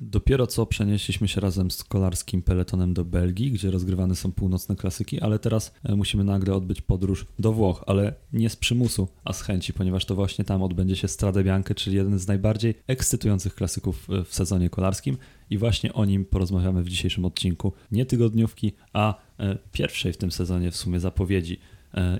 Dopiero 0.00 0.46
co 0.46 0.66
przenieśliśmy 0.66 1.28
się 1.28 1.40
razem 1.40 1.70
z 1.70 1.84
kolarskim 1.84 2.42
peletonem 2.42 2.94
do 2.94 3.04
Belgii, 3.04 3.50
gdzie 3.50 3.70
rozgrywane 3.70 4.16
są 4.16 4.32
północne 4.32 4.76
klasyki, 4.76 5.20
ale 5.20 5.38
teraz 5.38 5.74
e, 5.84 5.96
musimy 5.96 6.24
nagle 6.24 6.54
odbyć 6.54 6.80
podróż 6.80 7.26
do 7.38 7.52
Włoch, 7.52 7.84
ale 7.86 8.14
nie 8.32 8.50
z 8.50 8.56
przymusu, 8.56 9.08
a 9.24 9.32
z 9.32 9.42
chęci, 9.42 9.72
ponieważ 9.72 10.04
to 10.04 10.14
właśnie 10.14 10.44
tam 10.44 10.62
odbędzie 10.62 10.96
się 10.96 11.08
Strade 11.08 11.44
Bianche, 11.44 11.74
czyli 11.74 11.96
jeden 11.96 12.18
z 12.18 12.26
najbardziej 12.26 12.74
ekscytujących 12.86 13.54
klasyków 13.54 14.10
e, 14.10 14.24
w 14.24 14.34
sezonie 14.34 14.70
kolarskim 14.70 15.16
i 15.50 15.58
właśnie 15.58 15.92
o 15.92 16.04
nim 16.04 16.24
porozmawiamy 16.24 16.82
w 16.82 16.88
dzisiejszym 16.88 17.24
odcinku. 17.24 17.72
Nie 17.92 18.06
tygodniówki, 18.06 18.72
a 18.92 19.14
e, 19.38 19.58
pierwszej 19.72 20.12
w 20.12 20.16
tym 20.16 20.30
sezonie 20.30 20.70
w 20.70 20.76
sumie 20.76 21.00
zapowiedzi. 21.00 21.60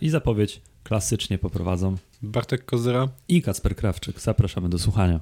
I 0.00 0.08
zapowiedź 0.08 0.60
klasycznie 0.84 1.38
poprowadzą 1.38 1.96
Bartek 2.22 2.64
Kozera 2.64 3.08
i 3.28 3.42
Kacper 3.42 3.76
Krawczyk. 3.76 4.20
Zapraszamy 4.20 4.68
do 4.68 4.78
słuchania. 4.78 5.20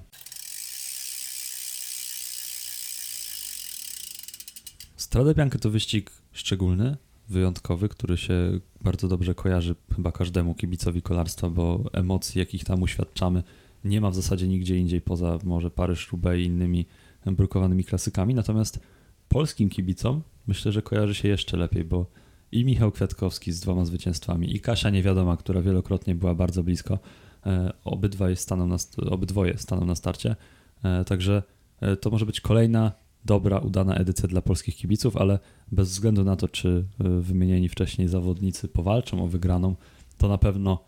Strade 5.06 5.34
Bianche 5.34 5.58
to 5.58 5.70
wyścig 5.70 6.10
szczególny, 6.32 6.96
wyjątkowy, 7.28 7.88
który 7.88 8.16
się 8.16 8.60
bardzo 8.80 9.08
dobrze 9.08 9.34
kojarzy 9.34 9.74
chyba 9.96 10.12
każdemu 10.12 10.54
kibicowi 10.54 11.02
kolarstwa, 11.02 11.50
bo 11.50 11.84
emocji, 11.92 12.38
jakich 12.38 12.64
tam 12.64 12.82
uświadczamy, 12.82 13.42
nie 13.84 14.00
ma 14.00 14.10
w 14.10 14.14
zasadzie 14.14 14.48
nigdzie 14.48 14.78
indziej 14.78 15.00
poza 15.00 15.38
może 15.44 15.70
Paryż-Roubaix 15.70 16.40
i 16.40 16.44
innymi 16.44 16.86
brukowanymi 17.26 17.84
klasykami. 17.84 18.34
Natomiast 18.34 18.80
polskim 19.28 19.68
kibicom 19.68 20.22
myślę, 20.46 20.72
że 20.72 20.82
kojarzy 20.82 21.14
się 21.14 21.28
jeszcze 21.28 21.56
lepiej, 21.56 21.84
bo 21.84 22.06
i 22.52 22.64
Michał 22.64 22.92
Kwiatkowski 22.92 23.52
z 23.52 23.60
dwoma 23.60 23.84
zwycięstwami, 23.84 24.56
i 24.56 24.60
Kasia 24.60 24.90
Niewiadoma, 24.90 25.36
która 25.36 25.62
wielokrotnie 25.62 26.14
była 26.14 26.34
bardzo 26.34 26.62
blisko, 26.62 26.98
e, 27.46 27.72
obydwaj 27.84 28.36
staną 28.36 28.66
na, 28.66 28.76
obydwoje 29.10 29.58
staną 29.58 29.86
na 29.86 29.94
starcie. 29.94 30.36
E, 30.82 31.04
także 31.04 31.42
e, 31.80 31.96
to 31.96 32.10
może 32.10 32.26
być 32.26 32.40
kolejna 32.40 33.05
dobra, 33.26 33.58
udana 33.58 33.94
edycja 33.94 34.28
dla 34.28 34.42
polskich 34.42 34.76
kibiców, 34.76 35.16
ale 35.16 35.38
bez 35.72 35.88
względu 35.88 36.24
na 36.24 36.36
to, 36.36 36.48
czy 36.48 36.84
wymienieni 36.98 37.68
wcześniej 37.68 38.08
zawodnicy 38.08 38.68
powalczą 38.68 39.24
o 39.24 39.26
wygraną, 39.26 39.74
to 40.18 40.28
na 40.28 40.38
pewno 40.38 40.78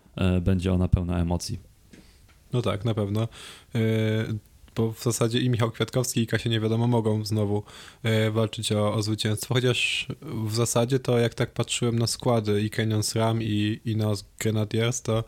będzie 0.41 0.73
ona 0.73 0.87
pełna 0.87 1.19
emocji. 1.19 1.59
No 2.53 2.61
tak, 2.61 2.85
na 2.85 2.93
pewno 2.93 3.27
bo 4.79 4.91
w 4.91 5.03
zasadzie 5.03 5.39
i 5.39 5.49
Michał 5.49 5.71
Kwiatkowski 5.71 6.21
i 6.21 6.27
Kasia 6.27 6.49
nie 6.49 6.59
wiadomo 6.59 6.87
mogą 6.87 7.25
znowu 7.25 7.63
e, 8.03 8.31
walczyć 8.31 8.71
o, 8.71 8.93
o 8.93 9.01
zwycięstwo, 9.01 9.53
chociaż 9.53 10.07
w 10.21 10.55
zasadzie 10.55 10.99
to 10.99 11.19
jak 11.19 11.33
tak 11.33 11.53
patrzyłem 11.53 11.99
na 11.99 12.07
składy 12.07 12.61
i 12.61 12.69
Canyon 12.69 13.03
SRAM 13.03 13.43
i, 13.43 13.79
i 13.85 13.95
na 13.95 14.13
Grenadiers, 14.39 15.01
to 15.01 15.19
e, 15.19 15.23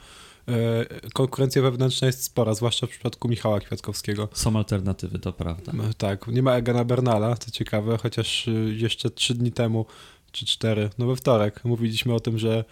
konkurencja 1.14 1.61
wewnętrzna 1.61 2.08
jest 2.08 2.23
spora, 2.23 2.53
zwłaszcza 2.53 2.88
w 2.88 2.89
przypadku 2.89 3.28
Michała 3.28 3.59
Kwiatkowskiego. 3.59 4.30
Są 4.34 4.58
alternatywy, 4.58 5.20
to 5.20 5.33
prawda. 5.33 5.72
No, 5.75 5.83
tak, 5.98 6.28
nie 6.28 6.44
ma 6.44 6.53
Egana 6.53 6.83
Bernala, 6.83 7.38
co 7.38 7.52
ciekawe, 7.52 7.98
chociaż 7.98 8.48
e, 8.48 8.52
jeszcze 8.52 9.09
trzy 9.09 9.33
dni 9.33 9.52
temu 9.52 9.86
czy 10.31 10.45
cztery, 10.45 10.89
no 10.98 11.06
we 11.08 11.16
wtorek 11.16 11.66
mówiliśmy 11.66 12.14
o 12.14 12.20
tym, 12.20 12.38
że 12.38 12.66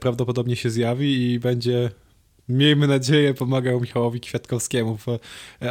prawdopodobnie 0.00 0.56
się 0.56 0.70
zjawi 0.70 1.32
i 1.32 1.38
będzie 1.38 1.90
miejmy 2.50 2.86
nadzieję, 2.86 3.34
pomagał 3.34 3.80
Michałowi 3.80 4.20
Kwiatkowskiemu 4.20 4.96
w 4.96 5.06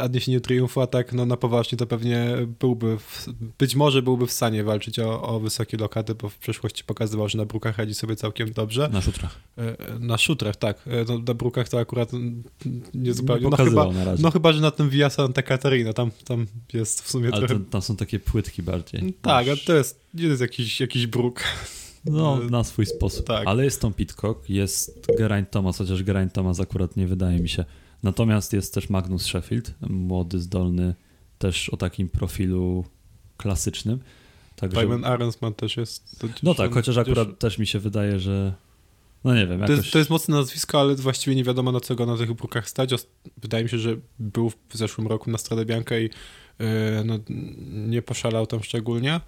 odniesieniu 0.02 0.40
triumfu, 0.40 0.80
a 0.80 0.86
tak 0.86 1.12
no, 1.12 1.26
na 1.26 1.36
poważnie 1.36 1.78
to 1.78 1.86
pewnie 1.86 2.26
byłby, 2.60 2.98
w, 2.98 3.28
być 3.58 3.74
może 3.74 4.02
byłby 4.02 4.26
w 4.26 4.32
stanie 4.32 4.64
walczyć 4.64 4.98
o, 4.98 5.22
o 5.22 5.40
wysokie 5.40 5.76
lokaty, 5.76 6.14
bo 6.14 6.28
w 6.28 6.38
przeszłości 6.38 6.84
pokazywał, 6.84 7.28
że 7.28 7.38
na 7.38 7.44
brukach 7.44 7.78
radzi 7.78 7.94
sobie 7.94 8.16
całkiem 8.16 8.52
dobrze. 8.52 8.88
Na 8.92 9.00
szutrach. 9.00 9.40
E, 9.58 9.76
na 9.98 10.18
szutrach, 10.18 10.56
tak. 10.56 10.82
E, 10.86 11.04
no, 11.08 11.18
na 11.18 11.34
brukach 11.34 11.68
to 11.68 11.78
akurat 11.78 12.10
nie 12.94 13.14
zupełnie. 13.14 13.44
Nie 13.44 13.50
no, 13.50 13.56
chyba, 13.56 13.90
no 14.18 14.30
chyba, 14.30 14.52
że 14.52 14.60
na 14.60 14.70
tym 14.70 14.90
Via 14.90 15.10
Santa 15.10 15.42
Catarina, 15.42 15.92
tam, 15.92 16.10
tam 16.24 16.46
jest 16.72 17.02
w 17.02 17.10
sumie 17.10 17.28
Ale 17.32 17.46
trochę... 17.46 17.64
tam 17.64 17.82
są 17.82 17.96
takie 17.96 18.18
płytki 18.18 18.62
bardziej. 18.62 19.14
Tak, 19.22 19.48
a 19.48 19.66
to 19.66 19.74
jest, 19.74 20.00
nie 20.14 20.24
jest 20.24 20.40
jakiś, 20.40 20.80
jakiś 20.80 21.06
bruk. 21.06 21.42
No, 22.04 22.38
na 22.50 22.64
swój 22.64 22.86
sposób. 22.86 23.26
Tak. 23.26 23.46
Ale 23.46 23.64
jest 23.64 23.80
Tom 23.80 23.92
Pitcock, 23.92 24.50
jest 24.50 25.06
Geraint 25.18 25.50
Thomas, 25.50 25.78
chociaż 25.78 26.02
Geraint 26.02 26.32
Thomas 26.32 26.60
akurat 26.60 26.96
nie 26.96 27.06
wydaje 27.06 27.40
mi 27.40 27.48
się. 27.48 27.64
Natomiast 28.02 28.52
jest 28.52 28.74
też 28.74 28.90
Magnus 28.90 29.26
Sheffield, 29.26 29.74
młody, 29.88 30.40
zdolny, 30.40 30.94
też 31.38 31.68
o 31.68 31.76
takim 31.76 32.08
profilu 32.08 32.84
klasycznym. 33.36 34.00
Także... 34.56 34.80
Simon 34.80 35.04
Arensman 35.04 35.54
też 35.54 35.76
jest. 35.76 36.26
No 36.42 36.54
tak, 36.54 36.74
chociaż 36.74 36.96
akurat 36.96 37.38
też 37.38 37.58
mi 37.58 37.66
się 37.66 37.78
wydaje, 37.78 38.18
że 38.18 38.54
no 39.24 39.34
nie 39.34 39.46
wiem. 39.46 39.60
Jakoś... 39.60 39.76
To, 39.76 39.82
jest, 39.82 39.92
to 39.92 39.98
jest 39.98 40.10
mocne 40.10 40.36
nazwisko, 40.36 40.80
ale 40.80 40.94
właściwie 40.94 41.36
nie 41.36 41.44
wiadomo 41.44 41.72
na 41.72 41.80
co 41.80 41.94
go 41.94 42.06
na 42.06 42.16
tych 42.16 42.32
brukach 42.32 42.68
stać. 42.68 42.90
Wydaje 43.36 43.64
mi 43.64 43.70
się, 43.70 43.78
że 43.78 43.96
był 44.18 44.50
w 44.50 44.76
zeszłym 44.76 45.06
roku 45.06 45.30
na 45.30 45.38
Stradę 45.38 45.64
Bianca 45.64 45.98
i 45.98 46.02
yy, 46.02 46.10
no, 47.04 47.18
nie 47.68 48.02
poszalał 48.02 48.46
tam 48.46 48.62
szczególnie. 48.62 49.20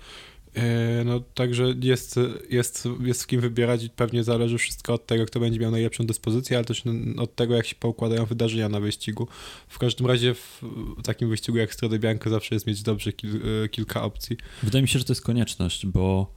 E, 0.54 1.04
no 1.04 1.20
także 1.20 1.74
jest, 1.82 2.20
jest, 2.50 2.88
jest 3.00 3.22
w 3.22 3.26
kim 3.26 3.40
wybierać 3.40 3.84
i 3.84 3.90
pewnie 3.90 4.24
zależy 4.24 4.58
wszystko 4.58 4.94
od 4.94 5.06
tego, 5.06 5.26
kto 5.26 5.40
będzie 5.40 5.60
miał 5.60 5.70
najlepszą 5.70 6.06
dyspozycję, 6.06 6.56
ale 6.56 6.64
też 6.64 6.82
od 7.18 7.34
tego, 7.34 7.54
jak 7.54 7.66
się 7.66 7.74
poukładają 7.74 8.26
wydarzenia 8.26 8.68
na 8.68 8.80
wyścigu. 8.80 9.28
W 9.68 9.78
każdym 9.78 10.06
razie 10.06 10.34
w 10.34 10.62
takim 11.04 11.28
wyścigu 11.28 11.58
jak 11.58 11.74
Strade 11.74 11.98
Bianco 11.98 12.30
zawsze 12.30 12.54
jest 12.54 12.66
mieć 12.66 12.82
dobrze 12.82 13.12
kil, 13.12 13.40
e, 13.64 13.68
kilka 13.68 14.02
opcji. 14.02 14.36
Wydaje 14.62 14.82
mi 14.82 14.88
się, 14.88 14.98
że 14.98 15.04
to 15.04 15.12
jest 15.12 15.22
konieczność, 15.22 15.86
bo 15.86 16.32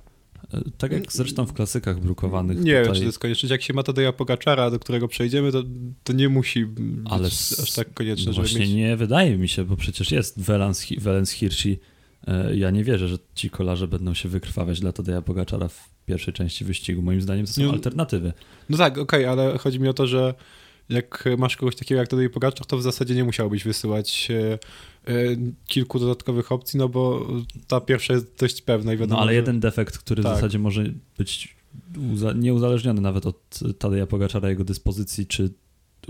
e, 0.53 0.61
tak 0.77 0.91
jak 0.91 1.11
zresztą 1.11 1.45
w 1.45 1.53
klasykach 1.53 1.99
brukowanych. 1.99 2.57
Nie 2.57 2.63
tutaj... 2.63 2.83
wiem, 2.83 2.93
czy 2.93 2.99
to 2.99 3.05
jest 3.05 3.19
konieczność. 3.19 3.51
Jak 3.51 3.61
się 3.61 3.73
ma 3.73 3.83
Tadeja 3.83 4.13
Pogaczara, 4.13 4.71
do 4.71 4.79
którego 4.79 5.07
przejdziemy, 5.07 5.51
to, 5.51 5.63
to 6.03 6.13
nie 6.13 6.29
musi 6.29 6.65
Ale 7.05 7.27
aż 7.63 7.71
tak 7.71 7.93
konieczne, 7.93 8.31
no 8.31 8.33
Właśnie 8.33 8.59
mieć... 8.59 8.69
nie 8.69 8.97
wydaje 8.97 9.37
mi 9.37 9.47
się, 9.47 9.65
bo 9.65 9.77
przecież 9.77 10.11
jest 10.11 10.41
Welens 10.99 11.31
Hirschi 11.31 11.71
E, 11.71 11.94
ja 12.53 12.71
nie 12.71 12.83
wierzę, 12.83 13.07
że 13.07 13.17
ci 13.35 13.49
kolarze 13.49 13.87
będą 13.87 14.13
się 14.13 14.29
wykrwawiać 14.29 14.79
dla 14.79 14.91
Tadeja 14.91 15.21
Pogaczara 15.21 15.67
w 15.67 15.89
pierwszej 16.05 16.33
części 16.33 16.65
wyścigu. 16.65 17.01
Moim 17.01 17.21
zdaniem 17.21 17.45
to 17.45 17.51
są 17.51 17.71
alternatywy. 17.71 18.33
No 18.69 18.77
tak, 18.77 18.97
okej, 18.97 19.25
okay, 19.25 19.29
ale 19.29 19.57
chodzi 19.57 19.79
mi 19.79 19.87
o 19.87 19.93
to, 19.93 20.07
że 20.07 20.33
jak 20.89 21.23
masz 21.37 21.57
kogoś 21.57 21.75
takiego 21.75 21.99
jak 21.99 22.07
Tadej 22.07 22.29
Pogaczar, 22.29 22.65
to 22.67 22.77
w 22.77 22.81
zasadzie 22.81 23.15
nie 23.15 23.23
musiałbyś 23.23 23.63
wysyłać 23.63 24.27
e, 24.31 24.53
e, 25.11 25.15
kilku 25.67 25.99
dodatkowych 25.99 26.51
opcji, 26.51 26.79
no 26.79 26.89
bo 26.89 27.27
ta 27.67 27.81
pierwsza 27.81 28.13
jest 28.13 28.35
dość 28.39 28.61
pewna 28.61 28.93
i 28.93 28.97
wiadomo, 28.97 29.15
No 29.15 29.21
ale 29.21 29.31
że... 29.31 29.35
jeden 29.35 29.59
defekt, 29.59 29.97
który 29.97 30.23
tak. 30.23 30.31
w 30.31 30.35
zasadzie 30.35 30.59
może 30.59 30.83
być 31.17 31.55
nieuzależniony 32.35 33.01
nawet 33.01 33.25
od 33.25 33.59
Tadeja 33.79 34.07
Pogaczara, 34.07 34.49
jego 34.49 34.63
dyspozycji 34.63 35.27
czy 35.27 35.49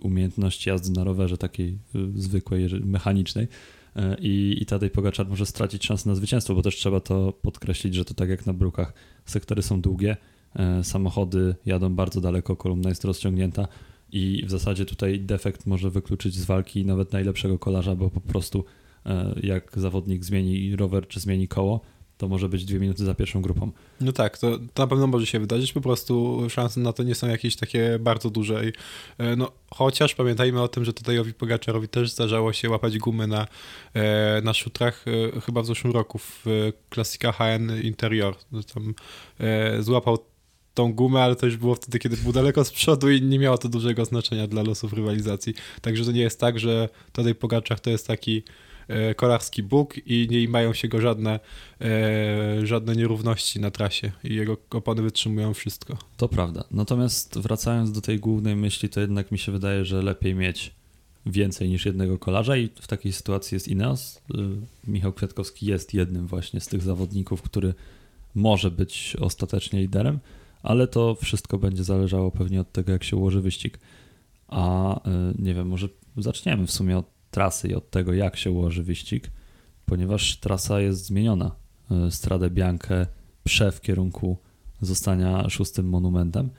umiejętności 0.02 0.70
jazdy 0.70 0.92
na 0.92 1.04
rowerze 1.04 1.38
takiej 1.38 1.78
zwykłej, 2.16 2.70
mechanicznej, 2.84 3.48
E, 3.48 3.85
i, 4.20 4.58
i 4.62 4.66
Tadej 4.66 4.90
Pogaczar 4.90 5.28
może 5.28 5.46
stracić 5.46 5.86
szansę 5.86 6.10
na 6.10 6.16
zwycięstwo, 6.16 6.56
bo 6.56 6.62
też 6.62 6.76
trzeba 6.76 7.00
to 7.00 7.34
podkreślić, 7.42 7.96
że 7.96 8.06
to 8.06 8.14
tak 8.14 8.30
jak 8.30 8.46
na 8.46 8.54
brukach, 8.54 8.94
sektory 9.26 9.62
są 9.62 9.82
długie, 9.82 10.18
e, 10.56 10.84
samochody 10.84 11.56
jadą 11.66 11.96
bardzo 11.96 12.22
daleko, 12.22 12.56
kolumna 12.56 12.90
jest 12.90 13.06
rozciągnięta 13.06 13.68
i 14.12 14.44
w 14.46 14.52
zasadzie 14.52 14.86
tutaj 14.86 15.20
defekt 15.20 15.66
może 15.66 15.90
wykluczyć 15.90 16.34
z 16.34 16.46
walki 16.46 16.86
nawet 16.86 17.14
najlepszego 17.14 17.60
kolarza, 17.60 17.96
bo 17.96 18.10
po 18.10 18.22
prostu 18.22 18.66
e, 19.06 19.36
jak 19.44 19.72
zawodnik 19.76 20.24
zmieni 20.24 20.76
rower 20.76 21.08
czy 21.08 21.20
zmieni 21.20 21.48
koło, 21.48 21.82
to 22.18 22.28
może 22.28 22.50
być 22.50 22.66
dwie 22.66 22.80
minuty 22.80 23.06
za 23.06 23.16
pierwszą 23.16 23.42
grupą. 23.42 23.72
No 24.02 24.12
tak, 24.12 24.38
to, 24.38 24.60
to 24.74 24.84
na 24.84 24.88
pewno 24.88 25.08
może 25.08 25.26
się 25.26 25.40
wydarzyć, 25.40 25.74
po 25.74 25.82
prostu 25.82 26.42
szanse 26.50 26.80
na 26.80 26.94
to 26.94 27.04
nie 27.04 27.16
są 27.16 27.28
jakieś 27.28 27.56
takie 27.56 28.00
bardzo 28.00 28.30
duże. 28.30 28.62
E, 29.18 29.36
no, 29.36 29.52
chociaż 29.72 30.16
pamiętajmy 30.16 30.62
o 30.62 30.68
tym, 30.68 30.86
że 30.86 30.94
Tadejowi 30.94 31.34
Pogaczarowi 31.34 31.88
też 31.88 32.12
zdarzało 32.12 32.54
się 32.54 32.70
łapać 32.70 32.98
gumy 32.98 33.28
na, 33.28 33.48
e, 33.94 34.42
na 34.42 34.54
szutrach 34.54 35.06
e, 35.36 35.42
chyba 35.42 35.62
w 35.62 35.66
zeszłym 35.66 35.94
roku 35.94 36.18
w 36.18 36.46
klasyka 36.90 37.32
HN 37.32 37.82
Interior. 37.84 38.36
No, 38.52 38.64
tam 38.64 38.94
złapał 39.80 40.18
tą 40.74 40.94
gumę, 40.94 41.24
ale 41.24 41.36
to 41.36 41.46
już 41.46 41.58
było 41.58 41.76
wtedy, 41.76 42.00
kiedy 42.00 42.18
był 42.18 42.32
daleko 42.32 42.66
z 42.66 42.72
przodu 42.72 43.12
i 43.12 43.22
nie 43.22 43.40
miało 43.40 43.58
to 43.58 43.70
dużego 43.70 44.06
znaczenia 44.06 44.48
dla 44.48 44.64
losów 44.64 44.94
rywalizacji. 44.94 45.54
Także 45.82 46.06
to 46.06 46.12
nie 46.12 46.22
jest 46.22 46.40
tak, 46.40 46.60
że 46.60 46.90
Tadej 47.12 47.36
Pogaczar 47.36 47.80
to 47.80 47.90
jest 47.90 48.08
taki 48.08 48.44
kolarski 49.16 49.64
Bóg 49.64 49.98
i 50.06 50.28
nie 50.32 50.48
mają 50.50 50.74
się 50.74 50.88
go 50.88 51.02
żadne, 51.02 51.40
e, 51.82 52.68
żadne 52.68 52.96
nierówności 52.96 53.60
na 53.60 53.72
trasie 53.72 54.12
i 54.24 54.36
jego 54.36 54.58
opony 54.70 55.02
wytrzymują 55.02 55.54
wszystko. 55.54 55.98
To 56.18 56.28
prawda. 56.28 56.64
Natomiast 56.72 57.40
wracając 57.40 57.92
do 57.92 58.02
tej 58.02 58.20
głównej 58.20 58.56
myśli, 58.56 58.90
to 58.90 59.00
jednak 59.00 59.32
mi 59.32 59.40
się 59.40 59.52
wydaje, 59.52 59.86
że 59.86 60.02
lepiej 60.02 60.36
mieć 60.36 60.72
więcej 61.26 61.70
niż 61.70 61.86
jednego 61.86 62.20
kolarza 62.20 62.58
i 62.58 62.70
w 62.82 62.88
takiej 62.88 63.14
sytuacji 63.14 63.56
jest 63.56 63.68
Ineos. 63.68 64.18
Y, 64.18 64.22
Michał 64.88 65.14
Kwiatkowski 65.14 65.66
jest 65.66 65.94
jednym 65.94 66.28
właśnie 66.28 66.62
z 66.62 66.68
tych 66.68 66.82
zawodników, 66.82 67.42
który 67.42 67.74
może 68.36 68.72
być 68.72 69.18
ostatecznie 69.20 69.80
liderem, 69.80 70.20
ale 70.64 70.88
to 70.88 71.16
wszystko 71.16 71.58
będzie 71.58 71.84
zależało 71.84 72.32
pewnie 72.32 72.62
od 72.62 72.72
tego, 72.72 72.92
jak 72.92 73.04
się 73.04 73.16
ułoży 73.18 73.42
wyścig. 73.42 73.80
A 74.48 75.00
nie 75.40 75.54
wiem, 75.54 75.68
może 75.68 75.88
zaczniemy 76.18 76.68
w 76.68 76.72
sumie 76.72 76.98
od 76.98 77.15
trasy 77.36 77.68
i 77.68 77.76
od 77.76 77.90
tego, 77.90 78.14
jak 78.14 78.38
się 78.38 78.52
ułoży 78.52 78.84
wyścig, 78.84 79.32
ponieważ 79.86 80.38
trasa 80.38 80.80
jest 80.80 81.06
zmieniona. 81.06 81.56
E, 81.92 82.12
Stradę 82.12 82.50
Biankę 82.50 83.08
prze 83.44 83.72
w 83.72 83.82
kierunku 83.82 84.38
zostania 84.82 85.50
szóstym 85.50 85.90
monumentem 85.90 86.50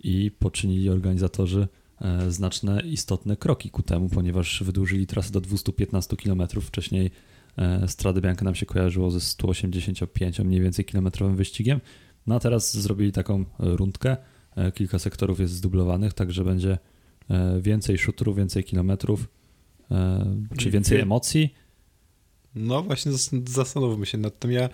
i 0.00 0.30
poczynili 0.38 0.90
organizatorzy 0.90 1.68
e, 2.00 2.30
znaczne, 2.30 2.80
istotne 2.80 3.36
kroki 3.36 3.70
ku 3.70 3.82
temu, 3.82 4.08
ponieważ 4.08 4.62
wydłużyli 4.62 5.06
trasę 5.06 5.32
do 5.32 5.40
215 5.40 6.16
km. 6.16 6.42
Wcześniej 6.60 7.10
E, 7.58 7.88
Strade 7.88 8.20
Bianca 8.20 8.44
nam 8.44 8.54
się 8.54 8.66
kojarzyło 8.66 9.10
ze 9.10 9.20
185 9.20 10.38
mniej 10.38 10.60
więcej 10.60 10.84
kilometrowym 10.84 11.36
wyścigiem. 11.36 11.80
No 12.26 12.34
a 12.34 12.40
teraz 12.40 12.76
zrobili 12.76 13.12
taką 13.12 13.44
rundkę. 13.58 14.16
E, 14.56 14.72
kilka 14.72 14.98
sektorów 14.98 15.40
jest 15.40 15.54
zdublowanych, 15.54 16.12
także 16.12 16.44
będzie 16.44 16.78
więcej 17.60 17.98
szutrów, 17.98 18.36
więcej 18.36 18.64
kilometrów, 18.64 19.28
czy 20.58 20.70
więcej 20.70 21.00
emocji. 21.00 21.54
No 22.54 22.82
właśnie 22.82 23.12
zastanówmy 23.46 24.06
się 24.06 24.18
nad 24.18 24.38
tym. 24.38 24.52
Ja, 24.52 24.68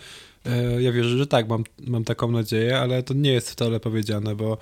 ja 0.78 0.92
wierzę, 0.92 1.18
że 1.18 1.26
tak, 1.26 1.48
mam, 1.48 1.64
mam 1.86 2.04
taką 2.04 2.30
nadzieję, 2.30 2.78
ale 2.78 3.02
to 3.02 3.14
nie 3.14 3.32
jest 3.32 3.50
wcale 3.50 3.80
powiedziane, 3.80 4.36
bo 4.36 4.58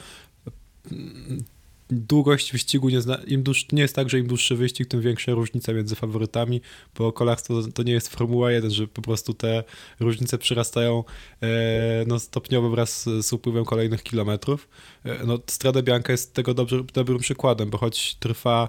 mm, 0.92 1.44
długość 1.90 2.52
wyścigu 2.52 2.88
nie, 2.88 3.00
zna, 3.00 3.18
im 3.26 3.42
dłuż, 3.42 3.66
nie 3.72 3.82
jest 3.82 3.94
tak, 3.94 4.10
że 4.10 4.18
im 4.18 4.26
dłuższy 4.26 4.56
wyścig, 4.56 4.88
tym 4.88 5.00
większa 5.00 5.32
różnica 5.32 5.72
między 5.72 5.94
faworytami, 5.94 6.60
bo 6.98 7.12
kolarstwo 7.12 7.62
to 7.74 7.82
nie 7.82 7.92
jest 7.92 8.08
Formuła 8.08 8.52
1, 8.52 8.70
że 8.70 8.86
po 8.86 9.02
prostu 9.02 9.34
te 9.34 9.64
różnice 10.00 10.38
przyrastają 10.38 11.04
e, 11.42 12.04
no, 12.06 12.18
stopniowo 12.18 12.70
wraz 12.70 13.02
z, 13.02 13.26
z 13.26 13.32
upływem 13.32 13.64
kolejnych 13.64 14.02
kilometrów. 14.02 14.68
E, 15.04 15.26
no, 15.26 15.38
Strada 15.46 15.82
Bianca 15.82 16.12
jest 16.12 16.34
tego 16.34 16.54
dobrze, 16.54 16.84
dobrym 16.94 17.18
przykładem, 17.18 17.70
bo 17.70 17.78
choć 17.78 18.14
trwa 18.14 18.68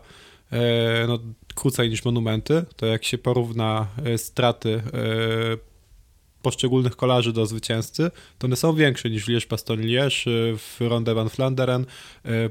e, 0.51 1.06
no, 1.07 1.19
krócej 1.57 1.89
niż 1.89 2.06
monumenty, 2.06 2.65
to 2.75 2.86
jak 2.86 3.04
się 3.04 3.18
porówna 3.18 3.88
e, 4.06 4.18
straty 4.18 4.81
e, 4.94 5.68
poszczególnych 6.42 6.95
kolarzy 6.95 7.33
do 7.33 7.45
zwycięzcy, 7.45 8.12
to 8.38 8.48
one 8.48 8.56
są 8.56 8.75
większe 8.75 9.09
niż 9.09 9.27
Liège-Bastogne-Liège, 9.27 10.30
y, 10.30 10.57
w 10.57 10.77
Ronde 10.80 11.13
van 11.15 11.30
Flanderen, 11.30 11.86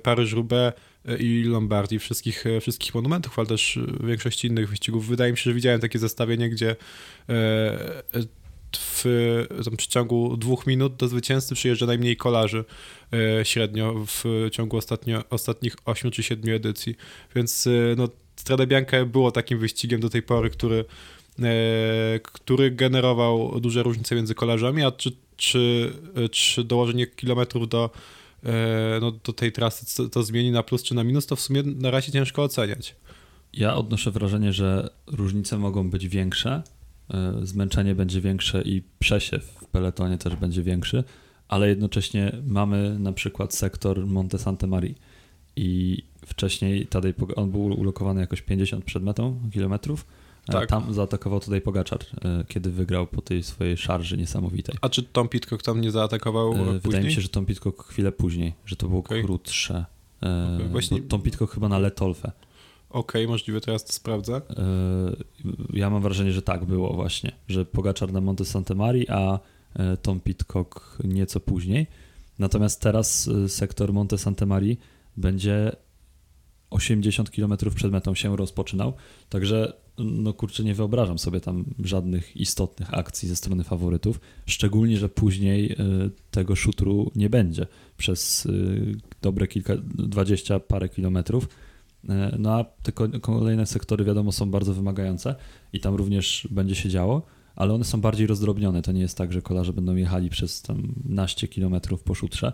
Paryż-Roubaix 0.03 0.73
i 1.19 1.45
Lombardii, 1.47 1.99
wszystkich, 1.99 2.45
wszystkich 2.61 2.95
monumentów, 2.95 3.39
ale 3.39 3.49
też 3.49 3.79
większości 4.05 4.49
innych 4.49 4.69
wyścigów. 4.69 5.07
Wydaje 5.07 5.33
mi 5.33 5.39
się, 5.39 5.43
że 5.45 5.55
widziałem 5.55 5.81
takie 5.81 5.99
zestawienie, 5.99 6.51
gdzie 6.51 6.77
w 8.73 9.03
tam, 9.65 9.77
przeciągu 9.77 10.37
dwóch 10.37 10.67
minut 10.67 10.97
do 10.97 11.09
zwycięzcy 11.09 11.55
przyjeżdża 11.55 11.87
najmniej 11.87 12.17
kolarzy 12.17 12.65
średnio 13.43 14.05
w 14.07 14.25
ciągu 14.53 14.77
ostatnio, 14.77 15.25
ostatnich 15.31 15.77
8 15.85 16.11
czy 16.11 16.23
7 16.23 16.55
edycji. 16.55 16.97
Więc 17.35 17.69
no, 17.97 18.09
Strada 18.47 18.67
Bianca 18.67 19.05
było 19.05 19.31
takim 19.31 19.59
wyścigiem 19.59 20.01
do 20.01 20.11
tej 20.11 20.23
pory, 20.23 20.51
który 20.51 20.85
E, 21.43 22.21
który 22.23 22.71
generował 22.71 23.61
duże 23.61 23.83
różnice 23.83 24.15
między 24.15 24.35
kolarzami, 24.35 24.83
a 24.83 24.93
czy, 24.93 25.13
czy, 25.37 25.93
czy 26.31 26.65
dołożenie 26.65 27.07
kilometrów 27.07 27.69
do, 27.69 27.91
e, 28.45 28.99
no, 29.01 29.11
do 29.11 29.33
tej 29.33 29.53
trasy 29.53 30.11
to, 30.11 30.23
zmieni 30.23 30.51
na 30.51 30.63
plus 30.63 30.83
czy 30.83 30.95
na 30.95 31.05
minus, 31.05 31.27
to 31.27 31.37
w 31.37 31.41
sumie 31.41 31.63
na 31.63 31.91
razie 31.91 32.13
ciężko 32.13 32.43
oceniać. 32.43 32.97
Ja 33.53 33.75
odnoszę 33.75 34.11
wrażenie, 34.11 34.53
że 34.53 34.91
różnice 35.07 35.59
mogą 35.59 35.91
być 35.91 36.09
większe, 36.09 36.63
e, 37.15 37.33
zmęczenie 37.43 37.95
będzie 37.95 38.21
większe 38.21 38.63
i 38.63 38.83
przesiew 38.99 39.45
w 39.45 39.67
peletonie 39.67 40.19
też 40.19 40.37
będzie 40.37 40.63
większy, 40.63 41.05
ale 41.49 41.69
jednocześnie 41.69 42.33
mamy 42.47 42.99
na 42.99 43.13
przykład 43.13 43.55
sektor 43.55 44.07
Monte 44.07 44.39
Santa 44.39 44.67
Maria 44.67 44.95
i 45.57 46.03
wcześniej 46.27 46.87
Tadej, 46.87 47.15
on 47.37 47.51
był 47.51 47.65
ulokowany 47.65 48.21
jakoś 48.21 48.43
50 48.43 48.85
przed 48.85 49.03
metą 49.03 49.41
kilometrów, 49.53 50.07
E, 50.49 50.53
tak. 50.53 50.69
Tam 50.69 50.95
zaatakował 50.95 51.41
tutaj 51.41 51.61
Pogaczar, 51.61 52.01
e, 52.25 52.45
kiedy 52.49 52.71
wygrał 52.71 53.07
po 53.07 53.23
tej 53.23 53.43
swojej 53.43 53.77
szarży 53.77 54.17
niesamowitej. 54.17 54.75
A 54.81 54.89
czy 54.89 55.03
Tom 55.03 55.29
Pitcock 55.29 55.63
tam 55.63 55.81
nie 55.81 55.91
zaatakował 55.91 56.53
e, 56.53 56.57
Wydaje 56.59 56.81
później? 56.81 57.05
mi 57.05 57.13
się, 57.13 57.21
że 57.21 57.29
Tom 57.29 57.47
Pitcock 57.47 57.85
chwilę 57.85 58.13
później, 58.13 58.55
że 58.67 58.77
to 58.77 58.89
było 58.89 59.01
okay. 59.01 59.23
krótsze. 59.23 59.85
Okay. 60.19 60.69
Właśnie... 60.69 61.03
Tom 61.03 61.23
Pitcock 61.23 61.55
chyba 61.55 61.69
na 61.69 61.79
Letolfę. 61.79 62.33
Okej, 62.91 63.23
okay, 63.23 63.33
możliwe, 63.33 63.61
teraz 63.61 63.85
to 63.85 63.93
sprawdzę. 63.93 64.41
Ja 65.73 65.91
mam 65.91 66.03
wrażenie, 66.03 66.33
że 66.33 66.43
tak 66.43 66.65
było 66.65 66.93
właśnie, 66.95 67.33
że 67.49 67.65
Pogaczar 67.65 68.13
na 68.13 68.21
Monte 68.21 68.45
Santa 68.45 68.75
Maria, 68.75 69.05
a 69.09 69.39
Tom 70.03 70.21
Pitcock 70.21 70.99
nieco 71.05 71.41
później. 71.41 71.87
Natomiast 72.39 72.81
teraz 72.81 73.31
sektor 73.49 73.93
Monte 73.93 74.19
Santa 74.19 74.47
Maria 74.47 74.77
będzie 75.17 75.73
80 76.71 77.31
km 77.31 77.57
przed 77.75 77.93
metą 77.93 78.15
się 78.15 78.37
rozpoczynał, 78.37 78.93
także 79.29 79.73
no 79.99 80.33
kurczę, 80.33 80.65
nie 80.65 80.75
wyobrażam 80.75 81.19
sobie 81.19 81.41
tam 81.41 81.65
żadnych 81.85 82.37
istotnych 82.37 82.95
akcji 82.95 83.29
ze 83.29 83.37
strony 83.37 83.65
faworytów, 83.65 84.21
szczególnie, 84.47 84.99
że 84.99 85.09
później 85.09 85.73
y, 85.73 85.77
tego 86.31 86.57
szutru 86.57 87.11
nie 87.17 87.31
będzie 87.31 87.67
przez 87.97 88.47
y, 88.47 88.97
dobre 89.23 89.47
kilka, 89.47 89.75
dwadzieścia 89.95 90.61
parę 90.61 90.89
kilometrów. 90.89 91.45
Y, 91.45 92.09
no 92.39 92.55
a 92.55 92.65
te 92.65 92.93
kolejne 93.21 93.67
sektory 93.67 94.05
wiadomo 94.05 94.33
są 94.33 94.51
bardzo 94.51 94.75
wymagające 94.75 95.35
i 95.73 95.81
tam 95.81 95.95
również 95.95 96.49
będzie 96.51 96.75
się 96.75 96.89
działo, 96.89 97.23
ale 97.57 97.75
one 97.75 97.85
są 97.85 98.01
bardziej 98.01 98.27
rozdrobnione. 98.27 98.83
To 98.83 98.93
nie 98.93 99.01
jest 99.01 99.19
tak, 99.19 99.33
że 99.33 99.43
kolarze 99.43 99.73
będą 99.73 99.97
jechali 99.97 100.31
przez 100.31 100.63
tam 100.63 100.95
naście 101.05 101.49
kilometrów 101.49 102.03
po 102.03 102.15
szutrze. 102.15 102.53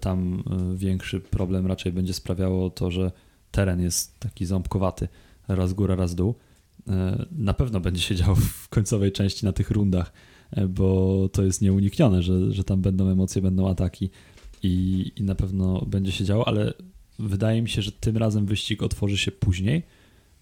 Tam 0.00 0.42
większy 0.74 1.20
problem 1.20 1.66
raczej 1.66 1.92
będzie 1.92 2.12
sprawiało 2.14 2.70
to, 2.70 2.90
że 2.90 3.10
teren 3.56 3.80
jest 3.80 4.20
taki 4.20 4.46
ząbkowaty, 4.46 5.08
raz 5.48 5.72
góra, 5.72 5.94
raz 5.96 6.14
dół 6.14 6.34
E, 6.88 7.26
na 7.32 7.54
pewno 7.54 7.80
będzie 7.80 8.02
się 8.02 8.14
działo 8.14 8.34
w 8.34 8.68
końcowej 8.68 9.12
części 9.12 9.44
na 9.44 9.52
tych 9.52 9.70
rundach, 9.70 10.12
e, 10.50 10.68
bo 10.68 11.28
to 11.32 11.42
jest 11.42 11.62
nieuniknione, 11.62 12.22
że, 12.22 12.52
że 12.52 12.64
tam 12.64 12.80
będą 12.80 13.08
emocje, 13.08 13.42
będą 13.42 13.68
ataki 13.68 14.10
i, 14.62 15.12
i 15.16 15.22
na 15.22 15.34
pewno 15.34 15.80
będzie 15.86 16.12
się 16.12 16.24
działo, 16.24 16.48
ale 16.48 16.72
wydaje 17.18 17.62
mi 17.62 17.68
się, 17.68 17.82
że 17.82 17.92
tym 17.92 18.16
razem 18.16 18.46
wyścig 18.46 18.82
otworzy 18.82 19.18
się 19.18 19.32
później, 19.32 19.82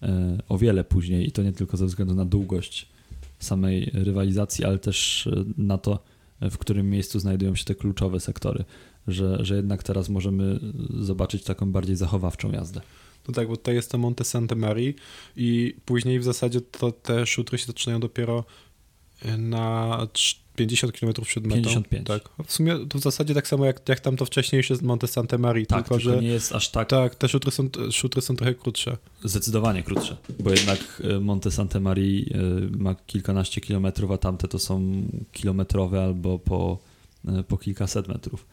e, 0.01 0.37
o 0.49 0.57
wiele 0.57 0.83
później 0.83 1.27
i 1.27 1.31
to 1.31 1.43
nie 1.43 1.53
tylko 1.53 1.77
ze 1.77 1.85
względu 1.85 2.15
na 2.15 2.25
długość 2.25 2.89
samej 3.39 3.91
rywalizacji, 3.93 4.65
ale 4.65 4.79
też 4.79 5.29
na 5.57 5.77
to, 5.77 6.03
w 6.41 6.57
którym 6.57 6.89
miejscu 6.89 7.19
znajdują 7.19 7.55
się 7.55 7.65
te 7.65 7.75
kluczowe 7.75 8.19
sektory, 8.19 8.63
że, 9.07 9.45
że 9.45 9.55
jednak 9.55 9.83
teraz 9.83 10.09
możemy 10.09 10.59
zobaczyć 10.99 11.43
taką 11.43 11.71
bardziej 11.71 11.95
zachowawczą 11.95 12.51
jazdę. 12.51 12.81
No 13.27 13.33
tak, 13.33 13.47
bo 13.47 13.57
tutaj 13.57 13.75
jest 13.75 13.91
to 13.91 13.97
Monte 13.97 14.23
Santa 14.23 14.55
Maria 14.55 14.93
i 15.35 15.75
później 15.85 16.19
w 16.19 16.23
zasadzie 16.23 16.61
to 16.61 16.91
te 16.91 17.25
szutry 17.25 17.57
się 17.57 17.65
zaczynają 17.65 17.99
dopiero 17.99 18.43
y, 19.25 19.37
na 19.37 20.07
50 20.55 20.99
km 20.99 21.13
przed 21.13 21.47
metą. 21.47 21.61
55. 21.61 22.07
Tak. 22.07 22.29
W 22.45 22.51
sumie 22.53 22.77
to 22.89 22.97
w 22.97 23.01
zasadzie 23.01 23.33
tak 23.33 23.47
samo 23.47 23.65
jak, 23.65 23.89
jak 23.89 23.99
tam 23.99 24.17
to 24.17 24.25
wcześniejsze 24.25 24.75
z 24.75 24.81
Monte 24.81 25.07
Santa 25.07 25.37
Maria, 25.37 25.65
tak, 25.65 25.83
tylko, 25.83 25.97
tylko 25.97 26.15
że 26.15 26.21
nie 26.21 26.27
jest 26.27 26.51
aż 26.51 26.69
tak. 26.69 26.89
Tak, 26.89 27.15
te 27.15 27.29
szutry 27.29 27.51
są, 27.51 27.69
szutry 27.91 28.21
są 28.21 28.35
trochę 28.35 28.53
krótsze. 28.53 28.97
Zdecydowanie 29.23 29.83
krótsze, 29.83 30.17
bo 30.39 30.51
jednak 30.51 31.01
y, 31.05 31.19
Monte 31.19 31.51
Santa 31.51 31.79
Maria 31.79 32.21
y, 32.21 32.77
ma 32.77 32.95
kilkanaście 32.95 33.61
kilometrów, 33.61 34.11
a 34.11 34.17
tamte 34.17 34.47
to 34.47 34.59
są 34.59 35.03
kilometrowe 35.31 36.03
albo 36.03 36.39
po, 36.39 36.79
po 37.47 37.57
kilkaset 37.57 38.07
metrów. 38.07 38.45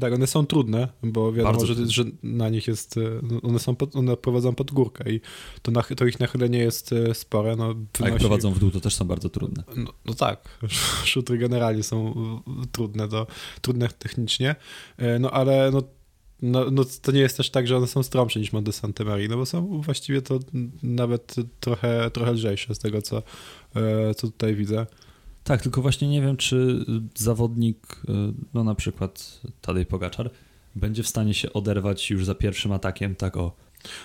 Tak, 0.00 0.12
one 0.12 0.26
są 0.26 0.46
trudne, 0.46 0.88
bo 1.02 1.32
wiadomo, 1.32 1.66
że, 1.66 1.74
że, 1.90 2.04
na 2.22 2.48
nich 2.48 2.66
jest, 2.66 2.96
e, 2.96 3.20
one 3.42 3.58
są 3.58 3.76
pod, 3.76 3.96
one 3.96 4.16
prowadzą 4.16 4.54
pod 4.54 4.70
górkę 4.70 5.12
i 5.12 5.20
to, 5.62 5.70
nach, 5.70 5.90
to 5.96 6.06
ich 6.06 6.20
nachylenie 6.20 6.58
jest 6.58 6.92
e, 6.92 7.14
spore. 7.14 7.56
No, 7.56 7.74
wynosi... 7.74 7.88
A 8.02 8.08
jak 8.08 8.18
prowadzą 8.18 8.52
w 8.52 8.58
dół, 8.58 8.70
to 8.70 8.80
też 8.80 8.94
są 8.94 9.04
bardzo 9.04 9.28
trudne. 9.28 9.64
No, 9.76 9.92
no 10.04 10.14
tak, 10.14 10.58
szutry 11.04 11.38
generalnie 11.38 11.82
są 11.82 12.14
trudne, 12.72 13.08
to, 13.08 13.26
trudne 13.60 13.88
technicznie, 13.88 14.56
e, 14.96 15.18
no 15.18 15.30
ale 15.30 15.70
no, 15.70 15.82
no, 16.42 16.70
no, 16.70 16.84
to 17.02 17.12
nie 17.12 17.20
jest 17.20 17.36
też 17.36 17.50
tak, 17.50 17.68
że 17.68 17.76
one 17.76 17.86
są 17.86 18.02
stromsze 18.02 18.40
niż 18.40 18.52
Monte 18.52 18.72
Santa 18.72 19.04
Maria, 19.04 19.28
no 19.28 19.36
bo 19.36 19.46
są 19.46 19.80
właściwie 19.80 20.22
to 20.22 20.38
nawet 20.82 21.34
trochę, 21.60 22.10
trochę 22.10 22.32
lżejsze 22.32 22.74
z 22.74 22.78
tego, 22.78 23.02
co, 23.02 23.22
co 24.16 24.26
tutaj 24.26 24.54
widzę. 24.54 24.86
Tak, 25.48 25.62
tylko 25.62 25.82
właśnie 25.82 26.08
nie 26.08 26.22
wiem, 26.22 26.36
czy 26.36 26.84
zawodnik, 27.14 27.76
y, 28.08 28.12
no 28.54 28.64
na 28.64 28.74
przykład 28.74 29.40
Tadej 29.60 29.86
Pogaczar, 29.86 30.30
będzie 30.76 31.02
w 31.02 31.08
stanie 31.08 31.34
się 31.34 31.52
oderwać 31.52 32.10
już 32.10 32.24
za 32.24 32.34
pierwszym 32.34 32.72
atakiem, 32.72 33.14
tak 33.14 33.36
o. 33.36 33.52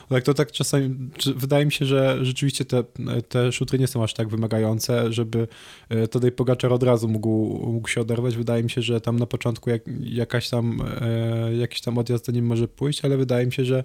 Tak, 0.10 0.24
to 0.24 0.34
tak 0.34 0.52
czasami, 0.52 0.96
wydaje 1.36 1.66
mi 1.66 1.72
się, 1.72 1.86
że 1.86 2.26
rzeczywiście 2.26 2.66
te, 2.66 2.84
te 3.30 3.52
szutry 3.52 3.80
nie 3.80 3.88
są 3.88 4.04
aż 4.04 4.14
tak 4.14 4.30
wymagające, 4.30 5.14
żeby 5.14 5.48
y, 5.92 6.08
Tadej 6.08 6.32
Pogaczar 6.32 6.74
od 6.74 6.84
razu 6.84 7.08
mógł, 7.08 7.30
mógł 7.72 7.88
się 7.88 8.02
oderwać. 8.02 8.36
Wydaje 8.36 8.64
mi 8.64 8.70
się, 8.70 8.82
że 8.82 9.02
tam 9.02 9.20
na 9.20 9.26
początku 9.26 9.70
jak, 9.70 9.82
jakaś 10.00 10.50
tam, 10.50 10.82
e, 11.02 11.56
jakiś 11.56 11.82
tam 11.82 11.98
odjazd 11.98 12.34
nie 12.34 12.42
może 12.42 12.68
pójść, 12.68 13.06
ale 13.06 13.18
wydaje 13.18 13.46
mi 13.46 13.54
się, 13.54 13.66
że 13.66 13.84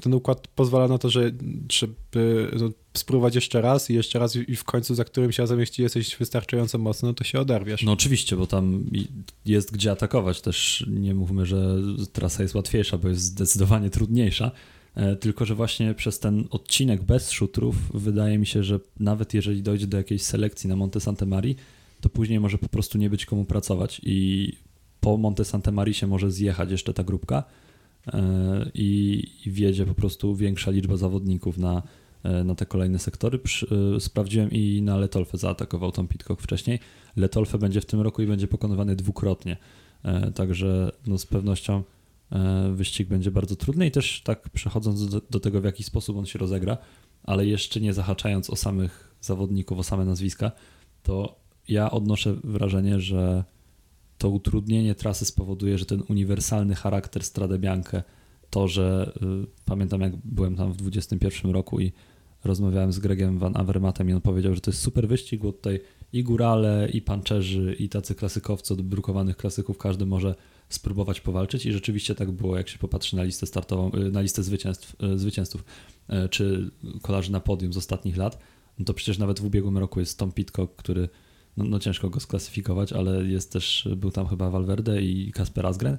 ten 0.00 0.14
układ 0.14 0.48
pozwala 0.48 0.88
na 0.88 0.98
to, 0.98 1.10
że 1.10 1.30
żeby 1.68 2.50
no, 2.60 2.70
spróbować 2.94 3.34
jeszcze 3.34 3.60
raz 3.60 3.90
i 3.90 3.94
jeszcze 3.94 4.18
raz 4.18 4.36
i 4.36 4.56
w 4.56 4.64
końcu 4.64 4.94
za 4.94 5.04
którymś 5.04 5.38
razem, 5.38 5.60
jeśli 5.60 5.82
jesteś 5.82 6.16
wystarczająco 6.16 6.78
mocny, 6.78 7.08
no 7.08 7.14
to 7.14 7.24
się 7.24 7.40
oderwiesz. 7.40 7.82
No 7.82 7.92
oczywiście, 7.92 8.36
bo 8.36 8.46
tam 8.46 8.84
jest 9.46 9.72
gdzie 9.72 9.90
atakować. 9.90 10.40
Też 10.40 10.86
nie 10.90 11.14
mówmy, 11.14 11.46
że 11.46 11.76
trasa 12.12 12.42
jest 12.42 12.54
łatwiejsza, 12.54 12.98
bo 12.98 13.08
jest 13.08 13.22
zdecydowanie 13.22 13.90
trudniejsza. 13.90 14.50
E, 14.94 15.16
tylko, 15.16 15.44
że 15.44 15.54
właśnie 15.54 15.94
przez 15.94 16.18
ten 16.18 16.44
odcinek 16.50 17.02
bez 17.02 17.30
szutrów 17.30 17.76
wydaje 17.94 18.38
mi 18.38 18.46
się, 18.46 18.64
że 18.64 18.80
nawet 19.00 19.34
jeżeli 19.34 19.62
dojdzie 19.62 19.86
do 19.86 19.96
jakiejś 19.96 20.22
selekcji 20.22 20.68
na 20.68 20.76
Monte 20.76 21.00
Santa 21.00 21.26
Maria, 21.26 21.54
to 22.00 22.08
później 22.08 22.40
może 22.40 22.58
po 22.58 22.68
prostu 22.68 22.98
nie 22.98 23.10
być 23.10 23.26
komu 23.26 23.44
pracować 23.44 24.00
i 24.04 24.52
po 25.00 25.16
Monte 25.16 25.44
Santa 25.44 25.70
Maria 25.70 25.94
się 25.94 26.06
może 26.06 26.30
zjechać 26.30 26.70
jeszcze 26.70 26.94
ta 26.94 27.04
grupka 27.04 27.44
e, 28.06 28.70
i, 28.74 29.22
i 29.46 29.86
po 29.86 29.94
prostu 29.94 30.36
większa 30.36 30.70
liczba 30.70 30.96
zawodników 30.96 31.58
na 31.58 31.82
na 32.44 32.54
te 32.54 32.66
kolejne 32.66 32.98
sektory. 32.98 33.38
Przy, 33.38 33.66
sprawdziłem 33.98 34.50
i 34.50 34.82
na 34.82 34.96
Letolfę 34.96 35.38
zaatakował 35.38 35.92
Tom 35.92 36.08
Pitcock 36.08 36.42
wcześniej. 36.42 36.78
Letolfę 37.16 37.58
będzie 37.58 37.80
w 37.80 37.86
tym 37.86 38.00
roku 38.00 38.22
i 38.22 38.26
będzie 38.26 38.48
pokonywany 38.48 38.96
dwukrotnie. 38.96 39.56
Także 40.34 40.92
no, 41.06 41.18
z 41.18 41.26
pewnością 41.26 41.82
wyścig 42.72 43.08
będzie 43.08 43.30
bardzo 43.30 43.56
trudny 43.56 43.86
i 43.86 43.90
też 43.90 44.22
tak 44.24 44.48
przechodząc 44.48 45.08
do, 45.08 45.20
do 45.30 45.40
tego, 45.40 45.60
w 45.60 45.64
jaki 45.64 45.82
sposób 45.82 46.16
on 46.16 46.26
się 46.26 46.38
rozegra, 46.38 46.78
ale 47.22 47.46
jeszcze 47.46 47.80
nie 47.80 47.92
zahaczając 47.92 48.50
o 48.50 48.56
samych 48.56 49.14
zawodników, 49.20 49.78
o 49.78 49.82
same 49.82 50.04
nazwiska, 50.04 50.52
to 51.02 51.40
ja 51.68 51.90
odnoszę 51.90 52.36
wrażenie, 52.44 53.00
że 53.00 53.44
to 54.18 54.28
utrudnienie 54.28 54.94
trasy 54.94 55.24
spowoduje, 55.24 55.78
że 55.78 55.86
ten 55.86 56.02
uniwersalny 56.08 56.74
charakter 56.74 57.24
Strade 57.24 57.58
Bianche, 57.58 58.02
to, 58.50 58.68
że 58.68 59.12
y, 59.44 59.46
pamiętam 59.64 60.00
jak 60.00 60.16
byłem 60.16 60.56
tam 60.56 60.72
w 60.72 60.76
21 60.76 61.50
roku 61.50 61.80
i 61.80 61.92
rozmawiałem 62.44 62.92
z 62.92 62.98
Gregem 62.98 63.38
Van 63.38 63.56
Avermatem 63.56 64.10
i 64.10 64.12
on 64.12 64.20
powiedział, 64.20 64.54
że 64.54 64.60
to 64.60 64.70
jest 64.70 64.82
super 64.82 65.08
wyścig, 65.08 65.42
bo 65.42 65.52
tutaj 65.52 65.80
i 66.12 66.24
górale, 66.24 66.88
i 66.92 67.02
pancerzy, 67.02 67.76
i 67.78 67.88
tacy 67.88 68.14
klasykowcy 68.14 68.74
od 68.74 68.82
brukowanych 68.82 69.36
klasyków, 69.36 69.78
każdy 69.78 70.06
może 70.06 70.34
spróbować 70.68 71.20
powalczyć 71.20 71.66
i 71.66 71.72
rzeczywiście 71.72 72.14
tak 72.14 72.30
było, 72.30 72.56
jak 72.56 72.68
się 72.68 72.78
popatrzy 72.78 73.16
na 73.16 73.22
listę 73.22 73.46
startową, 73.46 73.90
y, 73.94 74.10
na 74.10 74.20
listę 74.20 74.42
zwycięstw, 74.42 74.96
y, 75.02 75.18
zwycięzców, 75.18 75.64
y, 76.24 76.28
czy 76.28 76.70
kolarzy 77.02 77.32
na 77.32 77.40
podium 77.40 77.72
z 77.72 77.76
ostatnich 77.76 78.16
lat, 78.16 78.38
no 78.78 78.84
to 78.84 78.94
przecież 78.94 79.18
nawet 79.18 79.40
w 79.40 79.44
ubiegłym 79.44 79.78
roku 79.78 80.00
jest 80.00 80.18
Tom 80.18 80.32
Pitcock, 80.32 80.76
który 80.76 81.08
no, 81.56 81.64
no, 81.64 81.78
ciężko 81.78 82.10
go 82.10 82.20
sklasyfikować, 82.20 82.92
ale 82.92 83.24
jest 83.24 83.52
też, 83.52 83.88
był 83.96 84.10
tam 84.10 84.26
chyba 84.26 84.50
Valverde 84.50 85.02
i 85.02 85.32
Kasper 85.32 85.66
Asgren. 85.66 85.98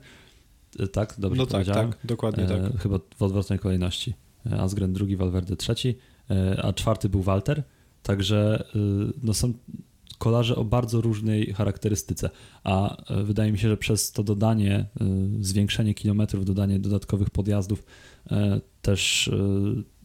Tak, 0.92 1.16
dobrze 1.18 1.38
no 1.38 1.46
tak, 1.46 1.52
powiedziałem? 1.52 1.92
tak, 1.92 2.00
dokładnie 2.04 2.46
tak. 2.46 2.82
Chyba 2.82 3.00
w 3.18 3.22
odwrotnej 3.22 3.60
kolejności. 3.60 4.14
Asgren 4.52 4.94
drugi, 4.94 5.16
Valverde 5.16 5.56
trzeci, 5.56 5.96
a 6.62 6.74
czwarty 6.74 7.10
był 7.10 7.22
Walter. 7.22 7.64
Także 8.04 8.64
no, 9.24 9.34
są 9.34 9.54
kolarze 10.18 10.56
o 10.56 10.64
bardzo 10.64 11.02
różnej 11.02 11.54
charakterystyce, 11.54 12.30
a 12.64 13.04
wydaje 13.24 13.52
mi 13.52 13.60
się, 13.60 13.70
że 13.70 13.78
przez 13.78 14.12
to 14.12 14.24
dodanie, 14.24 14.86
zwiększenie 15.40 15.94
kilometrów, 15.94 16.46
dodanie 16.46 16.80
dodatkowych 16.80 17.30
podjazdów, 17.30 17.84
też 18.82 19.32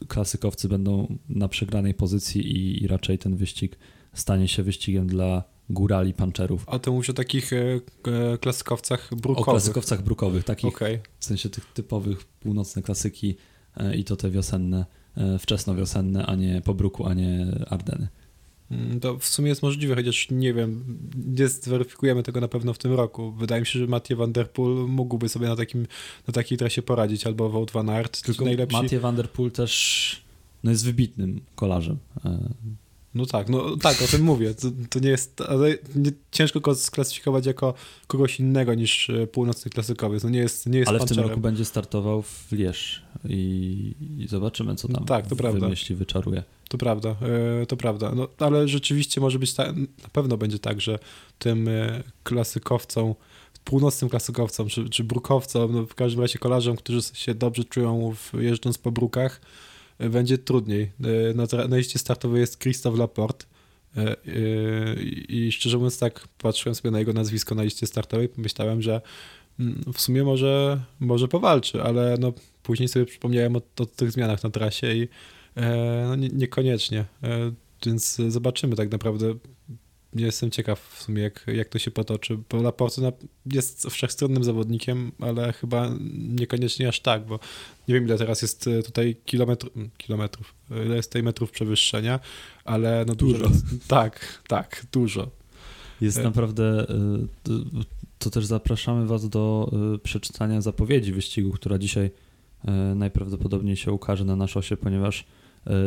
klasykowcy 0.09 0.69
będą 0.69 1.19
na 1.29 1.49
przegranej 1.49 1.95
pozycji 1.95 2.83
i, 2.83 2.87
raczej 2.87 3.19
ten 3.19 3.37
wyścig 3.37 3.79
stanie 4.19 4.49
się 4.49 4.63
wyścigiem 4.63 5.07
dla 5.07 5.43
górali 5.71 6.15
panczerów. 6.15 6.65
A 6.67 6.79
to 6.79 6.93
mówisz 6.93 7.11
o 7.11 7.13
takich 7.13 7.53
e, 7.53 7.81
e, 8.05 8.39
klasykowcach 8.39 9.15
brukowych? 9.15 9.49
O 9.49 9.51
klasykowcach 9.51 10.03
brukowych, 10.03 10.45
takich 10.45 10.75
okay. 10.75 11.01
w 11.19 11.25
sensie 11.25 11.49
tych 11.51 11.67
typowych 11.67 12.25
północne 12.25 12.83
klasyki 12.83 13.37
e, 13.77 13.97
i 13.97 14.05
to 14.05 14.17
te 14.17 14.31
wiosenne, 14.31 14.79
e, 14.79 14.85
wczesnowiosenne, 15.39 16.27
a 16.27 16.35
nie 16.35 16.61
po 16.65 16.75
bruku, 16.75 17.07
a 17.07 17.15
nie 17.15 17.47
Ardeny. 17.71 18.09
Mm, 18.71 19.01
to 19.01 19.19
w 19.19 19.25
sumie 19.25 19.49
jest 19.49 19.63
możliwe, 19.63 19.95
chociaż 19.95 20.31
nie 20.31 20.55
wiem, 20.55 20.99
nie 21.27 21.49
zweryfikujemy 21.49 22.23
tego 22.23 22.41
na 22.41 22.49
pewno 22.49 22.73
w 22.73 22.79
tym 22.79 22.93
roku. 22.93 23.33
Wydaje 23.33 23.61
mi 23.61 23.67
się, 23.67 23.79
że 23.79 23.87
Mathieu 23.87 24.17
Van 24.17 24.33
Der 24.33 24.51
Poel 24.51 24.75
mógłby 24.89 25.29
sobie 25.29 25.49
na, 25.49 25.57
takim, 25.57 25.87
na 26.27 26.33
takiej 26.33 26.59
trasie 26.59 26.83
poradzić, 26.83 27.27
albo 27.27 27.51
Wout 27.51 27.71
van 27.71 27.91
Aert. 27.91 28.23
Tylko 28.23 28.45
najlepsi... 28.45 28.77
Mathieu 28.77 29.01
Van 29.01 29.17
Der 29.17 29.31
Poel 29.31 29.51
też 29.51 30.27
no 30.65 30.71
jest 30.71 30.85
wybitnym 30.85 31.41
kolarzem. 31.55 31.99
No 33.17 33.27
tak, 33.27 33.49
no 33.49 33.77
tak, 33.77 34.03
o 34.03 34.07
tym 34.07 34.23
mówię. 34.23 34.55
To, 34.55 34.69
to 34.91 34.99
nie 34.99 35.09
jest, 35.09 35.43
nie, 35.95 36.11
ciężko 36.31 36.61
go 36.61 36.75
sklasyfikować 36.75 37.47
jako 37.47 37.75
kogoś 38.07 38.41
innego 38.41 38.75
niż 38.75 39.11
e, 39.11 39.27
północny 39.27 39.71
klasykowiec. 39.71 40.25
No 40.25 40.31
nie 40.31 40.39
jest, 40.39 40.67
nie 40.67 40.79
jest 40.79 40.89
Ale 40.89 40.99
w 40.99 41.05
tym 41.05 41.19
roku 41.19 41.41
będzie 41.41 41.65
startował 41.65 42.23
w 42.23 42.53
Lierz 42.53 43.03
i, 43.29 43.95
i 44.19 44.29
zobaczymy, 44.29 44.75
co 44.75 44.89
tam 44.89 45.05
tak, 45.05 45.27
to 45.27 45.37
prawda. 45.37 45.61
wymyśli, 45.61 45.97
wyczaruje. 45.97 46.43
To 46.69 46.79
prawda, 46.79 47.17
e, 47.63 47.67
to 47.67 47.77
prawda. 47.77 48.13
No, 48.15 48.29
ale 48.39 48.69
rzeczywiście 48.69 49.21
może 49.21 49.39
być 49.39 49.55
tak, 49.55 49.77
na 49.77 50.09
pewno 50.13 50.37
będzie 50.37 50.59
tak, 50.59 50.81
że 50.81 50.99
tym 51.39 51.69
e, 51.69 52.03
klasykowcom, 52.23 53.15
północnym 53.65 54.11
klasykowcom, 54.11 54.69
czy, 54.69 54.89
czy 54.89 55.05
brukowcom, 55.05 55.73
no 55.73 55.87
w 55.87 55.95
każdym 55.95 56.21
razie 56.21 56.39
kolarzom, 56.39 56.77
którzy 56.77 57.01
się 57.03 57.35
dobrze 57.35 57.65
czują 57.65 58.15
w, 58.15 58.43
jeżdżąc 58.43 58.79
po 58.79 58.93
brukach, 58.93 59.41
będzie 59.99 60.39
trudniej. 60.39 60.93
E, 61.31 61.35
na, 61.35 61.69
na 61.69 61.77
liście 61.77 61.99
startowej 61.99 62.41
jest 62.41 62.61
Christophe 62.61 62.99
Laporte 62.99 63.47
e, 63.97 64.01
e, 64.01 64.15
i 65.29 65.53
szczerze 65.53 65.77
mówiąc 65.77 65.99
tak 65.99 66.29
patrzyłem 66.39 66.75
sobie 66.75 66.91
na 66.91 66.99
jego 66.99 67.13
nazwisko 67.13 67.55
na 67.55 67.63
liście 67.63 67.87
startowej, 67.87 68.29
pomyślałem, 68.29 68.83
że 68.83 69.01
mm, 69.61 69.83
w 69.95 70.01
sumie 70.01 70.25
może, 70.25 70.81
może 71.01 71.29
powalczy, 71.29 71.83
ale 71.83 72.17
no 72.21 72.33
później 72.63 72.89
sobie 72.89 73.07
przypomniałem 73.07 73.57
o, 73.57 73.61
o 73.79 73.87
tych 73.87 74.13
zmianach 74.13 74.43
na 74.43 74.51
trasie 74.51 74.93
i 74.95 75.09
no, 76.07 76.17
nie, 76.17 76.29
niekoniecznie. 76.29 77.05
Więc 77.87 78.17
zobaczymy 78.29 78.77
tak 78.77 78.93
naprawdę 78.93 79.35
jestem 80.25 80.51
ciekaw 80.51 80.81
w 80.81 81.03
sumie, 81.03 81.23
jak, 81.23 81.45
jak 81.55 81.69
to 81.69 81.79
się 81.79 81.91
potoczy, 81.91 82.39
bo 82.51 82.63
Laporte 82.63 83.13
jest 83.47 83.87
wszechstronnym 83.91 84.45
zawodnikiem, 84.45 85.13
ale 85.21 85.53
chyba 85.53 85.91
niekoniecznie 86.19 86.89
aż 86.89 87.01
tak, 87.01 87.27
bo 87.27 87.39
nie 87.89 87.95
wiem, 87.95 88.05
ile 88.05 88.19
teraz 88.19 88.43
jest 88.43 88.67
e, 88.67 88.83
tutaj 88.83 89.17
kilometr, 89.25 89.69
kilometrów, 89.97 90.55
ile 90.87 90.97
jest 90.97 91.09
tutaj 91.09 91.23
metrów 91.23 91.51
przewyższenia, 91.51 92.21
ale 92.65 93.05
no 93.09 93.15
dużo. 93.15 93.39
dużo. 93.39 93.51
Tak, 93.89 94.43
tak, 94.49 94.87
dużo. 94.93 95.31
Jest 96.01 96.19
e... 96.19 96.23
naprawdę, 96.23 96.87
e, 96.89 97.55
to 98.19 98.31
też 98.31 98.47
zapraszamy 98.47 99.07
Was 99.07 99.29
do 99.29 99.71
przeczytania 100.03 100.61
zapowiedzi 100.61 101.13
wyścigu, 101.13 101.53
która 101.53 101.79
dzisiaj 101.79 102.11
najprawdopodobniej 102.95 103.77
się 103.77 103.93
ukaże 103.93 104.25
na 104.25 104.37
naszosie, 104.37 104.77
ponieważ 104.77 105.25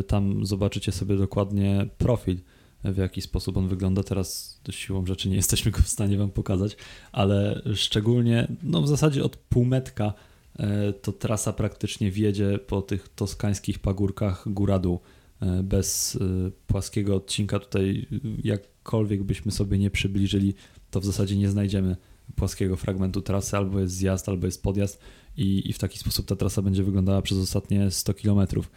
tam 0.07 0.45
zobaczycie 0.45 0.91
sobie 0.91 1.17
dokładnie 1.17 1.87
profil 1.97 2.37
w 2.83 2.97
jaki 2.97 3.21
sposób 3.21 3.57
on 3.57 3.67
wygląda. 3.67 4.03
Teraz 4.03 4.59
siłą 4.69 5.05
rzeczy 5.05 5.29
nie 5.29 5.35
jesteśmy 5.35 5.71
go 5.71 5.81
w 5.81 5.87
stanie 5.87 6.17
Wam 6.17 6.31
pokazać, 6.31 6.77
ale 7.11 7.61
szczególnie, 7.75 8.47
no 8.63 8.81
w 8.81 8.87
zasadzie 8.87 9.23
od 9.23 9.37
półmetka 9.37 10.13
e, 10.59 10.93
to 10.93 11.11
trasa 11.11 11.53
praktycznie 11.53 12.11
wiedzie 12.11 12.59
po 12.67 12.81
tych 12.81 13.09
toskańskich 13.09 13.79
pagórkach 13.79 14.43
góra-dół. 14.53 14.99
E, 15.41 15.63
bez 15.63 16.15
e, 16.15 16.51
płaskiego 16.67 17.15
odcinka 17.15 17.59
tutaj 17.59 18.07
jakkolwiek 18.43 19.23
byśmy 19.23 19.51
sobie 19.51 19.77
nie 19.77 19.89
przybliżyli, 19.89 20.53
to 20.91 20.99
w 20.99 21.05
zasadzie 21.05 21.37
nie 21.37 21.49
znajdziemy 21.49 21.95
płaskiego 22.35 22.75
fragmentu 22.75 23.21
trasy, 23.21 23.57
albo 23.57 23.79
jest 23.79 23.93
zjazd, 23.93 24.29
albo 24.29 24.45
jest 24.45 24.63
podjazd 24.63 24.99
i, 25.37 25.69
i 25.69 25.73
w 25.73 25.79
taki 25.79 25.99
sposób 25.99 26.25
ta 26.25 26.35
trasa 26.35 26.61
będzie 26.61 26.83
wyglądała 26.83 27.21
przez 27.21 27.37
ostatnie 27.37 27.91
100 27.91 28.13
kilometrów, 28.13 28.71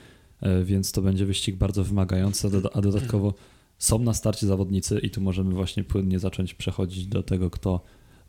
więc 0.64 0.92
to 0.92 1.02
będzie 1.02 1.26
wyścig 1.26 1.56
bardzo 1.56 1.84
wymagający, 1.84 2.48
a 2.72 2.80
dodatkowo 2.80 3.34
są 3.82 3.98
na 3.98 4.14
starcie 4.14 4.46
zawodnicy 4.46 4.98
i 4.98 5.10
tu 5.10 5.20
możemy 5.20 5.54
właśnie 5.54 5.84
płynnie 5.84 6.18
zacząć 6.18 6.54
przechodzić 6.54 7.06
do 7.06 7.22
tego, 7.22 7.50
kto 7.50 7.80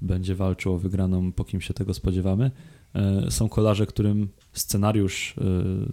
będzie 0.01 0.35
walczył 0.35 0.73
o 0.73 0.77
wygraną, 0.77 1.31
po 1.31 1.43
kim 1.43 1.61
się 1.61 1.73
tego 1.73 1.93
spodziewamy. 1.93 2.51
E, 2.95 3.31
są 3.31 3.49
kolarze, 3.49 3.85
którym 3.85 4.29
scenariusz 4.53 5.35
e, 5.37 5.43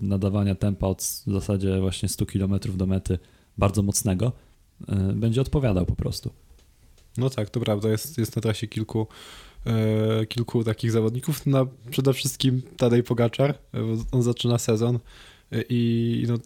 nadawania 0.01 0.55
tempa 0.55 0.87
od 0.87 1.03
w 1.27 1.33
zasadzie 1.33 1.81
właśnie 1.81 2.09
100 2.09 2.27
km 2.27 2.55
do 2.75 2.87
mety 2.87 3.19
bardzo 3.59 3.83
mocnego 3.83 4.33
e, 4.89 5.13
będzie 5.13 5.41
odpowiadał 5.41 5.87
po 5.87 5.97
prostu. 5.97 6.31
No 7.17 7.31
tak, 7.31 7.51
to 7.51 7.61
prawda. 7.61 7.89
Jest, 7.89 8.19
jest 8.19 8.37
na 8.37 8.43
trasie 8.43 8.67
kilku, 8.67 9.07
kilku 10.29 10.65
takich 10.65 10.93
zawodników. 10.93 11.45
Przede 11.91 12.13
wszystkim 12.13 12.63
Tadej 12.77 13.03
Pogaczar. 13.03 13.59
On 14.13 14.23
zaczyna 14.23 14.59
sezon 14.59 14.99
i 15.69 16.25
no, 16.29 16.39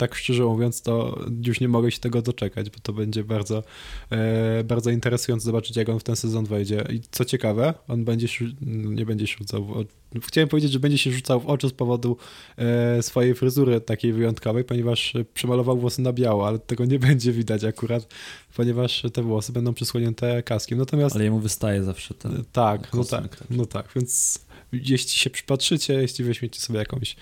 tak 0.00 0.14
szczerze 0.14 0.44
mówiąc, 0.44 0.82
to 0.82 1.20
już 1.46 1.60
nie 1.60 1.68
mogę 1.68 1.90
się 1.90 1.98
tego 1.98 2.22
doczekać, 2.22 2.70
bo 2.70 2.76
to 2.82 2.92
będzie 2.92 3.24
bardzo, 3.24 3.62
e, 4.10 4.64
bardzo 4.64 4.90
interesujące 4.90 5.44
zobaczyć, 5.44 5.76
jak 5.76 5.88
on 5.88 5.98
w 5.98 6.02
ten 6.02 6.16
sezon 6.16 6.44
wejdzie. 6.44 6.84
I 6.90 7.00
co 7.10 7.24
ciekawe, 7.24 7.74
on 7.88 8.04
będzie, 8.04 8.28
nie 8.70 9.06
będzie 9.06 9.26
się 9.26 9.36
rzucał 9.38 9.64
w 9.64 9.70
oczy. 9.70 9.90
Chciałem 10.26 10.48
powiedzieć, 10.48 10.72
że 10.72 10.80
będzie 10.80 10.98
się 10.98 11.10
rzucał 11.10 11.40
w 11.40 11.46
oczy 11.46 11.68
z 11.68 11.72
powodu 11.72 12.16
e, 12.56 13.02
swojej 13.02 13.34
fryzury 13.34 13.80
takiej 13.80 14.12
wyjątkowej, 14.12 14.64
ponieważ 14.64 15.14
przemalował 15.34 15.78
włosy 15.78 16.02
na 16.02 16.12
biało, 16.12 16.46
ale 16.46 16.58
tego 16.58 16.84
nie 16.84 16.98
będzie 17.08 17.32
widać 17.32 17.64
akurat, 17.64 18.14
ponieważ 18.56 19.02
te 19.12 19.22
włosy 19.22 19.52
będą 19.52 19.74
przysłonięte 19.74 20.42
kaskiem. 20.42 20.78
Natomiast... 20.78 21.16
Ale 21.16 21.24
jemu 21.24 21.38
wystaje 21.38 21.84
zawsze 21.84 22.14
ten 22.14 22.44
Tak, 22.52 22.92
no 22.94 23.04
tak, 23.04 23.44
no 23.50 23.66
tak, 23.66 23.88
więc 23.96 24.40
jeśli 24.72 25.10
się 25.10 25.30
przypatrzycie, 25.30 25.94
jeśli 25.94 26.24
weźmiecie 26.24 26.60
sobie 26.60 26.78
jakąś, 26.78 27.16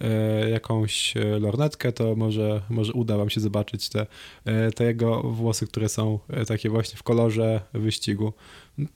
e, 0.00 0.50
jakąś 0.50 1.16
e, 1.16 1.24
lornetkę, 1.24 1.92
to 1.92 2.16
może, 2.16 2.62
może 2.70 2.92
uda 2.92 3.16
wam 3.16 3.30
się 3.30 3.40
zobaczyć 3.40 3.88
te, 3.88 4.06
e, 4.44 4.70
te 4.70 4.84
jego 4.84 5.22
włosy, 5.22 5.66
które 5.66 5.88
są 5.88 6.18
takie 6.46 6.70
właśnie 6.70 6.98
w 6.98 7.02
kolorze 7.02 7.60
wyścigu. 7.72 8.32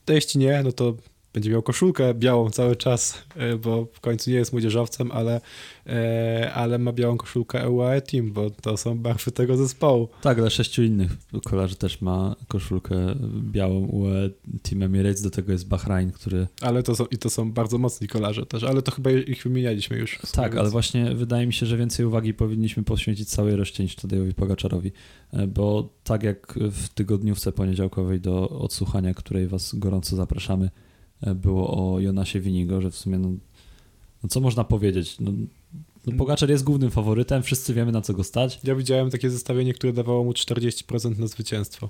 To 0.05 0.13
jeśli 0.13 0.41
nie, 0.41 0.63
no 0.63 0.73
to 0.73 0.95
będzie 1.39 1.51
miał 1.51 1.63
koszulkę 1.63 2.15
białą 2.15 2.51
cały 2.51 2.77
czas, 2.77 3.23
e, 3.37 3.57
bo 3.57 3.87
w 3.93 4.01
końcu 4.01 4.31
nie 4.31 4.37
jest 4.37 4.53
młodzieżowcem, 4.53 5.13
ale, 5.13 5.41
e, 5.87 6.53
ale 6.55 6.79
ma 6.79 6.93
białą 6.93 7.17
koszulkę 7.17 7.71
UAE 7.71 8.01
Team, 8.01 8.33
bo 8.33 8.51
to 8.51 8.77
są 8.77 8.99
barwy 8.99 9.31
tego 9.31 9.57
zespołu. 9.57 10.09
Tak, 10.23 10.39
ale 10.39 10.51
sześciu 10.51 10.83
innych 10.83 11.11
kolarzy 11.45 11.77
też 11.77 12.01
ma 12.01 12.37
koszulkę 12.49 13.15
białą 13.43 13.87
UAE 13.87 14.31
Team 14.63 14.83
Emirates, 14.83 15.23
do 15.23 15.31
tego 15.31 15.53
jest 15.53 15.69
Bahrain, 15.69 16.13
który... 16.13 16.47
Ale 16.61 16.83
to 16.83 16.97
są, 16.97 17.07
i 17.07 17.19
to 17.19 17.31
są 17.31 17.53
bardzo 17.53 17.79
mocni 17.79 18.09
kolarze 18.09 18.47
też, 18.47 18.65
ale 18.65 18.83
to 18.83 18.93
chyba 18.93 19.11
ich 19.11 19.43
wymienialiśmy 19.43 19.99
już. 19.99 20.19
Tak, 20.33 20.53
więc... 20.53 20.61
ale 20.61 20.71
właśnie 20.71 21.15
wydaje 21.15 21.47
mi 21.47 21.53
się, 21.53 21.67
że 21.67 21.77
więcej 21.77 22.07
uwagi 22.07 22.35
powinniśmy 22.35 22.83
poświęcić 22.83 23.29
całej 23.29 23.57
reszcie 23.57 23.83
niż 23.83 23.95
Tadejowi 23.95 24.35
Pogaczarowi, 24.35 24.93
e, 25.33 25.47
bo 25.47 25.89
tak 26.05 26.23
jak 26.23 26.59
w 26.71 26.89
tygodniówce 26.89 27.53
poniedziałkowej 27.53 28.21
do 28.21 28.49
odsłuchania, 28.49 29.15
której 29.15 29.47
was 29.47 29.75
gorąco 29.75 30.17
zapraszamy, 30.17 30.71
było 31.35 31.95
o 31.95 32.01
Jonasie 32.01 32.41
Winigo, 32.41 32.81
że 32.81 32.91
w 32.91 32.97
sumie, 32.97 33.19
no, 33.19 33.29
no 34.23 34.29
co 34.29 34.41
można 34.41 34.65
powiedzieć? 34.65 35.21
No, 35.21 35.33
no 36.07 36.13
Pogaczar 36.19 36.51
jest 36.51 36.65
głównym 36.65 36.91
faworytem, 36.91 37.43
wszyscy 37.43 37.75
wiemy 37.75 37.93
na 37.93 38.01
co 38.01 38.15
go 38.15 38.25
stać. 38.25 38.61
Ja 38.65 38.75
widziałem 38.75 39.11
takie 39.11 39.31
zestawienie, 39.31 39.75
które 39.75 39.93
dawało 39.93 40.25
mu 40.25 40.33
40% 40.33 41.19
na 41.19 41.27
zwycięstwo. 41.27 41.89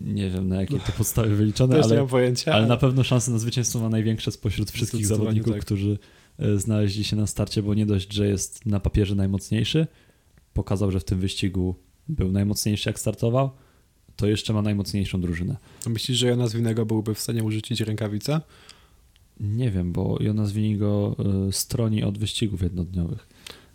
Nie 0.00 0.30
wiem 0.30 0.48
na 0.48 0.60
jakiej 0.60 0.80
to 0.80 0.92
podstawie 0.92 1.30
wyliczone, 1.30 1.76
Też 1.76 1.84
ale, 1.84 1.94
nie 1.94 2.00
mam 2.00 2.10
pojęcia, 2.10 2.52
ale, 2.52 2.60
ale 2.60 2.68
na 2.68 2.76
pewno 2.76 3.04
szanse 3.04 3.30
na 3.30 3.38
zwycięstwo 3.38 3.80
ma 3.80 3.88
największe 3.88 4.30
spośród 4.30 4.70
wszystkich 4.70 5.06
zawodników, 5.06 5.52
tak. 5.52 5.62
którzy 5.62 5.98
e, 6.38 6.58
znaleźli 6.58 7.04
się 7.04 7.16
na 7.16 7.26
starcie, 7.26 7.62
bo 7.62 7.74
nie 7.74 7.86
dość, 7.86 8.12
że 8.12 8.28
jest 8.28 8.66
na 8.66 8.80
papierze 8.80 9.14
najmocniejszy, 9.14 9.86
pokazał, 10.54 10.90
że 10.90 11.00
w 11.00 11.04
tym 11.04 11.20
wyścigu 11.20 11.74
był 12.08 12.32
najmocniejszy 12.32 12.88
jak 12.88 12.98
startował, 12.98 13.50
to 14.18 14.26
jeszcze 14.26 14.52
ma 14.52 14.62
najmocniejszą 14.62 15.20
drużynę. 15.20 15.56
Myślisz, 15.86 16.18
że 16.18 16.26
Jonas 16.26 16.54
Winego 16.54 16.86
byłby 16.86 17.14
w 17.14 17.18
stanie 17.18 17.44
urzucić 17.44 17.80
rękawice? 17.80 18.40
Nie 19.40 19.70
wiem, 19.70 19.92
bo 19.92 20.18
Jonas 20.20 20.52
Winigo 20.52 21.16
y, 21.48 21.52
stroni 21.52 22.04
od 22.04 22.18
wyścigów 22.18 22.62
jednodniowych. 22.62 23.28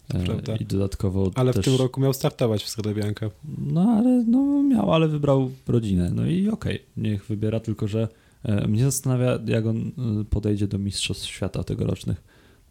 Prawda. 0.08 0.56
I 0.56 0.66
dodatkowo 0.66 1.32
Ale 1.36 1.54
też... 1.54 1.66
w 1.66 1.70
tym 1.70 1.76
roku 1.76 2.02
miał 2.02 2.14
startować 2.14 2.64
w 2.64 2.70
Sredę 2.70 2.94
Bianca. 2.94 3.30
No 3.58 3.82
ale 3.82 4.24
no, 4.28 4.64
miał, 4.64 4.94
ale 4.94 5.08
wybrał 5.08 5.52
rodzinę. 5.68 6.12
No 6.16 6.26
i 6.26 6.50
okej, 6.50 6.76
okay, 6.76 6.88
niech 6.98 7.26
wybiera, 7.26 7.60
tylko 7.60 7.88
że 7.88 8.08
e, 8.44 8.68
mnie 8.68 8.84
zastanawia, 8.84 9.40
jak 9.46 9.66
on 9.66 9.92
y, 10.22 10.26
podejdzie 10.26 10.68
do 10.68 10.80
Mistrzostw 10.80 11.26
Świata 11.28 11.64
tegorocznych, 11.64 12.24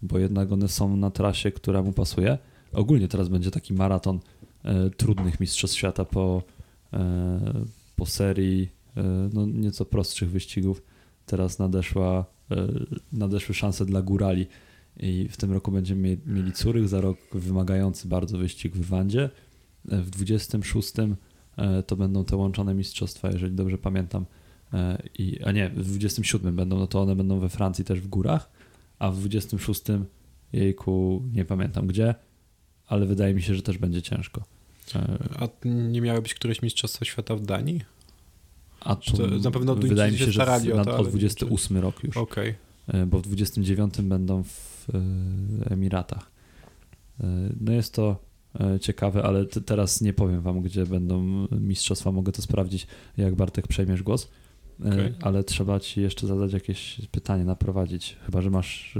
bo 0.03 0.19
jednak 0.19 0.53
one 0.53 0.69
są 0.69 0.97
na 0.97 1.11
trasie, 1.11 1.53
która 1.53 1.83
mu 1.83 1.93
pasuje. 1.93 2.39
Ogólnie 2.73 3.09
teraz 3.09 3.29
będzie 3.29 3.51
taki 3.51 3.75
maraton 3.75 4.21
trudnych 4.97 5.41
Mistrzostw 5.41 5.77
Świata 5.77 6.05
po 6.05 6.43
po 7.97 8.07
serii 8.07 8.69
e, 8.97 9.03
no, 9.33 9.47
nieco 9.47 9.85
prostszych 9.85 10.31
wyścigów. 10.31 10.83
Teraz 11.27 11.59
nadeszła, 11.59 12.25
e, 12.51 12.69
nadeszły 13.13 13.55
szanse 13.55 13.87
dla 13.87 14.03
górali 14.03 14.47
i 14.97 15.29
w 15.29 15.37
tym 15.37 15.53
roku 15.53 15.73
będziemy 15.73 16.19
mieli 16.27 16.53
Curych, 16.53 16.89
za 16.89 17.01
rok 17.01 17.19
wymagający 17.33 18.09
bardzo 18.09 18.39
wyścig 18.39 18.77
w 18.77 18.89
Wandzie. 18.89 19.31
W 19.85 20.11
26 20.11 20.93
to 21.87 21.97
będą 21.97 22.25
te 22.25 22.37
łączone 22.37 22.75
mistrzostwa, 22.75 23.31
jeżeli 23.31 23.55
dobrze 23.55 23.79
pamiętam. 23.79 24.27
I, 25.19 25.39
a 25.45 25.53
nie, 25.53 25.69
w 25.71 25.85
27 25.85 26.57
będą, 26.57 26.79
no 26.79 26.87
to 26.87 27.03
one 27.03 27.17
będą 27.17 27.39
we 27.39 27.49
Francji 27.49 27.85
też 27.85 28.01
w 28.01 28.09
górach, 28.09 28.51
a 28.99 29.11
w 29.11 29.19
26 29.19 29.83
jejku 30.53 31.23
nie 31.33 31.45
pamiętam 31.45 31.87
gdzie, 31.87 32.15
ale 32.87 33.07
wydaje 33.07 33.35
mi 33.35 33.43
się, 33.43 33.55
że 33.55 33.63
też 33.63 33.79
będzie 33.79 34.03
ciężko. 34.03 34.45
A 35.39 35.49
nie 35.65 36.01
miały 36.01 36.23
być 36.23 36.35
któreś 36.35 36.63
Mistrzostwa 36.63 37.05
Świata 37.05 37.37
w 37.37 37.41
Danii? 37.41 37.81
A 38.81 38.97
to, 38.97 39.17
to 39.17 39.27
na 39.27 39.51
pewno 39.51 39.75
wydaje 39.75 40.13
mi 40.13 40.19
się, 40.19 40.33
że 40.33 40.61
w, 40.61 40.65
na, 40.65 40.97
o 40.97 41.05
28 41.05 41.77
rok 41.79 42.05
już. 42.05 42.17
Okay. 42.17 42.55
Bo 43.07 43.19
w 43.19 43.23
29 43.23 44.01
będą 44.01 44.43
w 44.43 44.87
e, 44.95 45.71
Emiratach. 45.71 46.31
E, 47.21 47.27
no 47.61 47.73
jest 47.73 47.95
to 47.95 48.17
e, 48.61 48.81
ciekawe, 48.81 49.23
ale 49.23 49.47
teraz 49.47 50.01
nie 50.01 50.13
powiem 50.13 50.43
wam, 50.43 50.63
gdzie 50.63 50.87
będą 50.87 51.47
mistrzostwa. 51.51 52.13
Mogę 52.13 52.33
to 52.33 52.43
sprawdzić, 52.43 52.87
jak 53.17 53.35
Bartek 53.35 53.69
przejmiesz 53.69 54.03
głos. 54.03 54.29
Okay. 54.81 55.15
Ale 55.21 55.45
trzeba 55.45 55.81
ci 55.81 56.01
jeszcze 56.01 56.27
zadać 56.27 56.53
jakieś 56.53 57.01
pytanie, 57.11 57.45
naprowadzić. 57.45 58.17
Chyba, 58.27 58.43
że 58.43 58.51
masz 58.51 58.99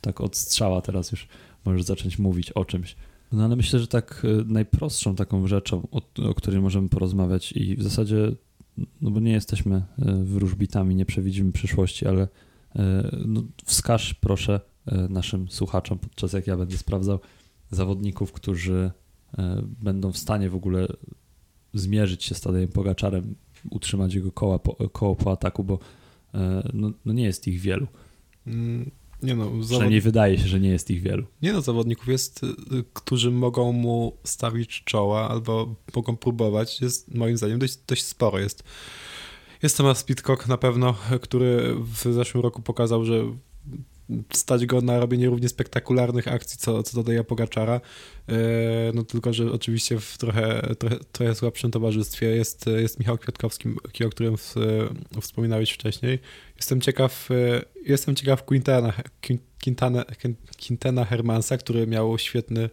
tak 0.00 0.20
od 0.20 0.36
strzała 0.36 0.82
teraz 0.82 1.12
już 1.12 1.28
możesz 1.64 1.82
zacząć 1.82 2.18
mówić 2.18 2.52
o 2.52 2.64
czymś. 2.64 2.96
No 3.34 3.44
ale 3.44 3.56
myślę, 3.56 3.78
że 3.78 3.86
tak 3.86 4.22
e, 4.24 4.44
najprostszą 4.44 5.16
taką 5.16 5.46
rzeczą, 5.46 5.88
o, 5.90 6.02
o 6.30 6.34
której 6.34 6.60
możemy 6.60 6.88
porozmawiać 6.88 7.52
i 7.52 7.76
w 7.76 7.82
zasadzie, 7.82 8.32
no 9.00 9.10
bo 9.10 9.20
nie 9.20 9.32
jesteśmy 9.32 9.76
e, 9.76 9.84
wróżbitami, 10.24 10.94
nie 10.94 11.06
przewidzimy 11.06 11.52
przyszłości, 11.52 12.06
ale 12.06 12.28
e, 12.76 13.16
no, 13.26 13.42
wskaż 13.64 14.14
proszę 14.14 14.60
naszym 15.08 15.48
słuchaczom, 15.48 15.98
podczas 15.98 16.32
jak 16.32 16.46
ja 16.46 16.56
będę 16.56 16.76
sprawdzał, 16.76 17.18
zawodników, 17.70 18.32
którzy 18.32 18.90
będą 19.82 20.12
w 20.12 20.18
stanie 20.18 20.50
w 20.50 20.54
ogóle 20.54 20.86
zmierzyć 21.74 22.24
się 22.24 22.34
z 22.34 22.40
Tadejem 22.40 22.68
Pogaczarem, 22.68 23.34
utrzymać 23.70 24.14
jego 24.14 24.32
koła 24.32 24.58
po, 24.58 24.88
koło 24.88 25.16
po 25.16 25.32
ataku, 25.32 25.64
bo 25.64 25.78
no, 26.74 26.92
no 27.04 27.12
nie 27.12 27.24
jest 27.24 27.48
ich 27.48 27.60
wielu. 27.60 27.86
Nie 29.24 29.34
no, 29.34 29.44
zawod... 29.44 29.66
Przynajmniej 29.66 30.00
wydaje 30.00 30.38
się, 30.38 30.48
że 30.48 30.60
nie 30.60 30.68
jest 30.68 30.90
ich 30.90 31.02
wielu. 31.02 31.24
Nie 31.42 31.52
no, 31.52 31.60
zawodników 31.60 32.08
jest, 32.08 32.42
y, 32.44 32.46
którzy 32.92 33.30
mogą 33.30 33.72
mu 33.72 34.16
stawić 34.24 34.82
czoła 34.84 35.28
albo 35.28 35.74
mogą 35.96 36.16
próbować. 36.16 36.80
Jest 36.80 37.14
moim 37.14 37.36
zdaniem 37.36 37.58
dość, 37.58 37.78
dość 37.86 38.04
sporo. 38.04 38.38
Jest, 38.38 38.64
jest 39.62 39.76
Thomas 39.76 40.04
Pitcock 40.04 40.48
na 40.48 40.56
pewno, 40.56 40.94
który 41.20 41.74
w 41.78 42.12
zeszłym 42.12 42.42
roku 42.42 42.62
pokazał, 42.62 43.04
że 43.04 43.24
stać 44.32 44.66
go 44.66 44.80
na 44.80 45.00
robienie 45.00 45.26
równie 45.26 45.48
spektakularnych 45.48 46.28
akcji, 46.28 46.58
co, 46.58 46.82
co 46.82 46.96
dodaje 46.96 47.24
Pogaczara. 47.24 47.80
E, 48.28 48.34
no 48.94 49.04
tylko, 49.04 49.32
że 49.32 49.52
oczywiście 49.52 50.00
w 50.00 50.18
trochę, 50.18 50.74
trochę, 50.78 50.96
trochę 51.12 51.34
słabszym 51.34 51.70
towarzystwie 51.70 52.26
jest, 52.26 52.66
jest 52.66 52.98
Michał 52.98 53.18
Kwiatkowski, 53.18 53.68
o 54.06 54.10
którym 54.10 54.36
wspominałeś 55.20 55.72
wcześniej. 55.72 56.18
Jestem 56.56 56.80
ciekaw, 56.80 57.28
e, 57.30 57.62
jestem 57.86 58.14
ciekaw 58.14 58.44
Quintana, 58.44 58.92
Quintana, 59.64 60.04
Quintana 60.66 61.04
Hermansa, 61.04 61.56
który 61.56 61.86
miał 61.86 62.18
świetny 62.18 62.70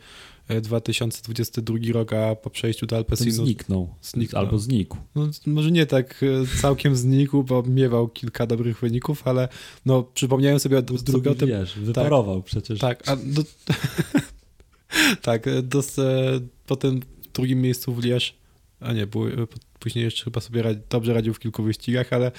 2022 0.61 1.77
e, 1.77 1.93
rok, 1.93 2.13
a 2.13 2.35
po 2.35 2.49
przejściu 2.49 2.85
do 2.85 2.95
Alpecinu... 2.95 3.45
Zniknął. 3.45 3.95
zniknął. 4.01 4.43
Albo 4.43 4.59
znikł. 4.59 4.97
No, 5.15 5.29
może 5.45 5.71
nie 5.71 5.85
tak 5.85 6.23
e, 6.23 6.61
całkiem 6.61 6.95
znikł, 6.95 7.43
bo 7.43 7.63
miewał 7.63 8.07
kilka 8.07 8.47
dobrych 8.47 8.79
wyników, 8.79 9.27
ale 9.27 9.47
no, 9.85 10.03
przypomniałem 10.03 10.59
sobie 10.59 10.77
od 10.77 10.85
drugiego... 10.85 11.35
Ty, 11.35 11.45
wiesz, 11.45 11.79
wyparował 11.79 12.35
tak, 12.35 12.45
przecież. 12.45 12.79
Tak, 12.79 13.09
a 13.09 13.15
do, 13.15 13.43
tak, 15.21 15.45
do, 15.63 15.83
po 16.67 16.75
tym 16.75 16.99
drugim 17.33 17.61
miejscu 17.61 17.93
w 17.93 18.03
Lierz, 18.03 18.35
a 18.79 18.93
nie, 18.93 19.07
były 19.07 19.47
Później 19.81 20.05
jeszcze 20.05 20.23
chyba 20.23 20.41
sobie 20.41 20.61
radzi, 20.61 20.79
dobrze 20.89 21.13
radził 21.13 21.33
w 21.33 21.39
kilku 21.39 21.63
wyścigach, 21.63 22.13
ale 22.13 22.31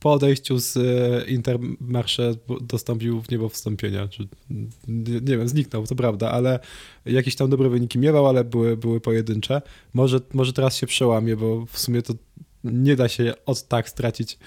po 0.00 0.12
odejściu 0.12 0.58
z 0.58 0.76
e, 0.76 1.30
Intermarsze 1.30 2.34
dostąpił 2.60 3.22
w 3.22 3.30
niebo 3.30 3.48
wstąpienia. 3.48 4.08
Czy, 4.08 4.28
nie, 4.88 5.20
nie, 5.20 5.38
wiem, 5.38 5.48
zniknął, 5.48 5.86
to 5.86 5.94
prawda, 5.94 6.30
ale 6.30 6.58
jakieś 7.06 7.36
tam 7.36 7.50
dobre 7.50 7.68
wyniki 7.68 7.98
miewał, 7.98 8.26
ale 8.26 8.44
były, 8.44 8.76
były 8.76 9.00
pojedyncze. 9.00 9.62
Może, 9.94 10.20
może 10.34 10.52
teraz 10.52 10.76
się 10.76 10.86
przełamie, 10.86 11.36
bo 11.36 11.66
w 11.66 11.78
sumie 11.78 12.02
to 12.02 12.14
nie 12.64 12.96
da 12.96 13.08
się 13.08 13.34
od 13.46 13.68
tak 13.68 13.88
stracić 13.88 14.38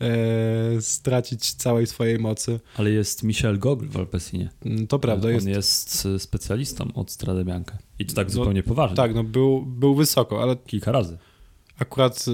e, 0.00 0.80
stracić 0.80 1.52
całej 1.52 1.86
swojej 1.86 2.18
mocy. 2.18 2.60
Ale 2.76 2.90
jest 2.90 3.22
Michel 3.22 3.58
Gogl 3.58 3.88
w 3.88 3.96
Alpesinie. 3.96 4.50
Mm, 4.64 4.86
to 4.86 4.98
prawda. 4.98 5.28
On 5.28 5.34
jest, 5.34 5.46
jest 5.48 6.08
specjalistą 6.18 6.92
od 6.94 7.10
Strade 7.10 7.44
Bianca. 7.44 7.78
I 7.98 8.06
to 8.06 8.14
tak 8.14 8.26
no, 8.26 8.32
zupełnie 8.32 8.62
poważnie. 8.62 8.96
Tak, 8.96 9.14
no 9.14 9.24
był, 9.24 9.62
był 9.66 9.94
wysoko, 9.94 10.42
ale... 10.42 10.56
Kilka 10.56 10.92
razy 10.92 11.18
akurat 11.78 12.24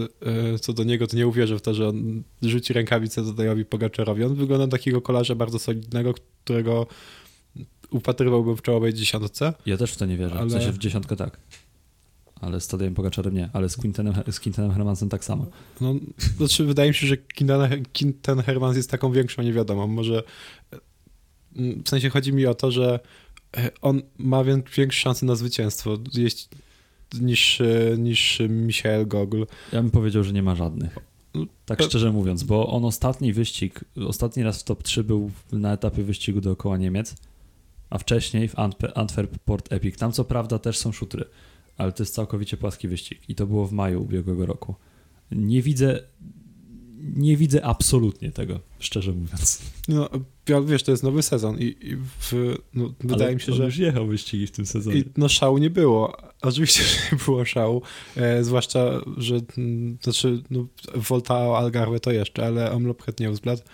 e, 0.55 0.59
co 0.59 0.72
do 0.72 0.85
niego, 0.85 1.07
to 1.07 1.16
nie 1.16 1.26
uwierzę 1.26 1.59
w 1.59 1.62
to, 1.62 1.74
że 1.74 1.88
on 1.88 2.22
rzuci 2.42 2.72
rękawicę 2.72 3.24
Tadejowi 3.24 3.64
Pogaczarowi. 3.64 4.24
On 4.24 4.35
wygląda 4.35 4.66
na 4.66 4.70
takiego 4.70 5.00
kolarza 5.00 5.35
bardzo 5.35 5.59
solidnego, 5.59 6.14
którego 6.44 6.87
upatrywałbym 7.90 8.57
w 8.57 8.62
czołowej 8.62 8.94
dziesiątce. 8.94 9.53
Ja 9.66 9.76
też 9.76 9.92
w 9.92 9.96
to 9.96 10.07
nie 10.07 10.16
wierzę. 10.16 10.35
Ale... 10.38 10.46
W 10.46 10.53
sensie 10.53 10.72
w 10.72 10.79
dziesiątkę 10.79 11.16
tak. 11.16 11.38
Ale 12.40 12.61
z 12.61 12.68
Tadejem 12.68 12.94
Pogaczarem 12.94 13.35
nie, 13.35 13.50
ale 13.53 13.68
z 13.68 13.76
Quintenem, 13.76 14.14
z 14.31 14.40
Quintenem 14.40 14.72
Hermansem 14.72 15.09
tak 15.09 15.24
samo. 15.24 15.46
No, 15.81 15.94
znaczy 16.37 16.64
wydaje 16.64 16.90
mi 16.90 16.94
się, 16.94 17.07
że 17.07 17.16
Quinten, 17.16 17.85
Quinten 17.92 18.42
Hermans 18.42 18.76
jest 18.76 18.90
taką 18.90 19.12
większą 19.12 19.42
niewiadomą. 19.42 19.87
Może 19.87 20.22
w 21.85 21.88
sensie 21.88 22.11
chodzi 22.11 22.33
mi 22.33 22.46
o 22.46 22.55
to, 22.55 22.70
że 22.70 23.00
on 23.81 24.03
ma 24.18 24.44
większe 24.44 25.00
szanse 25.00 25.26
na 25.26 25.35
zwycięstwo. 25.35 25.98
Jeśli 26.14 26.48
niż, 27.20 27.62
niż 27.99 28.42
Michael 28.49 29.09
Gogol. 29.09 29.46
Ja 29.73 29.83
bym 29.83 29.90
powiedział, 29.90 30.25
że 30.25 30.33
nie 30.33 30.42
ma 30.42 30.55
żadnych. 30.55 30.99
Tak 31.64 31.83
szczerze 31.83 32.12
mówiąc, 32.12 32.42
bo 32.42 32.68
on 32.68 32.85
ostatni 32.85 33.33
wyścig, 33.33 33.85
ostatni 34.07 34.42
raz 34.42 34.61
w 34.61 34.64
top 34.64 34.83
3 34.83 35.05
był 35.05 35.31
na 35.53 35.73
etapie 35.73 36.03
wyścigu 36.03 36.40
dookoła 36.40 36.77
Niemiec, 36.77 37.14
a 37.90 37.99
wcześniej 37.99 38.49
w 38.49 38.55
Antwerp 38.94 39.38
Port 39.38 39.73
Epic. 39.73 39.96
Tam 39.96 40.12
co 40.12 40.25
prawda 40.25 40.59
też 40.59 40.79
są 40.79 40.92
szutry, 40.92 41.25
ale 41.77 41.92
to 41.92 42.03
jest 42.03 42.14
całkowicie 42.14 42.57
płaski 42.57 42.88
wyścig 42.88 43.20
i 43.29 43.35
to 43.35 43.46
było 43.46 43.66
w 43.66 43.73
maju 43.73 44.03
ubiegłego 44.03 44.46
roku. 44.46 44.75
Nie 45.33 45.62
widzę 45.62 46.01
nie 47.02 47.36
widzę 47.36 47.64
absolutnie 47.64 48.30
tego, 48.30 48.60
szczerze 48.78 49.12
mówiąc. 49.12 49.62
No, 49.88 50.08
wiesz, 50.66 50.82
to 50.82 50.90
jest 50.90 51.02
nowy 51.02 51.22
sezon 51.22 51.58
i, 51.58 51.64
i 51.80 51.96
w, 51.96 52.56
no, 52.74 52.94
wydaje 53.00 53.24
Ale 53.24 53.34
mi 53.34 53.40
się, 53.40 53.52
że... 53.52 53.64
już 53.64 53.78
jechał 53.78 54.06
wyścigi 54.06 54.46
w 54.46 54.50
tym 54.50 54.66
sezonie. 54.66 54.98
I, 54.98 55.04
no 55.16 55.28
szału 55.28 55.58
nie 55.58 55.70
było. 55.70 56.16
Oczywiście, 56.42 56.82
że 56.88 56.96
nie 57.12 57.18
było 57.24 57.44
szału. 57.44 57.82
E, 58.16 58.44
zwłaszcza, 58.44 59.00
że 59.16 59.40
m, 59.58 59.98
znaczy 60.02 60.42
no, 60.50 60.66
Volta 60.94 61.34
Algarve 61.34 62.00
to 62.00 62.12
jeszcze, 62.12 62.46
ale 62.46 62.72
Omlopret 62.72 63.20
Nieuwzblad 63.20 63.64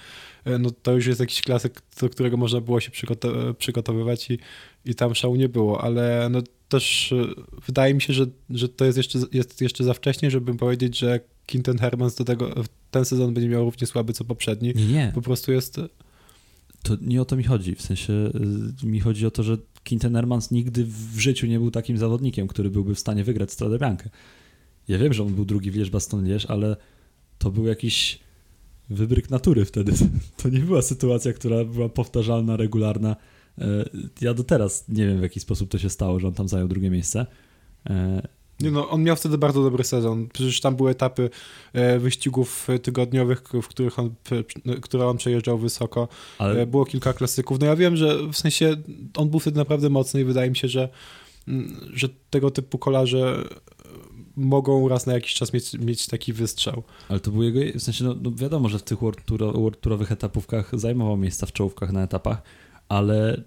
e, 0.45 0.59
no 0.59 0.71
to 0.71 0.93
już 0.93 1.07
jest 1.07 1.21
jakiś 1.21 1.43
klasyk, 1.43 1.83
do 2.01 2.09
którego 2.09 2.37
można 2.37 2.61
było 2.61 2.81
się 2.81 2.91
przygotow- 2.91 3.55
przygotowywać 3.55 4.31
i, 4.31 4.39
i 4.85 4.95
tam 4.95 5.15
szału 5.15 5.37
nie 5.37 5.49
było, 5.49 5.85
ale 5.85 6.29
no 6.31 6.43
też 6.69 7.13
e, 7.13 7.27
wydaje 7.67 7.95
mi 7.95 8.03
się, 8.03 8.13
że, 8.13 8.27
że 8.51 8.69
to 8.69 8.85
jest 8.85 8.99
jeszcze, 8.99 9.19
jest 9.33 9.61
jeszcze 9.61 9.85
za 9.85 9.95
wcześnie, 9.95 10.31
żeby 10.31 10.55
powiedzieć, 10.55 10.99
że 10.99 11.21
Quinten 11.47 11.79
Hermans 11.79 12.15
do 12.15 12.25
tego 12.25 12.55
ten 12.91 13.05
sezon 13.05 13.35
będzie 13.35 13.49
miał 13.49 13.65
równie 13.65 13.87
słaby 13.87 14.13
co 14.13 14.25
poprzedni. 14.25 14.73
Nie, 14.77 14.87
nie. 14.87 15.13
Po 15.15 15.23
prostu 15.23 15.53
jest 15.53 15.81
To 16.83 16.97
nie 17.01 17.23
o 17.23 17.25
to 17.25 17.37
mi 17.37 17.45
chodzi. 17.45 17.75
W 17.75 17.83
sensie 17.83 18.13
y, 18.83 18.87
mi 18.87 19.01
chodzi 19.01 19.27
o 19.27 19.31
to, 19.31 19.43
że 19.43 19.59
Quinten 19.85 20.15
Hermans 20.15 20.51
nigdy 20.51 20.85
w 20.85 21.19
życiu 21.19 21.47
nie 21.47 21.59
był 21.59 21.71
takim 21.71 21.99
zawodnikiem, 21.99 22.49
który 22.49 22.71
byłby 22.71 22.95
w 22.95 22.99
stanie 22.99 23.25
wygrać 23.25 23.53
Stradę 23.53 23.79
Biankę. 23.79 24.11
Ja 24.89 24.99
wiem, 24.99 25.13
że 25.13 25.23
on 25.23 25.35
był 25.35 25.45
drugi 25.45 25.71
w 25.71 25.91
Baston 25.91 26.25
Lierz, 26.25 26.47
ale 26.47 26.77
to 27.39 27.51
był 27.51 27.67
jakiś 27.67 28.19
wybryk 28.91 29.31
natury 29.31 29.65
wtedy. 29.65 29.93
To 30.43 30.49
nie 30.49 30.59
była 30.61 30.83
sytuacja, 30.83 31.33
która 31.33 31.65
była 31.65 31.89
powtarzalna, 31.89 32.57
regularna. 32.57 33.17
E, 33.59 33.65
Ja 34.21 34.35
do 34.35 34.45
teraz 34.45 34.89
nie 34.89 35.07
wiem, 35.07 35.19
w 35.19 35.23
jaki 35.23 35.41
sposób 35.41 35.71
to 35.71 35.79
się 35.79 35.91
stało, 35.91 36.21
że 36.21 36.29
on 36.29 36.35
tam 36.35 36.49
zajął 36.49 36.69
drugie 36.69 36.91
miejsce. 36.91 37.27
E, 38.61 38.65
Nie 38.65 38.71
no, 38.71 38.89
on 38.91 39.03
miał 39.03 39.17
wtedy 39.17 39.39
bardzo 39.39 39.63
dobry 39.63 39.85
sezon. 39.85 40.29
Przecież 40.33 40.61
tam 40.61 40.77
były 40.77 40.91
etapy 40.91 41.31
e, 41.73 41.99
wyścigów 41.99 42.69
tygodniowych, 42.83 43.43
w 43.63 43.69
których 43.69 43.99
on, 43.99 44.15
prze- 44.25 44.81
które 44.81 45.07
on 45.07 45.17
przejeżdżał 45.17 45.59
wysoko. 45.59 46.09
Ale 46.39 46.61
E, 46.61 46.67
było 46.67 46.85
kilka 46.85 47.13
klasyków. 47.13 47.61
No 47.61 47.67
ja 47.67 47.77
wiem, 47.77 47.97
że 47.97 48.19
w 48.33 48.37
sensie 48.37 48.77
on 49.17 49.29
był 49.31 49.41
wtedy 49.41 49.59
naprawdę 49.59 49.91
mocny 49.91 50.21
i 50.21 50.25
wydaje 50.25 50.51
mi 50.51 50.57
się, 50.57 50.69
że, 50.69 50.89
mm, 51.49 51.77
że 51.93 52.09
tego 52.31 52.51
typu 52.51 52.79
kolarze 52.79 53.45
e, 53.85 53.87
mogą 54.37 54.89
raz 54.89 55.07
na 55.07 55.13
jakiś 55.13 55.35
czas 55.35 55.53
mieć, 55.53 55.73
mieć 55.75 56.07
taki 56.07 56.33
wystrzał. 56.33 56.83
Ale 57.09 57.21
to 57.21 57.31
był 57.31 57.43
jego, 57.43 57.79
w 57.79 57.83
sensie, 57.83 58.05
no, 58.05 58.15
no 58.23 58.31
wiadomo, 58.35 58.69
że 58.69 58.79
w 58.79 58.83
tych 58.83 58.99
World, 59.01 59.25
Tour, 59.25 59.41
World 59.41 59.81
Tourowych 59.81 60.13
etapówkach 60.13 60.71
zajmował 60.79 61.17
miejsca 61.17 61.47
w 61.47 61.53
czołówkach 61.53 61.93
na 61.93 62.03
etapach, 62.03 62.43
ale 62.89 63.43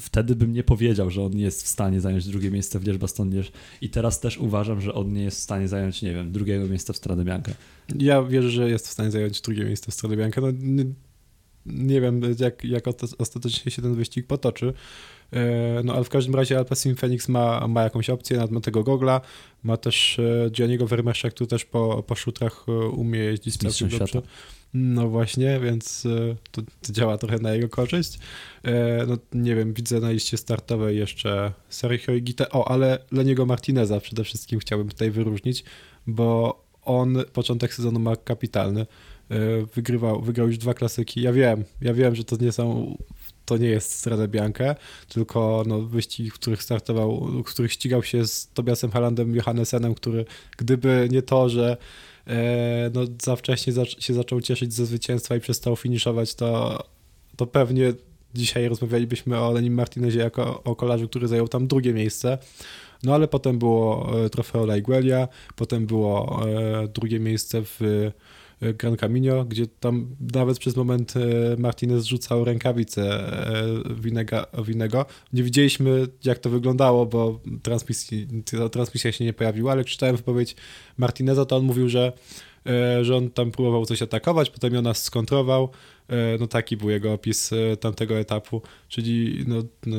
wtedy 0.00 0.36
bym 0.36 0.52
nie 0.52 0.64
powiedział, 0.64 1.10
że 1.10 1.22
on 1.22 1.32
nie 1.32 1.44
jest 1.44 1.62
w 1.62 1.68
stanie 1.68 2.00
zająć 2.00 2.26
drugie 2.26 2.50
miejsce 2.50 2.78
w 2.78 2.84
Lierz-Baston-Lierz 2.84 3.50
i 3.80 3.90
teraz 3.90 4.20
też 4.20 4.38
uważam, 4.38 4.80
że 4.80 4.94
on 4.94 5.12
nie 5.12 5.22
jest 5.22 5.38
w 5.38 5.42
stanie 5.42 5.68
zająć, 5.68 6.02
nie 6.02 6.14
wiem, 6.14 6.32
drugiego 6.32 6.66
miejsca 6.68 6.92
w 6.92 6.96
Stradę 6.96 7.24
Biankę. 7.24 7.52
Ja 7.98 8.22
wierzę, 8.22 8.50
że 8.50 8.70
jest 8.70 8.88
w 8.88 8.90
stanie 8.90 9.10
zająć 9.10 9.40
drugie 9.40 9.64
miejsce 9.64 9.90
w 9.90 9.94
Stradę 9.94 10.16
Bianca. 10.16 10.40
No, 10.40 10.48
nie, 10.60 10.84
nie 11.66 12.00
wiem, 12.00 12.20
jak, 12.38 12.64
jak 12.64 12.84
osta- 12.86 13.14
ostatecznie 13.18 13.72
się 13.72 13.82
ten 13.82 13.94
wyścig 13.94 14.26
potoczy. 14.26 14.72
E, 15.32 15.82
No 15.84 15.94
ale 15.94 16.04
w 16.04 16.08
każdym 16.08 16.34
razie 16.34 16.58
Alpecin 16.58 16.94
Phoenix 16.94 17.28
ma, 17.28 17.68
ma 17.68 17.82
jakąś 17.82 18.10
opcję 18.10 18.36
na, 18.36 18.46
na 18.46 18.60
tego 18.60 18.82
gogla. 18.82 19.20
Ma 19.62 19.76
też 19.76 20.18
e, 20.18 20.50
Gianniego 20.50 20.86
Vermesza, 20.86 21.30
który 21.30 21.48
też 21.48 21.64
po, 21.64 22.02
po 22.02 22.14
szutrach 22.14 22.64
e, 22.68 22.72
umie 22.72 23.18
jeździć 23.18 23.56
całkiem 23.56 23.88
dobrze. 23.88 24.06
świata. 24.06 24.26
No 24.74 25.08
właśnie, 25.08 25.60
więc 25.60 26.06
e, 26.06 26.36
to, 26.50 26.62
to 26.62 26.92
działa 26.92 27.18
trochę 27.18 27.38
na 27.38 27.52
jego 27.54 27.68
korzyść. 27.68 28.18
E, 28.64 29.06
No 29.06 29.18
nie 29.32 29.54
wiem, 29.54 29.74
widzę 29.74 30.00
na 30.00 30.10
liście 30.10 30.36
startowej 30.36 30.98
jeszcze 30.98 31.52
Sergio 31.68 32.12
Igite. 32.12 32.50
O, 32.50 32.70
ale 32.70 32.98
Leniego 33.10 33.46
Martineza 33.46 34.00
przede 34.00 34.24
wszystkim 34.24 34.58
chciałbym 34.58 34.88
tutaj 34.88 35.10
wyróżnić, 35.10 35.64
bo 36.06 36.60
on 36.82 37.18
początek 37.32 37.74
sezonu 37.74 38.00
ma 38.00 38.16
kapitalny. 38.16 38.80
E, 39.30 39.36
Wygrywał, 39.74 40.20
wygrał 40.22 40.46
już 40.46 40.58
dwa 40.58 40.74
klasyki. 40.74 41.22
Ja 41.22 41.32
wiem, 41.32 41.64
ja 41.80 41.94
wiem, 41.94 42.14
że 42.14 42.24
to 42.24 42.36
nie 42.36 42.52
są 42.52 42.96
to 43.44 43.56
nie 43.56 43.68
jest 43.68 43.92
Strada 43.92 44.28
Bianca, 44.28 44.74
tylko 45.08 45.64
no, 45.66 45.80
wyścigi, 45.80 46.30
w 46.30 46.34
których 46.34 46.62
startował, 46.62 47.20
w 47.20 47.44
których 47.44 47.72
ścigał 47.72 48.02
się 48.02 48.26
z 48.26 48.48
Tobiasem 48.54 48.90
Halandem 48.90 49.34
Johannesenem, 49.34 49.94
który 49.94 50.24
gdyby 50.56 51.08
nie 51.10 51.22
to, 51.22 51.48
że 51.48 51.76
no, 52.94 53.00
za 53.22 53.36
wcześnie 53.36 53.72
za, 53.72 53.84
się 53.84 54.14
zaczął 54.14 54.40
cieszyć 54.40 54.72
ze 54.72 54.86
zwycięstwa 54.86 55.36
i 55.36 55.40
przestał 55.40 55.76
finiszować, 55.76 56.34
to, 56.34 56.78
to 57.36 57.46
pewnie 57.46 57.92
dzisiaj 58.34 58.68
rozmawialibyśmy 58.68 59.40
o 59.40 59.52
Lenim 59.52 59.74
Martinezie 59.74 60.20
jako 60.20 60.62
o 60.62 60.76
kolarzu, 60.76 61.08
który 61.08 61.28
zajął 61.28 61.48
tam 61.48 61.66
drugie 61.66 61.92
miejsce. 61.92 62.38
No 63.02 63.14
ale 63.14 63.28
potem 63.28 63.58
było 63.58 64.12
e, 64.24 64.30
trofeo 64.30 64.62
La 64.64 64.76
Iguelia, 64.76 65.28
potem 65.56 65.86
było 65.86 66.42
e, 66.48 66.88
drugie 66.88 67.20
miejsce 67.20 67.62
w 67.62 67.82
e, 67.82 68.12
Gran 68.60 68.96
Camino, 68.96 69.44
gdzie 69.44 69.66
tam 69.66 70.16
nawet 70.34 70.58
przez 70.58 70.76
moment 70.76 71.14
e, 71.16 71.20
Martinez 71.58 72.04
rzucał 72.04 72.44
rękawice 72.44 73.02
e, 73.02 73.94
Winega, 73.94 74.46
Winego. 74.64 75.06
Nie 75.32 75.42
widzieliśmy, 75.42 76.06
jak 76.24 76.38
to 76.38 76.50
wyglądało, 76.50 77.06
bo 77.06 77.40
transmisji, 77.62 78.28
transmisja 78.72 79.12
się 79.12 79.24
nie 79.24 79.32
pojawiła, 79.32 79.72
ale 79.72 79.84
czytałem 79.84 80.16
wypowiedź 80.16 80.56
Martineza, 80.96 81.44
to 81.44 81.56
on 81.56 81.64
mówił, 81.64 81.88
że, 81.88 82.12
e, 82.66 83.04
że 83.04 83.16
on 83.16 83.30
tam 83.30 83.50
próbował 83.50 83.86
coś 83.86 84.02
atakować, 84.02 84.50
potem 84.50 84.74
ją 84.74 84.82
nas 84.82 85.02
skontrował. 85.02 85.68
E, 86.08 86.38
No 86.40 86.46
taki 86.46 86.76
był 86.76 86.90
jego 86.90 87.12
opis 87.12 87.52
e, 87.52 87.76
tamtego 87.76 88.18
etapu, 88.18 88.62
czyli 88.88 89.44
no, 89.46 89.56
no, 89.86 89.96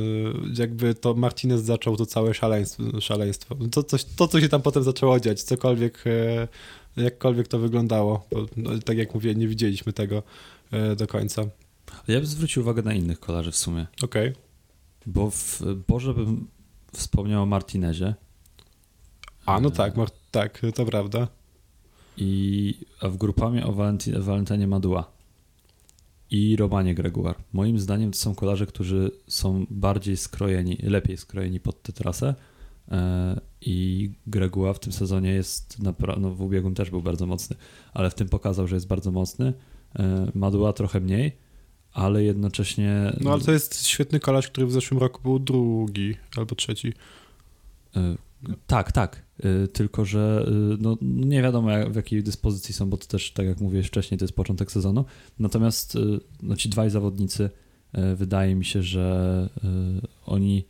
jakby 0.57 0.95
to 0.95 1.13
Martinez 1.13 1.61
zaczął 1.61 1.97
to 1.97 2.05
całe 2.05 2.33
szaleństwo. 2.33 3.01
szaleństwo. 3.01 3.55
To, 3.71 3.83
coś, 3.83 4.05
to, 4.05 4.27
co 4.27 4.41
się 4.41 4.49
tam 4.49 4.61
potem 4.61 4.83
zaczęło 4.83 5.19
dziać, 5.19 5.43
cokolwiek, 5.43 6.03
e, 6.07 6.47
jakkolwiek 6.97 7.47
to 7.47 7.59
wyglądało, 7.59 8.27
bo 8.31 8.45
no, 8.57 8.71
tak 8.85 8.97
jak 8.97 9.13
mówię, 9.13 9.35
nie 9.35 9.47
widzieliśmy 9.47 9.93
tego 9.93 10.23
e, 10.71 10.95
do 10.95 11.07
końca. 11.07 11.41
Ja 12.07 12.17
bym 12.17 12.25
zwrócił 12.25 12.61
uwagę 12.61 12.81
na 12.81 12.93
innych 12.93 13.19
kolarzy 13.19 13.51
w 13.51 13.57
sumie, 13.57 13.87
Okej. 14.03 14.33
bo 15.05 15.29
w 15.31 15.61
Boże 15.87 16.13
bym 16.13 16.47
wspomniał 16.93 17.43
o 17.43 17.45
Martinezie 17.45 18.15
A, 19.45 19.59
no 19.59 19.69
E, 19.69 19.71
tak, 19.71 19.93
tak, 20.31 20.61
to 20.75 20.85
prawda. 20.85 21.27
i 22.17 22.73
a 23.01 23.09
w 23.09 23.17
grupamie 23.17 23.65
o 23.65 23.71
Valenti- 23.71 24.19
Valentenie 24.19 24.67
Madua 24.67 25.11
i 26.31 26.55
Romanie 26.55 26.95
Greguar. 26.95 27.35
Moim 27.53 27.79
zdaniem 27.79 28.11
to 28.11 28.17
są 28.17 28.35
kolarze, 28.35 28.65
którzy 28.65 29.11
są 29.27 29.65
bardziej 29.69 30.17
skrojeni, 30.17 30.77
lepiej 30.83 31.17
skrojeni 31.17 31.59
pod 31.59 31.81
tę 31.81 31.93
trasę 31.93 32.35
i 33.61 34.11
Greguar 34.27 34.75
w 34.75 34.79
tym 34.79 34.93
sezonie 34.93 35.29
jest 35.29 35.79
naprawdę, 35.79 36.21
no 36.21 36.35
w 36.35 36.41
ubiegłym 36.41 36.75
też 36.75 36.89
był 36.89 37.01
bardzo 37.01 37.25
mocny, 37.25 37.55
ale 37.93 38.09
w 38.09 38.15
tym 38.15 38.29
pokazał, 38.29 38.67
że 38.67 38.75
jest 38.75 38.87
bardzo 38.87 39.11
mocny. 39.11 39.53
E, 39.99 40.31
Madua 40.35 40.73
trochę 40.73 40.99
mniej, 40.99 41.37
ale 41.91 42.23
jednocześnie 42.23 43.13
No 43.21 43.33
ale 43.33 43.41
to 43.41 43.51
jest 43.51 43.87
świetny 43.87 44.19
kolarz, 44.19 44.47
który 44.47 44.67
w 44.67 44.71
zeszłym 44.71 44.99
roku 44.99 45.21
był 45.23 45.39
drugi 45.39 46.15
albo 46.37 46.55
trzeci. 46.55 46.93
E, 47.95 48.15
Tak, 48.67 48.91
tak. 48.91 49.25
E, 49.39 49.67
Tylko, 49.67 50.05
że 50.05 50.45
e, 50.47 50.77
no, 50.79 50.97
nie 51.01 51.41
wiadomo 51.41 51.71
jak, 51.71 51.91
w 51.91 51.95
jakiej 51.95 52.23
dyspozycji 52.23 52.73
są, 52.73 52.89
bo 52.89 52.97
to 52.97 53.05
też, 53.07 53.31
tak 53.31 53.45
jak 53.45 53.61
mówiłeś 53.61 53.87
wcześniej, 53.87 54.17
to 54.17 54.25
jest 54.25 54.35
początek 54.35 54.71
sezonu. 54.71 55.05
Natomiast 55.39 55.95
e, 55.95 55.99
no, 56.43 56.55
ci 56.55 56.69
dwaj 56.69 56.89
zawodnicy, 56.89 57.49
e, 57.93 58.15
wydaje 58.15 58.55
mi 58.55 58.65
się, 58.65 58.83
że 58.83 59.49
e, 59.63 59.67
oni 60.25 60.65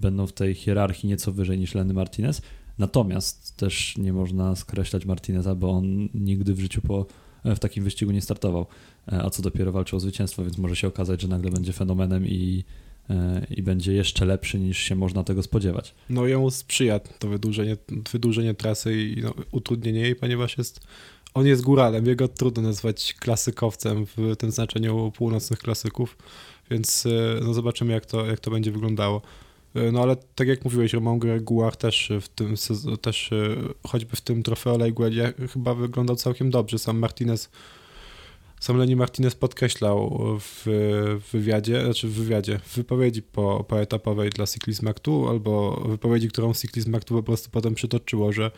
będą 0.00 0.26
w 0.26 0.32
tej 0.32 0.54
hierarchii 0.54 1.08
nieco 1.08 1.32
wyżej 1.32 1.58
niż 1.58 1.74
Lenny 1.74 1.94
Martinez. 1.94 2.42
Natomiast 2.78 3.56
też 3.56 3.96
nie 3.96 4.12
można 4.12 4.56
skreślać 4.56 5.04
Martineza, 5.04 5.54
bo 5.54 5.70
on 5.70 6.08
nigdy 6.14 6.54
w 6.54 6.60
życiu 6.60 6.80
po, 6.80 7.06
e, 7.44 7.54
w 7.54 7.58
takim 7.58 7.84
wyścigu 7.84 8.12
nie 8.12 8.22
startował, 8.22 8.66
e, 9.12 9.22
a 9.22 9.30
co 9.30 9.42
dopiero 9.42 9.72
walczył 9.72 9.96
o 9.96 10.00
zwycięstwo, 10.00 10.42
więc 10.42 10.58
może 10.58 10.76
się 10.76 10.88
okazać, 10.88 11.22
że 11.22 11.28
nagle 11.28 11.50
będzie 11.50 11.72
fenomenem 11.72 12.26
i, 12.26 12.64
e, 13.10 13.46
i 13.50 13.62
będzie 13.62 13.92
jeszcze 13.92 14.24
lepszy 14.24 14.58
niż 14.58 14.78
się 14.78 14.94
można 14.94 15.24
tego 15.24 15.42
spodziewać. 15.42 15.94
No 16.10 16.26
jemu 16.26 16.50
sprzyja 16.50 16.98
to 16.98 17.28
wydłużenie, 17.28 17.76
wydłużenie 18.12 18.54
trasy 18.54 19.02
i 19.02 19.22
no, 19.22 19.34
utrudnienie 19.52 20.00
jej, 20.00 20.16
ponieważ 20.16 20.58
jest, 20.58 20.80
on 21.34 21.46
jest 21.46 21.62
góralem, 21.62 22.06
jego 22.06 22.28
trudno 22.28 22.62
nazwać 22.62 23.14
klasykowcem 23.14 24.06
w 24.06 24.36
tym 24.36 24.50
znaczeniu 24.50 25.12
północnych 25.16 25.58
klasyków, 25.58 26.18
więc 26.70 27.04
no, 27.42 27.54
zobaczymy 27.54 27.92
jak 27.92 28.06
to, 28.06 28.26
jak 28.26 28.40
to 28.40 28.50
będzie 28.50 28.72
wyglądało. 28.72 29.22
No 29.92 30.02
ale 30.02 30.16
tak 30.34 30.48
jak 30.48 30.64
mówiłeś, 30.64 30.92
Romain 30.92 31.18
Gregoire 31.18 31.76
też 31.76 32.12
w 32.20 32.28
tym 32.28 32.54
też 33.00 33.32
e, 33.32 33.56
choćby 33.88 34.16
w 34.16 34.20
tym 34.20 34.42
trofeo 34.42 34.74
La 34.74 34.86
Iguelia 34.86 35.32
chyba 35.52 35.74
wyglądał 35.74 36.16
całkiem 36.16 36.50
dobrze. 36.50 36.78
Sam 36.78 36.98
Martinez 36.98 37.50
sam 38.60 38.76
Leni 38.76 38.96
Martinez 38.96 39.34
podkreślał 39.34 40.18
w 40.40 40.66
wywiadzie, 41.32 41.84
znaczy 41.84 42.08
w 42.08 42.12
wywiadzie, 42.12 42.58
w 42.58 42.76
wypowiedzi 42.76 43.22
po, 43.22 43.64
poetapowej 43.68 44.30
dla 44.30 44.46
Cyclism 44.46 44.88
Actu, 44.88 45.28
albo 45.28 45.82
wypowiedzi, 45.88 46.28
którą 46.28 46.54
Cyclism 46.54 46.94
Actu 46.94 47.14
po 47.14 47.22
prostu 47.22 47.50
potem 47.50 47.74
przytoczyło, 47.74 48.32
że 48.32 48.50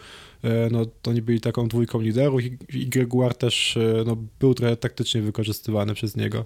e, 0.42 0.68
no, 0.70 0.86
to 1.02 1.10
oni 1.10 1.22
byli 1.22 1.40
taką 1.40 1.68
dwójką 1.68 2.00
liderów 2.00 2.42
i, 2.44 2.58
i 2.74 2.90
też 3.38 3.76
e, 3.76 4.04
no, 4.06 4.16
był 4.40 4.54
trochę 4.54 4.76
taktycznie 4.76 5.22
wykorzystywany 5.22 5.94
przez 5.94 6.16
niego. 6.16 6.44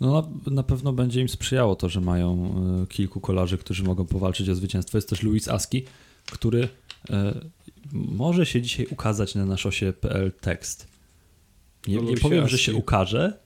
No 0.00 0.12
na, 0.46 0.50
na 0.50 0.62
pewno 0.62 0.92
będzie 0.92 1.20
im 1.20 1.28
sprzyjało 1.28 1.76
to, 1.76 1.88
że 1.88 2.00
mają 2.00 2.54
e, 2.82 2.86
kilku 2.86 3.20
kolarzy, 3.20 3.58
którzy 3.58 3.84
mogą 3.84 4.04
powalczyć 4.04 4.48
o 4.48 4.54
zwycięstwo. 4.54 4.98
Jest 4.98 5.08
też 5.08 5.22
Luis 5.22 5.48
Aski, 5.48 5.84
który 6.26 6.68
e, 7.10 7.40
może 7.92 8.46
się 8.46 8.62
dzisiaj 8.62 8.86
ukazać 8.90 9.34
na 9.34 9.46
naszosie.pl 9.46 10.32
tekst. 10.40 10.86
Nie, 11.88 11.96
nie 11.96 12.16
powiem, 12.16 12.48
że 12.48 12.58
się 12.58 12.74
ukaże, 12.74 13.38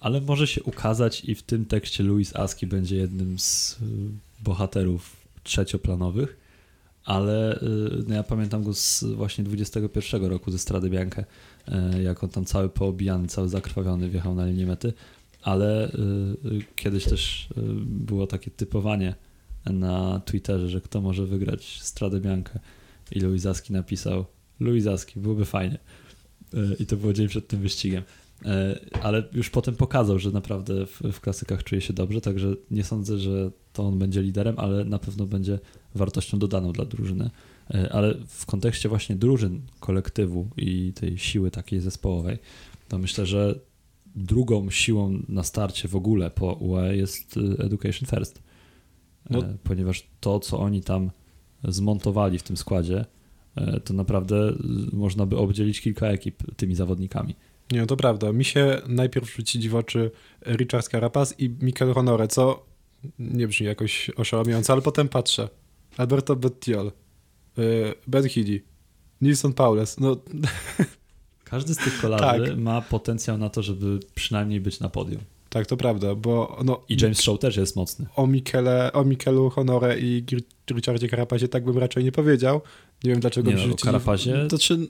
ale 0.00 0.20
może 0.20 0.46
się 0.46 0.62
ukazać 0.62 1.24
i 1.24 1.34
w 1.34 1.42
tym 1.42 1.64
tekście 1.64 2.04
Louis 2.04 2.36
Aski 2.36 2.66
będzie 2.66 2.96
jednym 2.96 3.38
z 3.38 3.72
y, 3.72 3.84
bohaterów 4.40 5.16
trzecioplanowych, 5.42 6.36
ale 7.04 7.58
no 8.06 8.14
ja 8.14 8.22
pamiętam 8.22 8.64
go 8.64 8.74
z 8.74 9.04
właśnie 9.04 9.44
21 9.44 10.24
roku 10.24 10.50
ze 10.50 10.58
Strady 10.58 10.90
Bianche, 10.90 11.24
y, 11.68 12.02
jak 12.02 12.24
on 12.24 12.30
tam 12.30 12.44
cały 12.44 12.68
poobijany, 12.68 13.28
cały 13.28 13.48
zakrwawiony 13.48 14.08
wjechał 14.08 14.34
na 14.34 14.46
linię 14.46 14.66
mety, 14.66 14.92
ale 15.44 15.90
kiedyś 16.76 17.04
też 17.04 17.48
było 17.84 18.26
takie 18.26 18.50
typowanie 18.50 19.14
na 19.66 20.20
Twitterze, 20.24 20.68
że 20.68 20.80
kto 20.80 21.00
może 21.00 21.26
wygrać 21.26 21.82
Stradę 21.82 22.20
Biankę 22.20 22.58
i 23.12 23.20
Louis 23.20 23.46
Aski 23.46 23.72
napisał 23.72 24.24
Louis 24.60 24.86
Aski, 24.86 25.20
byłoby 25.20 25.44
fajnie. 25.44 25.78
I 26.78 26.86
to 26.86 26.96
było 26.96 27.12
dzień 27.12 27.28
przed 27.28 27.48
tym 27.48 27.60
wyścigiem. 27.60 28.02
Ale 29.02 29.24
już 29.32 29.50
potem 29.50 29.76
pokazał, 29.76 30.18
że 30.18 30.30
naprawdę 30.30 30.86
w, 30.86 31.00
w, 31.12 31.20
klasykach 31.20 31.64
czuje 31.64 31.80
się 31.80 31.92
dobrze, 31.92 32.20
także 32.20 32.54
nie 32.70 32.84
sądzę, 32.84 33.18
że 33.18 33.50
to 33.72 33.82
on 33.82 33.98
będzie 33.98 34.22
liderem, 34.22 34.58
ale 34.58 34.84
na 34.84 34.98
pewno 34.98 35.26
będzie 35.26 35.58
wartością 35.94 36.38
dodaną 36.38 36.72
dla 36.72 36.84
drużyny. 36.84 37.30
Ale 37.90 38.14
w 38.28 38.46
kontekście 38.46 38.88
właśnie 38.88 39.16
drużyn, 39.16 39.60
kolektywu 39.80 40.48
i 40.56 40.92
tej 40.92 41.18
siły 41.18 41.50
takiej 41.50 41.80
zespołowej, 41.80 42.38
to 42.88 42.98
myślę, 42.98 43.26
że 43.26 43.60
drugą 44.14 44.70
siłą 44.70 45.22
na 45.28 45.42
starcie 45.42 45.88
w 45.88 45.96
ogóle 45.96 46.30
po 46.30 46.52
UE 46.52 46.96
jest 46.96 47.36
e, 47.36 47.64
Education 47.64 48.08
First. 48.08 48.42
No. 49.30 49.42
Ponieważ 49.62 50.08
to, 50.20 50.40
co 50.40 50.58
oni 50.58 50.82
tam 50.82 51.10
zmontowali 51.64 52.38
w 52.38 52.42
tym 52.42 52.56
składzie, 52.56 53.04
to 53.84 53.94
naprawdę 53.94 54.52
można 54.92 55.26
by 55.26 55.36
obdzielić 55.36 55.80
kilka 55.80 56.06
ekip 56.06 56.56
tymi 56.56 56.74
zawodnikami. 56.74 57.34
Nie, 57.72 57.86
to 57.86 57.96
prawda. 57.96 58.32
Mi 58.32 58.44
się 58.44 58.82
najpierw 58.86 59.36
rzuci 59.36 59.68
w 59.68 59.74
oczy 59.74 60.10
Richard 60.46 60.88
Carapaz 60.88 61.40
i 61.40 61.50
Mikel 61.60 61.94
Honore, 61.94 62.28
co 62.28 62.66
nie 63.18 63.48
brzmi 63.48 63.66
jakoś 63.66 64.10
oszałamiająco, 64.10 64.72
ale 64.72 64.82
potem 64.82 65.08
patrzę. 65.08 65.48
Alberto 65.96 66.36
Bettiol, 66.36 66.92
y, 67.58 67.94
Ben 68.06 68.28
Heady, 68.28 68.62
Nilsson 69.20 69.52
Paules, 69.52 70.00
no... 70.00 70.16
Każdy 71.44 71.74
z 71.74 71.76
tych 71.76 72.00
kolarzy 72.00 72.46
tak. 72.48 72.58
ma 72.58 72.80
potencjał 72.80 73.38
na 73.38 73.50
to, 73.50 73.62
żeby 73.62 74.00
przynajmniej 74.14 74.60
być 74.60 74.80
na 74.80 74.88
podium. 74.88 75.20
Tak, 75.48 75.66
to 75.66 75.76
prawda, 75.76 76.14
bo... 76.14 76.60
No, 76.64 76.80
I 76.88 76.96
James 77.02 77.18
Shaw 77.18 77.38
też 77.38 77.56
jest 77.56 77.76
mocny. 77.76 78.06
O, 78.16 78.26
Michele, 78.26 78.92
o 78.92 79.04
Michelu 79.04 79.50
Honore 79.50 79.98
i 79.98 80.24
Richardzie 80.70 81.08
Carapazie 81.08 81.48
tak 81.48 81.64
bym 81.64 81.78
raczej 81.78 82.04
nie 82.04 82.12
powiedział. 82.12 82.60
Nie 83.04 83.10
wiem 83.10 83.20
dlaczego 83.20 83.50
nie, 83.50 83.66
no, 83.66 83.74
Carapazie... 83.74 84.46
To 84.48 84.58
czy 84.58 84.88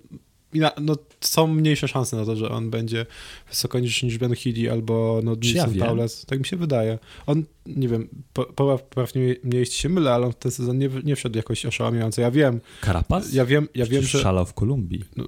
no, 0.80 0.96
są 1.20 1.46
mniejsze 1.46 1.88
szanse 1.88 2.16
na 2.16 2.24
to, 2.24 2.36
że 2.36 2.50
on 2.50 2.70
będzie 2.70 3.06
wysoko 3.50 3.78
niż, 3.78 4.02
niż 4.02 4.18
Ben 4.18 4.34
Healy 4.34 4.72
albo 4.72 5.20
no, 5.24 5.34
Nilsson 5.34 5.74
ja 5.74 5.86
Paules. 5.86 6.26
Tak 6.26 6.38
mi 6.38 6.46
się 6.46 6.56
wydaje. 6.56 6.98
On, 7.26 7.44
nie 7.66 7.88
wiem, 7.88 8.08
poprawnie 8.32 9.36
mnie, 9.44 9.58
jeśli 9.58 9.74
się 9.74 9.88
mylę, 9.88 10.12
ale 10.12 10.26
on 10.26 10.32
ten 10.32 10.52
sezon 10.52 10.78
nie, 10.78 10.90
nie 11.04 11.16
wszedł 11.16 11.36
jakoś 11.36 11.66
oszałamiająco. 11.66 12.20
Ja 12.20 12.30
wiem. 12.30 12.60
Carapaz? 12.84 13.32
Ja 13.32 13.44
wiem, 13.46 13.68
ja 13.74 13.86
wiem 13.86 14.02
że... 14.02 14.18
szalał 14.18 14.46
w 14.46 14.54
Kolumbii. 14.54 15.04
No, 15.16 15.24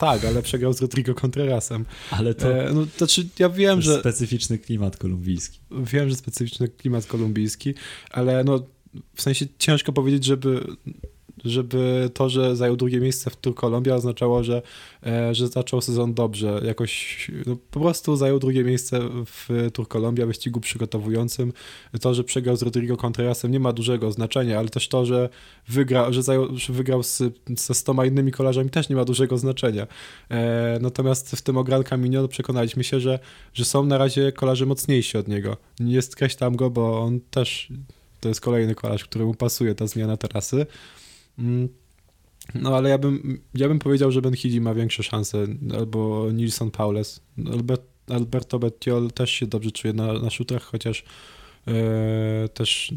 tak, 0.00 0.24
ale 0.24 0.42
przegrał 0.42 0.72
z 0.72 0.80
Rodrigo 0.80 1.14
Contrerasem. 1.14 1.84
Ale 2.10 2.34
to, 2.34 2.48
e, 2.48 2.72
no, 2.72 2.86
to 2.86 2.98
znaczy, 2.98 3.28
ja 3.38 3.48
wiem, 3.48 3.82
że... 3.82 4.00
Specyficzny 4.00 4.58
klimat 4.58 4.96
kolumbijski. 4.96 5.60
Wiem, 5.70 6.10
że 6.10 6.16
specyficzny 6.16 6.68
klimat 6.68 7.06
kolumbijski, 7.06 7.74
ale 8.10 8.44
no 8.44 8.66
w 9.14 9.22
sensie 9.22 9.46
ciężko 9.58 9.92
powiedzieć, 9.92 10.24
żeby 10.24 10.64
żeby 11.44 12.10
to, 12.14 12.28
że 12.28 12.56
zajął 12.56 12.76
drugie 12.76 13.00
miejsce 13.00 13.30
w 13.30 13.36
Tour 13.36 13.54
oznaczało, 13.94 14.44
że, 14.44 14.62
e, 15.06 15.34
że 15.34 15.48
zaczął 15.48 15.80
sezon 15.80 16.14
dobrze. 16.14 16.60
Jakoś 16.64 17.30
no, 17.46 17.56
po 17.70 17.80
prostu 17.80 18.16
zajął 18.16 18.38
drugie 18.38 18.64
miejsce 18.64 19.00
w 19.26 19.70
Tour 19.72 19.88
wyścigu 20.26 20.60
przygotowującym. 20.60 21.52
To, 22.00 22.14
że 22.14 22.24
przegrał 22.24 22.56
z 22.56 22.62
Rodrigo 22.62 22.96
Contrerasem 22.96 23.50
nie 23.50 23.60
ma 23.60 23.72
dużego 23.72 24.12
znaczenia, 24.12 24.58
ale 24.58 24.68
też 24.68 24.88
to, 24.88 25.06
że, 25.06 25.28
wygra, 25.68 26.12
że, 26.12 26.22
zajął, 26.22 26.56
że 26.56 26.72
wygrał 26.72 27.02
z, 27.02 27.22
ze 27.56 27.74
stoma 27.74 28.06
innymi 28.06 28.32
kolarzami 28.32 28.70
też 28.70 28.88
nie 28.88 28.96
ma 28.96 29.04
dużego 29.04 29.38
znaczenia. 29.38 29.86
E, 30.30 30.78
natomiast 30.80 31.30
w 31.30 31.42
tym 31.42 31.64
Gran 31.64 31.82
Camino 31.82 32.28
przekonaliśmy 32.28 32.84
się, 32.84 33.00
że, 33.00 33.18
że 33.54 33.64
są 33.64 33.86
na 33.86 33.98
razie 33.98 34.32
kolarze 34.32 34.66
mocniejsi 34.66 35.18
od 35.18 35.28
niego. 35.28 35.56
Nie 35.80 36.02
skreślam 36.02 36.56
go, 36.56 36.70
bo 36.70 37.00
on 37.00 37.20
też 37.30 37.72
to 38.20 38.28
jest 38.28 38.40
kolejny 38.40 38.74
kolarz, 38.74 39.04
któremu 39.04 39.34
pasuje 39.34 39.74
ta 39.74 39.86
zmiana 39.86 40.16
trasy. 40.16 40.66
Mm. 41.40 41.68
No 42.54 42.76
ale 42.76 42.90
ja 42.90 42.98
bym, 42.98 43.40
ja 43.54 43.68
bym 43.68 43.78
powiedział, 43.78 44.12
że 44.12 44.22
Ben 44.22 44.36
Healy 44.36 44.60
ma 44.60 44.74
większe 44.74 45.02
szanse, 45.02 45.46
albo 45.78 46.32
Nilsson 46.32 46.70
Paules. 46.70 47.20
Albert, 47.52 47.82
Alberto 48.08 48.58
Bettiol 48.58 49.10
też 49.10 49.30
się 49.30 49.46
dobrze 49.46 49.70
czuje 49.70 49.94
na, 49.94 50.12
na 50.12 50.30
szutach, 50.30 50.62
chociaż 50.62 51.04
e, 51.68 52.48
też 52.48 52.94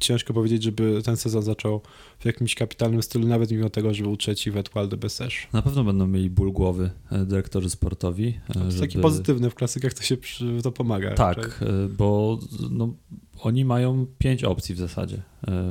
ciężko 0.00 0.34
powiedzieć, 0.34 0.62
żeby 0.62 1.02
ten 1.04 1.16
sezon 1.16 1.42
zaczął 1.42 1.80
w 2.18 2.24
jakimś 2.24 2.54
kapitalnym 2.54 3.02
stylu, 3.02 3.28
nawet 3.28 3.50
mimo 3.50 3.70
tego, 3.70 3.94
że 3.94 4.02
był 4.02 4.16
trzeci 4.16 4.50
w 4.50 4.56
Etwalde 4.56 4.96
Bessesz. 4.96 5.48
Na 5.52 5.62
pewno 5.62 5.84
będą 5.84 6.06
mieli 6.06 6.30
ból 6.30 6.52
głowy 6.52 6.90
e, 7.10 7.24
dyrektorzy 7.24 7.70
sportowi. 7.70 8.38
E, 8.48 8.52
to 8.52 8.64
jest 8.64 8.76
żeby... 8.76 8.88
taki 8.88 8.98
pozytywny 8.98 9.50
w 9.50 9.54
klasykach, 9.54 9.94
to 9.94 10.02
się 10.02 10.16
to 10.62 10.72
pomaga. 10.72 11.14
Tak, 11.14 11.36
raczej. 11.36 11.88
bo 11.98 12.38
no, 12.70 12.94
oni 13.40 13.64
mają 13.64 14.06
pięć 14.18 14.44
opcji 14.44 14.74
w 14.74 14.78
zasadzie. 14.78 15.22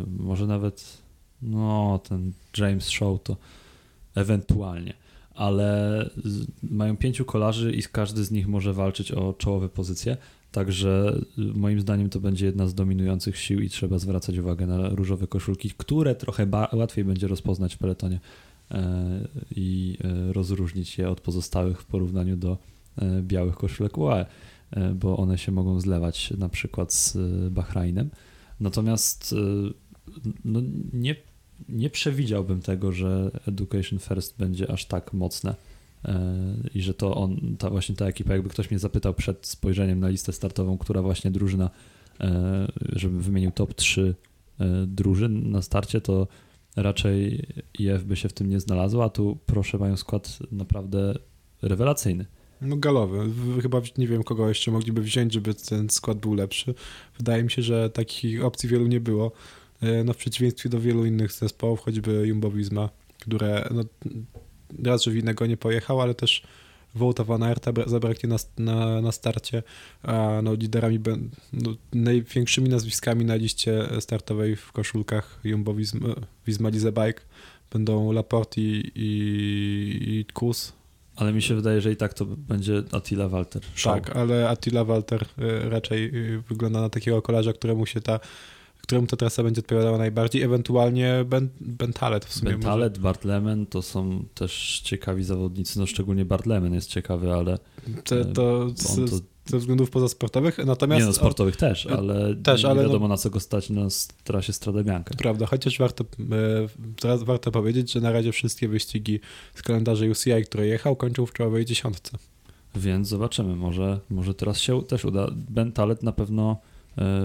Może 0.08 0.47
nawet 0.47 1.09
no, 1.41 1.99
ten 2.10 2.32
James 2.58 2.89
Show 2.89 3.23
to 3.23 3.38
ewentualnie, 4.15 4.93
ale 5.36 6.10
mają 6.63 6.97
pięciu 6.97 7.25
kolarzy 7.25 7.71
i 7.71 7.84
każdy 7.84 8.23
z 8.23 8.32
nich 8.32 8.47
może 8.47 8.73
walczyć 8.73 9.12
o 9.12 9.34
czołowe 9.34 9.69
pozycje. 9.69 10.17
Także 10.52 11.21
moim 11.38 11.82
zdaniem 11.82 12.10
to 12.10 12.19
będzie 12.19 12.45
jedna 12.45 12.67
z 12.67 12.73
dominujących 12.73 13.38
sił 13.38 13.60
i 13.60 13.69
trzeba 13.69 13.99
zwracać 13.99 14.38
uwagę 14.38 14.67
na 14.67 14.89
różowe 14.89 15.28
koszulki, 15.28 15.71
które 15.78 16.15
trochę 16.15 16.47
łatwiej 16.73 17.06
będzie 17.06 17.28
rozpoznać 17.28 17.75
w 17.75 17.78
peletonie 17.78 18.19
e, 18.71 19.28
i 19.56 19.97
e, 20.04 20.34
rozróżnić 20.34 20.97
je 20.97 21.10
od 21.10 21.21
pozostałych 21.21 21.82
w 21.82 21.86
porównaniu 21.86 22.38
do 22.38 22.58
e, 22.97 23.21
białych 23.21 23.56
koszulek 23.56 23.97
UAE, 23.97 24.25
bo 24.95 25.17
one 25.17 25.38
się 25.38 25.52
mogą 25.52 25.80
zlewać 25.80 26.32
na 26.38 26.49
przykład 26.49 26.93
z 26.93 27.17
Bahrainem. 27.54 28.10
Natomiast 28.60 29.36
no, 30.45 30.62
nie 30.93 31.15
nie 31.69 31.89
przewidziałbym 31.89 32.62
tego, 32.62 32.91
że 32.91 33.32
Education 33.48 34.00
First 34.00 34.38
będzie 34.38 34.72
aż 34.72 34.86
tak 34.86 35.13
mocne 35.13 35.56
e, 36.06 36.56
i 36.76 36.82
że 36.82 36.93
to 36.93 37.15
on, 37.15 37.56
ta 37.60 37.69
właśnie 37.69 37.95
ta 37.95 38.06
ekipa, 38.06 38.34
jakby 38.34 38.50
ktoś 38.50 38.72
mnie 38.72 38.80
zapytał 38.80 39.13
przed 39.13 39.48
spojrzeniem 39.48 40.00
na 40.00 40.10
listę 40.10 40.34
startową, 40.34 40.78
która 40.78 41.02
właśnie 41.02 41.32
drużyna, 41.32 41.69
e, 42.19 42.67
żebym 42.95 43.22
wymienił 43.22 43.52
top 43.52 43.74
3 43.74 44.15
e, 44.60 44.65
drużyn 44.88 45.52
na 45.52 45.62
starcie, 45.62 46.02
to 46.02 46.28
raczej 46.76 47.45
IF 47.80 48.04
by 48.04 48.15
się 48.15 48.30
w 48.30 48.34
tym 48.34 48.50
nie 48.50 48.60
znalazła, 48.60 49.06
a 49.06 49.10
tu 49.10 49.38
proszę 49.45 49.78
mają 49.78 49.98
skład 49.98 50.39
naprawdę 50.52 51.13
rewelacyjny. 51.62 52.26
No 52.62 52.78
galowy. 52.78 53.30
Chyba 53.62 53.82
nie 53.98 54.08
wiem, 54.08 54.24
kogo 54.24 54.50
jeszcze 54.50 54.72
mogliby 54.72 55.02
wziąć, 55.02 55.34
żeby 55.34 55.54
ten 55.54 55.89
skład 55.89 56.17
był 56.17 56.34
lepszy. 56.34 56.74
Wydaje 57.17 57.43
mi 57.43 57.52
się, 57.52 57.62
że 57.62 57.89
takich 57.89 58.43
opcji 58.45 58.69
wielu 58.69 58.88
nie 58.88 59.00
było. 59.00 59.32
E, 59.82 60.04
no 60.04 60.13
w 60.13 60.18
przeciwieństwie 60.18 60.70
do 60.70 60.80
wielu 60.80 61.06
innych 61.06 61.32
zespołów, 61.32 61.80
choćby 61.80 62.28
Jumbo 62.28 62.52
Visma, 62.52 62.89
które 63.20 63.70
no, 63.72 63.84
raz, 64.84 65.04
że 65.04 65.12
winnego 65.12 65.46
nie 65.46 65.58
pojechał, 65.58 66.02
ale 66.02 66.15
też 66.15 66.44
Wołta 66.96 67.24
Van 67.24 67.44
Aerta 67.44 67.72
zabraknie 67.88 68.30
na, 68.30 68.38
na, 68.58 69.02
na 69.02 69.12
starcie, 69.12 69.63
a 70.04 70.39
no, 70.44 70.54
liderami, 70.54 71.00
no, 71.54 71.76
największymi 71.94 72.70
nazwiskami 72.70 73.26
na 73.26 73.36
liście 73.36 73.88
startowej 74.00 74.56
w 74.56 74.72
koszulkach 74.72 75.39
Jumbo 75.44 75.74
Visma, 75.74 76.08
Visma 76.48 76.72
Bike 76.72 77.22
będą 77.72 78.12
Laporte 78.12 78.62
i, 78.62 78.92
i, 78.96 80.20
i 80.20 80.26
Kus. 80.34 80.74
Ale 81.15 81.34
mi 81.34 81.42
się 81.42 81.56
wydaje, 81.56 81.82
że 81.82 81.92
i 81.92 81.96
tak 81.96 82.13
to 82.13 82.26
będzie 82.26 82.84
Attila 82.92 83.30
Walter. 83.30 83.62
Show. 83.76 83.94
Tak, 83.94 84.15
ale 84.15 84.50
Attila 84.50 84.84
Walter 84.84 85.26
e, 85.38 85.70
raczej 85.70 86.06
e, 86.06 86.12
wygląda 86.50 86.82
na 86.82 86.89
takiego 86.89 87.22
kolarza, 87.22 87.54
któremu 87.54 87.86
się 87.86 88.02
ta 88.02 88.20
któremu 88.89 89.08
ta 89.08 89.17
trasa 89.17 89.43
będzie 89.43 89.60
odpowiadała 89.62 89.97
najbardziej, 89.97 90.41
ewentualnie 90.41 91.25
ben, 91.25 91.49
Bentalet 91.62 92.25
w 92.25 92.34
sumie. 92.34 92.52
Bentalet, 92.52 92.93
może. 92.93 93.02
Bartlemen 93.02 93.65
to 93.65 93.82
są 93.82 94.25
też 94.34 94.82
ciekawi 94.84 95.23
zawodnicy, 95.23 95.80
no 95.80 95.86
szczególnie 95.86 96.25
Bartlemen 96.25 96.73
jest 96.73 96.89
ciekawy, 96.89 97.34
ale 97.34 97.58
Te, 98.04 98.25
to, 98.25 98.34
to... 98.34 99.17
ze 99.45 99.58
względów 99.58 99.89
pozasportowych, 99.89 100.58
natomiast... 100.65 101.02
Nie 101.02 101.06
no, 101.06 101.13
sportowych 101.13 101.56
o, 101.56 101.58
też, 101.58 101.86
ale 101.86 102.36
też, 102.36 102.63
nie, 102.63 102.69
ale 102.69 102.84
wiadomo 102.84 102.99
no, 102.99 103.08
na 103.08 103.17
co 103.17 103.30
go 103.30 103.39
stać 103.39 103.69
na 103.69 103.88
trasie 104.23 104.54
Strade 104.54 104.84
Bianca. 104.84 105.15
Prawda, 105.17 105.45
chociaż 105.45 105.78
warto, 105.80 106.06
e, 107.04 107.17
warto 107.25 107.52
powiedzieć, 107.52 107.91
że 107.91 108.02
na 108.02 108.12
razie 108.12 108.32
wszystkie 108.32 108.67
wyścigi 108.67 109.19
z 109.56 109.62
kalendarza 109.62 110.06
UCI, 110.06 110.43
które 110.45 110.67
jechał, 110.67 110.95
kończą 110.95 111.25
w 111.25 111.34
czołowej 111.34 111.65
dziesiątce. 111.65 112.17
Więc 112.75 113.08
zobaczymy, 113.08 113.56
może, 113.56 113.99
może 114.10 114.34
teraz 114.34 114.60
się 114.60 114.84
też 114.84 115.06
uda. 115.06 115.28
Bentalet 115.32 116.04
na 116.04 116.12
pewno 116.12 116.58
E, 116.62 116.79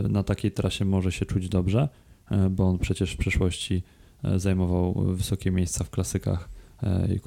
na 0.08 0.22
takiej 0.22 0.52
trasie 0.52 0.84
może 0.84 1.12
się 1.12 1.26
czuć 1.26 1.48
dobrze, 1.48 1.88
e, 2.30 2.50
bo 2.50 2.68
on 2.68 2.78
przecież 2.78 3.12
w 3.12 3.16
przeszłości 3.16 3.82
e, 4.24 4.38
zajmował 4.38 4.94
wysokie 4.94 5.50
miejsca 5.50 5.84
w 5.84 5.90
klasykach 5.90 6.48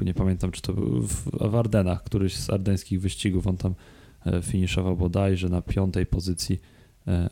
nie 0.01 0.13
pamiętam, 0.13 0.51
czy 0.51 0.62
to 0.62 0.73
był 0.73 1.01
w, 1.01 1.55
Ardenach, 1.55 2.03
któryś 2.03 2.36
z 2.36 2.49
ardeńskich 2.49 3.01
wyścigów. 3.01 3.47
On 3.47 3.57
tam 3.57 3.75
finiszował 4.41 4.97
bodajże 4.97 5.49
na 5.49 5.62
piątej 5.62 6.05
pozycji, 6.05 6.60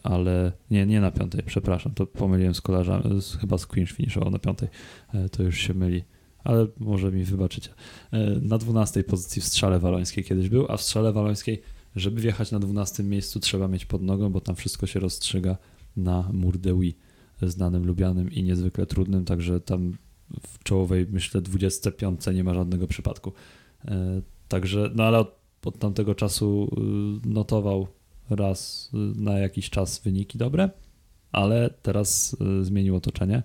ale 0.04 0.52
nie, 0.72 0.86
nie 0.86 1.02
na 1.02 1.12
piątej, 1.12 1.44
przepraszam, 1.46 1.94
to 1.94 2.06
pomyliłem 2.06 2.56
z 2.56 2.62
kolarzami, 2.62 3.04
chyba 3.40 3.58
z 3.58 3.68
Queen's 3.68 3.94
finiszował 3.94 4.32
na 4.32 4.40
piątej, 4.40 4.70
to 5.32 5.44
już 5.44 5.58
się 5.58 5.74
myli 5.74 6.04
ale 6.46 6.68
może 6.80 7.12
mi 7.12 7.24
wybaczycie. 7.24 7.70
Na 8.42 8.58
12 8.58 9.04
pozycji 9.04 9.42
w 9.42 9.46
strzale 9.46 9.80
walońskiej 9.80 10.24
kiedyś 10.24 10.50
był, 10.50 10.66
a 10.70 10.78
w 10.78 10.82
strzale 10.82 11.14
walońskiej, 11.14 11.62
żeby 11.96 12.22
wjechać 12.22 12.52
na 12.52 12.60
12 12.60 13.04
miejscu, 13.04 13.40
trzeba 13.40 13.68
mieć 13.68 13.86
pod 13.86 14.02
nogą, 14.02 14.30
bo 14.30 14.42
tam 14.42 14.56
wszystko 14.56 14.88
się 14.88 15.00
rozstrzyga 15.00 15.58
na 15.98 16.30
mur 16.34 16.58
de 16.58 16.80
Wii, 16.80 16.98
znanym, 17.42 17.86
lubianym 17.86 18.32
i 18.32 18.44
niezwykle 18.44 18.86
trudnym, 18.86 19.26
także 19.26 19.62
tam 19.62 19.98
w 20.48 20.64
czołowej, 20.64 21.08
myślę, 21.10 21.42
25 21.42 22.22
nie 22.34 22.44
ma 22.44 22.54
żadnego 22.54 22.88
przypadku. 22.88 23.34
E, 23.86 24.22
także, 24.48 24.92
no 24.96 25.04
ale 25.04 25.20
od, 25.20 25.40
od 25.66 25.80
tamtego 25.80 26.16
czasu 26.16 26.72
y, 27.26 27.30
notował 27.30 27.88
raz 28.30 28.90
y, 28.94 29.22
na 29.22 29.40
jakiś 29.40 29.70
czas 29.70 30.00
wyniki 30.00 30.38
dobre, 30.38 30.70
ale 31.32 31.70
teraz 31.82 32.38
y, 32.62 32.66
zmienił 32.66 32.96
otoczenie. 32.96 33.44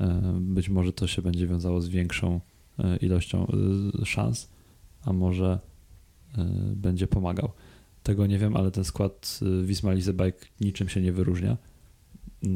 E, 0.00 0.38
być 0.40 0.68
może 0.68 0.92
to 0.92 1.06
się 1.06 1.22
będzie 1.22 1.46
wiązało 1.46 1.80
z 1.80 1.88
większą 1.88 2.40
ilością 3.00 3.46
szans, 4.04 4.50
a 5.04 5.12
może 5.12 5.58
będzie 6.76 7.06
pomagał. 7.06 7.52
Tego 8.10 8.26
nie 8.26 8.38
wiem, 8.38 8.56
ale 8.56 8.70
ten 8.70 8.84
skład 8.84 9.40
Wisma 9.62 9.94
Bike 9.94 10.46
niczym 10.60 10.88
się 10.88 11.00
nie 11.00 11.12
wyróżnia. 11.12 11.56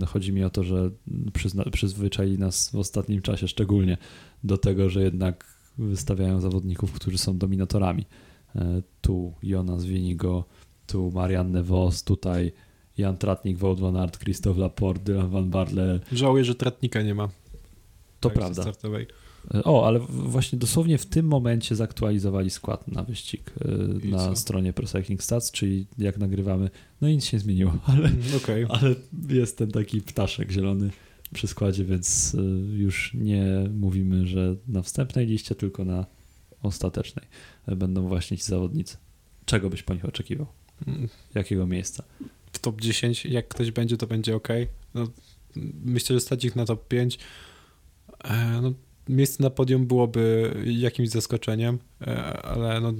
Chodzi 0.07 0.33
mi 0.33 0.45
o 0.45 0.51
to, 0.51 0.63
że 0.63 0.91
przyzna, 1.33 1.65
przyzwyczaili 1.73 2.39
nas 2.39 2.71
w 2.71 2.77
ostatnim 2.77 3.23
czasie 3.23 3.49
szczególnie 3.49 3.97
do 4.45 4.59
tego, 4.59 4.91
że 4.91 5.03
jednak 5.03 5.59
wystawiają 5.79 6.41
zawodników, 6.41 6.93
którzy 6.93 7.19
są 7.19 7.39
dominatorami. 7.39 8.07
E, 8.57 8.83
tu 9.01 9.35
Jonas 9.43 9.85
Winigo, 9.85 10.45
tu 10.87 11.11
Marianne 11.11 11.63
Vos, 11.63 12.05
tutaj 12.05 12.53
Jan 12.99 13.17
Tratnik, 13.17 13.59
Wout 13.59 13.81
van 13.81 13.97
Aert, 13.97 14.19
Christophe 14.19 14.61
Laporte, 14.61 15.05
Dylan 15.05 15.31
van 15.31 15.51
Barle. 15.51 16.01
Żałuję, 16.13 16.45
że 16.45 16.55
Tratnika 16.55 17.03
nie 17.03 17.15
ma. 17.15 17.29
To 18.21 18.31
prawda. 18.31 18.63
Startowej. 18.63 19.07
E, 19.55 19.65
o, 19.65 19.87
ale 19.87 20.01
właśnie 20.09 20.59
dosłownie 20.59 20.99
w 20.99 21.07
tym 21.07 21.27
momencie 21.27 21.77
zaktualizowali 21.77 22.51
skład 22.51 22.89
na 22.89 23.03
wyścig 23.03 23.53
e, 23.65 24.07
I 24.07 24.11
na 24.11 24.19
co? 24.19 24.37
stronie 24.37 24.73
Pro 24.73 24.87
Cycling 24.87 25.23
Stats, 25.23 25.51
czyli 25.51 25.87
jak 25.99 26.19
nagrywamy, 26.19 26.71
no 27.01 27.09
i 27.09 27.15
nic 27.15 27.25
się 27.25 27.37
nie 27.37 27.41
zmieniło, 27.41 27.73
ale, 27.87 28.09
mm, 28.09 28.21
okay. 28.37 28.67
ale 28.69 28.95
jest 29.29 29.59
ten 29.59 29.71
taki 29.71 30.01
ptaszek 30.01 30.51
zielony 30.51 30.91
przy 31.33 31.47
składzie, 31.47 31.85
więc 31.85 32.35
e, 32.35 32.43
już 32.77 33.15
nie 33.15 33.47
mówimy, 33.75 34.27
że 34.27 34.57
na 34.69 34.83
wstępnej 34.83 35.27
liście, 35.27 35.55
tylko 35.55 35.85
na 35.85 36.07
ostatecznej 36.63 37.27
będą 37.67 38.09
właśnie 38.09 38.39
ci 38.39 38.45
zawodnicy. 38.45 38.97
Czego 39.45 39.71
byś 39.71 39.83
po 39.83 39.95
nich 39.95 40.05
oczekiwał? 40.05 40.47
Mm. 40.87 41.09
Jakiego 41.35 41.67
miejsca? 41.67 42.05
W 42.53 42.59
top 42.59 42.81
10, 42.81 43.27
jak 43.27 43.49
ktoś 43.49 43.71
będzie, 43.71 43.97
to 43.97 44.07
będzie 44.07 44.37
ok. 44.37 44.49
No, 44.95 45.09
myślę, 45.85 46.17
że 46.17 46.21
stać 46.21 46.45
ich 46.45 46.57
na 46.57 46.65
top 46.65 46.89
5. 46.89 47.19
No, 48.63 48.73
miejsce 49.09 49.43
na 49.43 49.51
podium 49.51 49.87
byłoby 49.87 50.55
jakimś 50.65 51.09
zaskoczeniem, 51.09 51.79
e, 52.01 52.23
ale 52.43 52.81
no, 52.81 52.93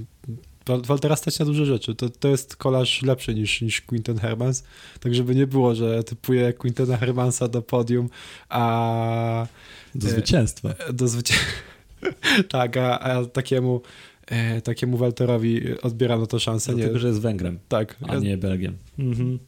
Waltera 0.67 1.17
stać 1.17 1.39
na 1.39 1.45
duże 1.45 1.67
rzeczy. 1.67 1.95
To, 1.95 2.09
to 2.09 2.29
jest 2.29 2.57
kolarz 2.57 3.03
lepszy 3.03 3.35
niż, 3.35 3.61
niż 3.61 3.81
Quinton 3.81 4.19
Hermans, 4.19 4.65
tak 5.01 5.15
żeby 5.15 5.35
nie 5.35 5.47
było, 5.47 5.75
że 5.75 6.05
typuje 6.05 6.53
Quintona 6.53 6.97
Hermansa 6.97 7.49
do 7.49 7.63
podium, 7.63 8.09
a... 8.49 9.47
Do 9.95 10.09
zwycięstwa. 10.09 10.69
E, 10.69 10.93
do 10.93 11.09
zwycięstwa. 11.09 11.53
tak, 12.49 12.77
a, 12.77 13.01
a 13.01 13.25
takiemu 13.25 13.83
e, 14.27 14.61
takiemu 14.61 14.97
Walterowi 14.97 15.81
odbierano 15.81 16.27
to 16.27 16.39
szansę. 16.39 16.73
Dlatego, 16.73 16.95
nie, 16.95 17.01
że 17.01 17.09
jest 17.09 17.21
Węgrem, 17.21 17.59
tak, 17.69 17.97
a 18.09 18.17
nie 18.17 18.37
Belgiem. 18.37 18.77
Mhm. 18.99 19.39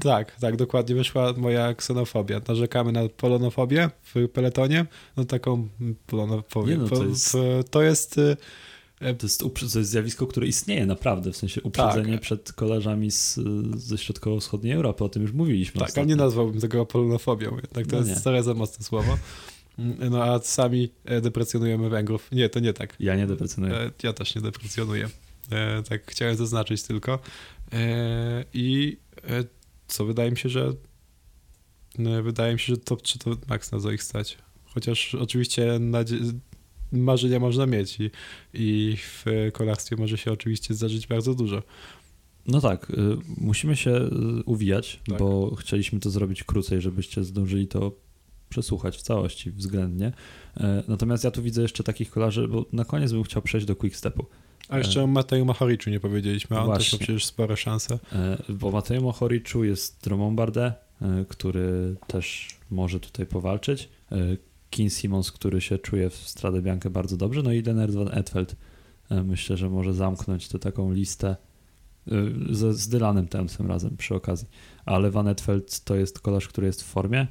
Tak, 0.00 0.36
tak, 0.40 0.56
dokładnie 0.56 0.94
wyszła 0.94 1.32
moja 1.32 1.74
ksenofobia. 1.74 2.40
Narzekamy 2.48 2.92
na 2.92 3.08
polonofobię 3.08 3.90
w 4.02 4.28
peletonie, 4.28 4.86
no 5.16 5.24
taką 5.24 5.68
polonofobię. 6.06 6.76
No 6.76 6.88
to, 6.88 7.04
jest... 7.04 7.36
to 7.70 7.82
jest... 7.82 8.18
E, 8.18 9.14
to 9.14 9.26
jest, 9.26 9.40
to 9.40 9.78
jest 9.78 9.90
zjawisko, 9.90 10.26
które 10.26 10.46
istnieje 10.46 10.86
naprawdę, 10.86 11.32
w 11.32 11.36
sensie 11.36 11.62
uprzedzenie 11.62 12.12
tak. 12.12 12.20
przed 12.20 12.52
kolarzami 12.52 13.10
z, 13.10 13.40
ze 13.76 13.98
środkowo-wschodniej 13.98 14.72
Europy, 14.72 15.04
o 15.04 15.08
tym 15.08 15.22
już 15.22 15.32
mówiliśmy. 15.32 15.78
Tak, 15.78 15.88
ostatnio. 15.88 16.08
nie 16.08 16.16
nazwałbym 16.16 16.60
tego 16.60 16.86
polonofobią, 16.86 17.56
tak 17.72 17.86
to 17.86 18.00
no 18.00 18.06
jest 18.06 18.22
trochę 18.22 18.42
za 18.42 18.54
mocne 18.54 18.84
słowo. 18.84 19.18
No 20.10 20.24
a 20.24 20.38
sami 20.38 20.92
e, 21.04 21.20
deprecjonujemy 21.20 21.88
Węgrów. 21.88 22.32
Nie, 22.32 22.48
to 22.48 22.60
nie 22.60 22.72
tak. 22.72 22.96
Ja 23.00 23.16
nie 23.16 23.26
deprecjonuję. 23.26 23.74
E, 23.74 23.90
ja 24.02 24.12
też 24.12 24.34
nie 24.34 24.40
deprecjonuję. 24.40 25.08
Tak 25.88 26.10
chciałem 26.10 26.36
zaznaczyć 26.36 26.82
tylko. 26.82 27.18
I 28.54 28.96
co 29.92 30.04
wydaje 30.04 30.30
mi 30.30 30.36
się, 30.36 30.48
że 30.48 30.72
no, 31.98 32.22
wydaje 32.22 32.52
mi 32.52 32.60
się, 32.60 32.74
że 32.74 32.80
top 32.80 33.02
3 33.02 33.18
to 33.18 33.36
maks 33.48 33.72
na 33.72 33.92
ich 33.92 34.02
stać. 34.02 34.38
Chociaż 34.64 35.14
oczywiście 35.14 35.80
marzenia 36.92 37.38
można 37.38 37.66
mieć 37.66 37.98
i, 38.00 38.10
i 38.54 38.96
w 38.96 39.24
kolarstwie 39.52 39.96
może 39.96 40.18
się 40.18 40.32
oczywiście 40.32 40.74
zdarzyć 40.74 41.06
bardzo 41.06 41.34
dużo. 41.34 41.62
No 42.46 42.60
tak, 42.60 42.90
y, 42.90 42.94
musimy 43.36 43.76
się 43.76 43.90
y, 43.90 44.10
uwijać, 44.44 45.00
tak. 45.08 45.18
bo 45.18 45.54
chcieliśmy 45.54 46.00
to 46.00 46.10
zrobić 46.10 46.44
krócej, 46.44 46.80
żebyście 46.80 47.24
zdążyli 47.24 47.68
to 47.68 47.92
przesłuchać 48.48 48.96
w 48.96 49.02
całości 49.02 49.50
względnie. 49.50 50.12
E, 50.56 50.82
natomiast 50.88 51.24
ja 51.24 51.30
tu 51.30 51.42
widzę 51.42 51.62
jeszcze 51.62 51.84
takich 51.84 52.10
kolarzy, 52.10 52.48
bo 52.48 52.66
na 52.72 52.84
koniec 52.84 53.12
bym 53.12 53.22
chciał 53.22 53.42
przejść 53.42 53.66
do 53.66 53.76
quickstepu. 53.76 54.26
A 54.72 54.78
jeszcze 54.78 55.00
e, 55.00 55.04
o 55.04 55.06
Mateju 55.06 55.44
Mahoriczu 55.44 55.90
nie 55.90 56.00
powiedzieliśmy, 56.00 56.56
a 56.56 56.60
on 56.60 56.66
Właśnie. 56.66 56.84
też 56.84 56.92
ma 56.92 56.98
przecież 56.98 57.24
spore 57.24 57.56
szanse. 57.56 57.98
E, 58.12 58.38
bo 58.48 58.70
Mateju 58.70 59.02
Mahoriczu 59.02 59.64
jest 59.64 60.04
Dromon 60.04 60.36
Bardet, 60.36 60.74
e, 61.02 61.24
który 61.28 61.96
też 62.06 62.58
może 62.70 63.00
tutaj 63.00 63.26
powalczyć. 63.26 63.88
Kin 64.70 64.90
Simons, 64.90 65.32
który 65.32 65.60
się 65.60 65.78
czuje 65.78 66.10
w 66.10 66.14
Stradę 66.14 66.62
Biankę 66.62 66.90
bardzo 66.90 67.16
dobrze, 67.16 67.42
no 67.42 67.52
i 67.52 67.62
Lennart 67.62 67.94
van 67.94 68.08
Etfeld 68.12 68.56
myślę, 69.24 69.56
że 69.56 69.70
może 69.70 69.94
zamknąć 69.94 70.48
tę 70.48 70.58
taką 70.58 70.92
listę 70.92 71.36
z, 72.50 72.76
z 72.76 72.88
Dylanem 72.88 73.28
tym 73.28 73.66
razem 73.66 73.96
przy 73.96 74.14
okazji. 74.14 74.48
Ale 74.84 75.10
Van 75.10 75.28
Etfeld 75.28 75.80
to 75.80 75.94
jest 75.94 76.20
kolarz, 76.20 76.48
który 76.48 76.66
jest 76.66 76.82
w 76.82 76.86
formie. 76.86 77.26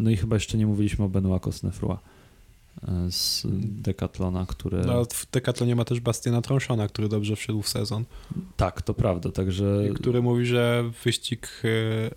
No 0.00 0.10
i 0.10 0.16
chyba 0.16 0.36
jeszcze 0.36 0.58
nie 0.58 0.66
mówiliśmy 0.66 1.04
o 1.04 1.08
Benoit 1.08 1.42
Cosnefroy 1.42 1.96
z 3.10 3.46
Decathlona, 3.62 4.46
które... 4.46 4.82
No, 4.86 5.04
w 5.04 5.30
Decathlonie 5.32 5.76
ma 5.76 5.84
też 5.84 6.00
Bastiana 6.00 6.42
Tronchona, 6.42 6.88
który 6.88 7.08
dobrze 7.08 7.36
wszedł 7.36 7.62
w 7.62 7.68
sezon. 7.68 8.04
Tak, 8.56 8.82
to 8.82 8.94
prawda, 8.94 9.30
także... 9.30 9.88
I 9.90 9.94
który 9.94 10.22
mówi, 10.22 10.46
że 10.46 10.90
wyścig, 11.04 11.62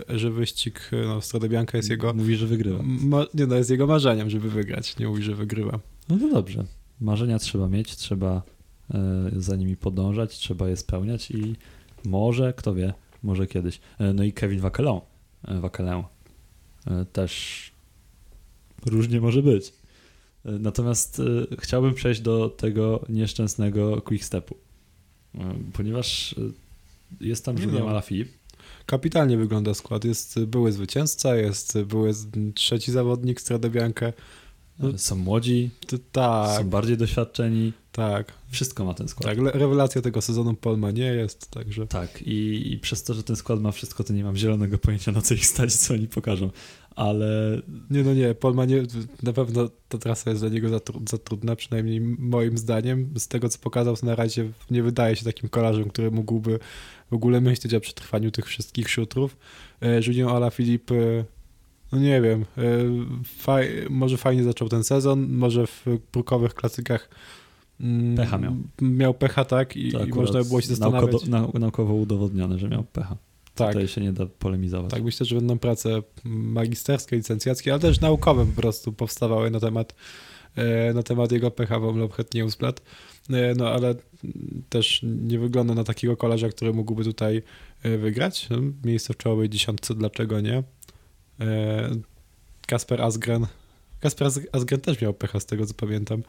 e, 0.09 0.17
że 0.17 0.31
wyścig 0.31 0.89
e, 0.93 1.07
no, 1.07 1.21
Strade 1.21 1.49
Bianca 1.49 1.77
jest 1.77 1.89
jego... 1.89 2.13
Mówi, 2.13 2.35
że 2.35 2.47
wygrywa. 2.47 2.83
Ma... 2.83 3.25
Nie, 3.33 3.45
no 3.45 3.55
jest 3.55 3.69
jego 3.69 3.87
marzeniem, 3.87 4.29
żeby 4.29 4.49
wygrać, 4.49 4.97
nie 4.97 5.07
mówi, 5.07 5.23
że 5.23 5.35
wygrywa. 5.35 5.79
No 6.09 6.17
to 6.17 6.29
dobrze. 6.29 6.65
Marzenia 7.01 7.39
trzeba 7.39 7.67
mieć, 7.67 7.95
trzeba 7.95 8.41
e, 8.93 9.31
za 9.35 9.55
nimi 9.55 9.77
podążać, 9.77 10.37
trzeba 10.37 10.69
je 10.69 10.77
spełniać 10.77 11.31
i 11.31 11.55
może, 12.05 12.53
kto 12.53 12.73
wie, 12.73 12.93
może 13.23 13.47
kiedyś. 13.47 13.79
No 14.13 14.23
i 14.23 14.33
Kevin 14.33 14.59
Wakelon, 14.59 15.01
Wakelon 15.43 16.03
też 17.13 17.71
różnie 18.85 19.21
może 19.21 19.43
być. 19.43 19.73
Natomiast 20.45 21.19
y, 21.19 21.47
chciałbym 21.59 21.93
przejść 21.93 22.21
do 22.21 22.49
tego 22.49 23.05
nieszczęsnego 23.09 24.01
quickstepu, 24.01 24.55
y, 25.35 25.39
ponieważ 25.73 26.35
jest 27.21 27.45
tam 27.45 27.57
Julien. 27.57 27.87
Alaphilippe. 27.87 28.31
Kapitalnie 28.85 29.37
wygląda 29.37 29.73
skład. 29.73 30.05
Jest 30.05 30.39
były 30.39 30.71
zwycięzca, 30.71 31.35
jest 31.35 31.81
były 31.81 32.13
trzeci 32.55 32.91
zawodnik 32.91 33.41
Strade 33.41 33.69
Bianca. 33.69 34.13
Są 34.97 35.15
młodzi, 35.15 35.69
tak. 36.11 36.57
są 36.57 36.69
bardziej 36.69 36.97
doświadczeni. 36.97 37.73
Tak. 37.91 38.33
Wszystko 38.49 38.85
ma 38.85 38.93
ten 38.93 39.07
skład. 39.07 39.35
Tak, 39.35 39.55
rewelacja 39.55 40.01
tego 40.01 40.21
sezonu 40.21 40.53
Polma 40.53 40.91
nie 40.91 41.03
jest, 41.05 41.51
także... 41.51 41.87
Tak, 41.87 42.21
i, 42.21 42.71
i, 42.73 42.79
przez 42.79 43.03
to, 43.03 43.13
że 43.13 43.23
ten 43.23 43.35
skład 43.35 43.61
ma 43.61 43.71
wszystko, 43.71 44.03
to 44.03 44.13
nie 44.13 44.23
mam 44.23 44.37
zielonego 44.37 44.77
pojęcia, 44.77 45.11
na 45.11 45.21
co 45.21 45.33
ich 45.33 45.45
stać, 45.45 45.75
co 45.75 45.93
oni 45.93 46.07
pokażą 46.07 46.49
ale 46.95 47.61
nie, 47.89 48.03
no 48.03 48.13
nie, 48.13 48.35
Polma 48.35 48.65
nie, 48.65 48.83
na 49.23 49.33
pewno 49.33 49.69
ta 49.89 49.97
trasa 49.97 50.29
jest 50.29 50.41
dla 50.41 50.49
niego 50.49 50.69
za, 50.69 50.79
za, 51.09 51.17
trudna, 51.17 51.55
przynajmniej 51.55 52.01
moim 52.01 52.57
zdaniem. 52.57 53.09
Z 53.17 53.27
tego, 53.27 53.49
co 53.49 53.59
pokazał, 53.59 53.95
to 53.97 54.05
na 54.05 54.15
razie 54.15 54.49
nie 54.71 54.83
wydaje 54.83 55.15
się 55.15 55.25
takim 55.25 55.49
kolarzem, 55.49 55.89
który 55.89 56.11
mógłby 56.11 56.59
w 57.11 57.13
ogóle 57.13 57.41
myśleć 57.41 57.73
o 57.73 57.79
przetrwaniu 57.79 58.31
tych 58.31 58.45
wszystkich 58.45 58.89
szutrów. 58.89 59.37
Julien 60.07 60.27
Alaphilippe, 60.27 60.95
e, 60.95 61.25
no 61.91 61.99
nie 61.99 62.21
wiem, 62.21 62.45
e, 62.57 62.61
faj, 63.23 63.69
może 63.89 64.17
fajnie 64.17 64.43
zaczął 64.43 64.69
ten 64.69 64.83
sezon, 64.83 65.27
może 65.29 65.67
w 65.67 65.85
brukowych 66.13 66.53
klasykach 66.53 67.09
mm, 67.79 68.15
Pecha 68.15 68.37
miał. 68.37 68.55
Miał 68.81 69.13
pecha, 69.13 69.45
tak, 69.45 69.77
i, 69.77 69.87
i 69.87 70.13
można 70.13 70.43
było 70.43 70.61
się 70.61 70.67
zastanawiać. 70.67 71.27
Naukowo, 71.27 71.59
naukowo 71.59 71.93
udowodnione, 71.93 72.59
że 72.59 72.69
miał 72.69 72.83
pecha. 72.83 73.17
Tak. 73.55 73.73
Tutaj 73.73 73.87
się 73.87 74.01
nie 74.01 74.13
da 74.13 74.25
polemizować. 74.25 74.91
Tak, 74.91 75.03
myślę, 75.03 75.25
że 75.25 75.35
będą 75.35 75.59
prace 75.59 76.01
magisterskie, 76.23 77.15
licencjackie, 77.15 77.71
ale 77.71 77.79
też 77.79 78.01
naukowe 78.01 78.45
po 78.45 78.61
prostu 78.61 78.93
powstawały 78.93 79.51
na 79.51 79.59
temat 79.59 79.95
e, 80.55 80.93
na 80.93 81.03
temat 81.03 81.31
jego 81.31 81.51
pecha 81.51 81.79
w 81.79 81.85
Omlopchet 81.85 82.33
Newsblad. 82.33 82.81
E, 83.29 83.55
no 83.55 83.69
ale 83.69 83.95
też 84.69 85.01
nie 85.03 85.39
wygląda 85.39 85.73
na 85.73 85.83
takiego 85.83 86.17
kolarza, 86.17 86.49
który 86.49 86.73
mógłby 86.73 87.03
tutaj 87.03 87.41
e, 87.83 87.97
wygrać. 87.97 88.47
No, 88.49 88.57
miejsce 88.83 89.13
w 89.13 89.17
czołowej 89.17 89.49
dziesiątce, 89.49 89.95
dlaczego 89.95 90.41
nie? 90.41 90.63
E, 91.39 91.89
Kasper 92.67 93.01
Asgren. 93.01 93.47
Kasper 93.99 94.27
Asgren 94.51 94.81
też 94.81 95.01
miał 95.01 95.13
pecha, 95.13 95.39
z 95.39 95.45
tego 95.45 95.65
co 95.65 95.73
pamiętam. 95.73 96.23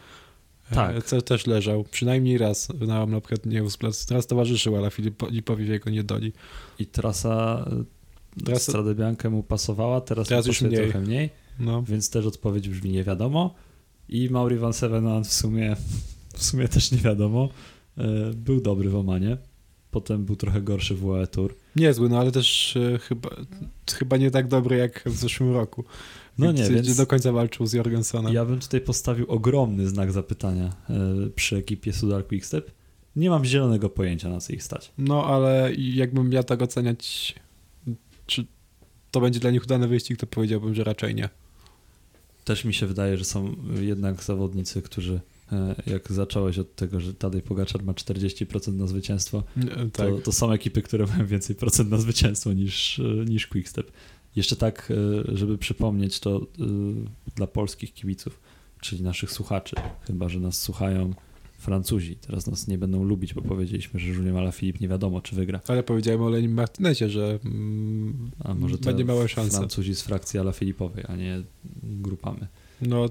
Tak. 0.70 1.04
Co 1.04 1.22
też 1.22 1.46
leżał, 1.46 1.84
przynajmniej 1.84 2.38
raz 2.38 2.68
na 2.80 3.02
Omlopchet 3.02 3.46
Newsblad. 3.46 4.06
Teraz 4.06 4.26
towarzyszył, 4.26 4.76
ale 4.76 4.90
Filipowi 4.90 5.64
w 5.64 5.68
jego 5.68 5.90
niedoli. 5.90 6.32
I 6.78 6.86
trasa 6.86 7.64
teraz, 8.44 8.62
Stradę 8.62 8.94
Biankę 8.94 9.30
mu 9.30 9.42
pasowała, 9.42 10.00
teraz, 10.00 10.28
teraz 10.28 10.46
już 10.46 10.62
mniej. 10.62 10.82
trochę 10.82 11.00
mniej, 11.00 11.30
no. 11.58 11.82
więc 11.82 12.10
też 12.10 12.26
odpowiedź 12.26 12.68
brzmi 12.68 12.90
nie 12.90 13.04
wiadomo. 13.04 13.54
I 14.08 14.30
Mauri 14.30 14.56
Van 14.56 14.72
Sevenant 14.72 15.26
w 15.26 15.32
sumie 15.32 15.76
w 16.36 16.44
sumie 16.44 16.68
też 16.68 16.92
nie 16.92 16.98
wiadomo. 16.98 17.48
E, 17.98 18.32
był 18.34 18.60
dobry 18.60 18.90
w 18.90 18.96
Omanie, 18.96 19.36
potem 19.90 20.24
był 20.24 20.36
trochę 20.36 20.62
gorszy 20.62 20.94
w 20.94 21.04
UAE 21.04 21.26
Tour. 21.26 21.54
Niezły, 21.76 22.08
no 22.08 22.18
ale 22.18 22.32
też 22.32 22.76
e, 22.76 22.98
chyba, 22.98 23.30
chyba 23.98 24.16
nie 24.16 24.30
tak 24.30 24.48
dobry 24.48 24.76
jak 24.76 25.02
w 25.06 25.16
zeszłym 25.16 25.52
roku. 25.52 25.84
No 26.38 26.52
nie, 26.52 26.70
więc 26.70 26.96
do 26.96 27.06
końca 27.06 27.32
walczył 27.32 27.66
z 27.66 27.72
Jorgensenem. 27.72 28.34
Ja 28.34 28.44
bym 28.44 28.60
tutaj 28.60 28.80
postawił 28.80 29.26
ogromny 29.30 29.88
znak 29.88 30.12
zapytania 30.12 30.76
e, 30.90 31.30
przy 31.34 31.56
ekipie 31.56 31.92
Sudar 31.92 32.26
Quickstep. 32.26 32.70
Nie 33.16 33.30
mam 33.30 33.44
zielonego 33.44 33.90
pojęcia, 33.90 34.28
na 34.28 34.40
co 34.40 34.52
ich 34.52 34.62
stać. 34.62 34.92
No, 34.98 35.24
ale 35.24 35.74
jakbym 35.74 36.30
miał 36.30 36.44
tak 36.44 36.62
oceniać, 36.62 37.34
czy 38.26 38.46
to 39.10 39.20
będzie 39.20 39.40
dla 39.40 39.50
nich 39.50 39.64
udany 39.64 39.88
wyścig, 39.88 40.18
to 40.18 40.26
powiedziałbym, 40.26 40.74
że 40.74 40.84
raczej 40.84 41.14
nie. 41.14 41.28
Też 42.44 42.64
mi 42.64 42.74
się 42.74 42.86
wydaje, 42.86 43.16
że 43.16 43.24
są 43.24 43.56
jednak 43.80 44.22
zawodnicy, 44.22 44.82
którzy 44.82 45.20
E, 45.52 45.74
jak 45.86 46.12
zacząłeś 46.12 46.58
od 46.58 46.74
tego, 46.74 47.00
że 47.00 47.14
Tadej 47.14 47.42
Pogaczar 47.42 47.82
ma 47.82 47.92
40% 47.92 48.72
na 48.72 48.86
zwycięstwo, 48.86 49.42
tak. 49.92 50.06
to, 50.08 50.18
to 50.18 50.32
są 50.32 50.52
ekipy, 50.52 50.82
które 50.82 51.06
mają 51.06 51.26
więcej 51.26 51.56
procent 51.56 51.90
na 51.90 51.98
zwycięstwo 51.98 52.52
niż, 52.52 52.98
e, 52.98 53.02
niż 53.02 53.46
Quickstep. 53.46 53.92
Jeszcze 54.36 54.56
tak, 54.56 54.92
e, 55.30 55.36
żeby 55.36 55.58
przypomnieć 55.58 56.20
to 56.20 56.46
dla 57.34 57.46
polskich 57.46 57.94
kibiców, 57.94 58.40
czyli 58.80 59.02
naszych 59.02 59.32
słuchaczy, 59.32 59.76
chyba, 60.06 60.28
że 60.28 60.40
nas 60.40 60.62
słuchają 60.62 61.14
Francuzi. 61.58 62.16
Teraz 62.16 62.46
nas 62.46 62.68
nie 62.68 62.78
będą 62.78 63.04
lubić, 63.04 63.34
bo 63.34 63.42
powiedzieliśmy, 63.42 64.00
że 64.00 64.08
Julien 64.08 64.36
Alaphilippe 64.36 64.78
nie 64.80 64.88
wiadomo, 64.88 65.20
czy 65.20 65.36
wygra. 65.36 65.60
Ale 65.68 65.82
powiedziałem 65.82 66.22
o 66.22 66.28
Lenim 66.28 66.52
Martinezie, 66.52 67.08
że 67.08 67.38
mm, 67.44 68.30
a 68.44 68.54
może 68.54 68.78
to 68.78 68.84
będzie 68.84 69.04
małe 69.04 69.28
szanse. 69.28 69.58
Francuzi 69.58 69.94
z 69.94 70.02
frakcji 70.02 70.40
Alaphilippowej, 70.40 71.04
a 71.08 71.16
nie 71.16 71.42
grupamy. 71.82 72.46
No 72.82 73.08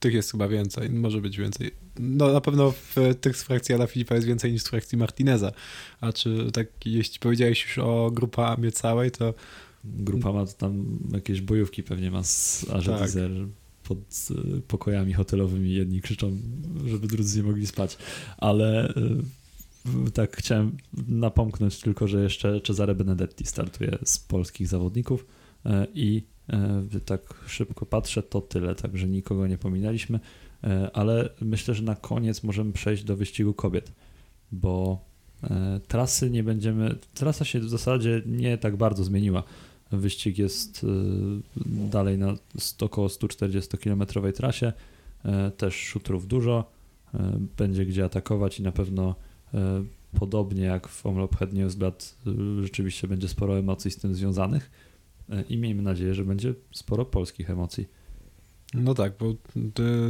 tych 0.00 0.14
jest 0.14 0.30
chyba 0.30 0.48
więcej, 0.48 0.90
może 0.90 1.20
być 1.20 1.38
więcej. 1.38 1.70
No 1.98 2.32
na 2.32 2.40
pewno 2.40 2.70
w 2.72 2.96
tych 3.20 3.36
z 3.36 3.42
frakcji 3.42 3.74
Ala 3.74 3.86
Filipa 3.86 4.14
jest 4.14 4.26
więcej 4.26 4.52
niż 4.52 4.62
z 4.62 4.68
frakcji 4.68 4.98
Martineza. 4.98 5.52
A 6.00 6.12
czy 6.12 6.50
tak, 6.52 6.66
jeśli 6.84 7.18
powiedziałeś 7.18 7.64
już 7.64 7.78
o 7.78 8.10
grupamie 8.10 8.72
całej, 8.72 9.10
to... 9.10 9.34
Grupa 9.84 10.32
ma 10.32 10.46
tam 10.46 10.98
jakieś 11.12 11.40
bojówki 11.40 11.82
pewnie 11.82 12.10
ma 12.10 12.22
z 12.22 12.66
Ażelizer 12.70 13.30
tak. 13.30 13.48
pod 13.82 14.28
pokojami 14.68 15.12
hotelowymi. 15.12 15.72
Jedni 15.72 16.00
krzyczą, 16.00 16.38
żeby 16.86 17.08
drudzy 17.08 17.38
nie 17.38 17.48
mogli 17.48 17.66
spać. 17.66 17.98
Ale 18.38 18.94
y, 20.06 20.10
tak 20.10 20.36
chciałem 20.36 20.76
napomknąć 21.08 21.80
tylko, 21.80 22.08
że 22.08 22.22
jeszcze 22.22 22.60
Cesare 22.60 22.94
Benedetti 22.94 23.46
startuje 23.46 23.98
z 24.04 24.18
polskich 24.18 24.68
zawodników 24.68 25.26
y, 25.66 25.70
i 25.94 26.22
E, 26.48 27.00
tak 27.06 27.34
szybko 27.46 27.86
patrzę, 27.86 28.22
to 28.22 28.40
tyle, 28.40 28.74
także 28.74 29.08
nikogo 29.08 29.46
nie 29.46 29.58
pominęliśmy, 29.58 30.20
e, 30.64 30.90
ale 30.92 31.28
myślę, 31.40 31.74
że 31.74 31.82
na 31.82 31.94
koniec 31.94 32.42
możemy 32.42 32.72
przejść 32.72 33.04
do 33.04 33.16
wyścigu 33.16 33.54
kobiet, 33.54 33.92
bo 34.52 35.04
e, 35.42 35.80
trasy 35.88 36.30
nie 36.30 36.42
będziemy, 36.42 36.98
trasa 37.14 37.44
się 37.44 37.60
w 37.60 37.68
zasadzie 37.68 38.22
nie 38.26 38.58
tak 38.58 38.76
bardzo 38.76 39.04
zmieniła. 39.04 39.42
Wyścig 39.92 40.38
jest 40.38 40.86
dalej 41.66 42.18
na 42.18 42.34
około 42.80 43.08
140 43.08 43.78
km 43.78 44.04
trasie, 44.34 44.72
też 45.56 45.74
szutrów 45.74 46.26
dużo, 46.26 46.70
będzie 47.56 47.86
gdzie 47.86 48.04
atakować 48.04 48.60
i 48.60 48.62
na 48.62 48.72
pewno 48.72 49.14
podobnie 50.18 50.62
jak 50.64 50.88
w 50.88 51.06
Omlop 51.06 51.52
Newsblad 51.52 52.16
rzeczywiście 52.62 53.08
będzie 53.08 53.28
sporo 53.28 53.58
emocji 53.58 53.90
z 53.90 53.96
tym 53.96 54.14
związanych. 54.14 54.70
E, 55.30 55.42
i 55.42 55.56
miejmy 55.56 55.82
nadzieję, 55.82 56.14
że 56.14 56.24
będzie 56.24 56.54
sporo 56.72 57.04
polskich 57.04 57.50
emocji. 57.50 57.88
No 58.74 58.94
tak, 58.94 59.12
bo 59.20 59.34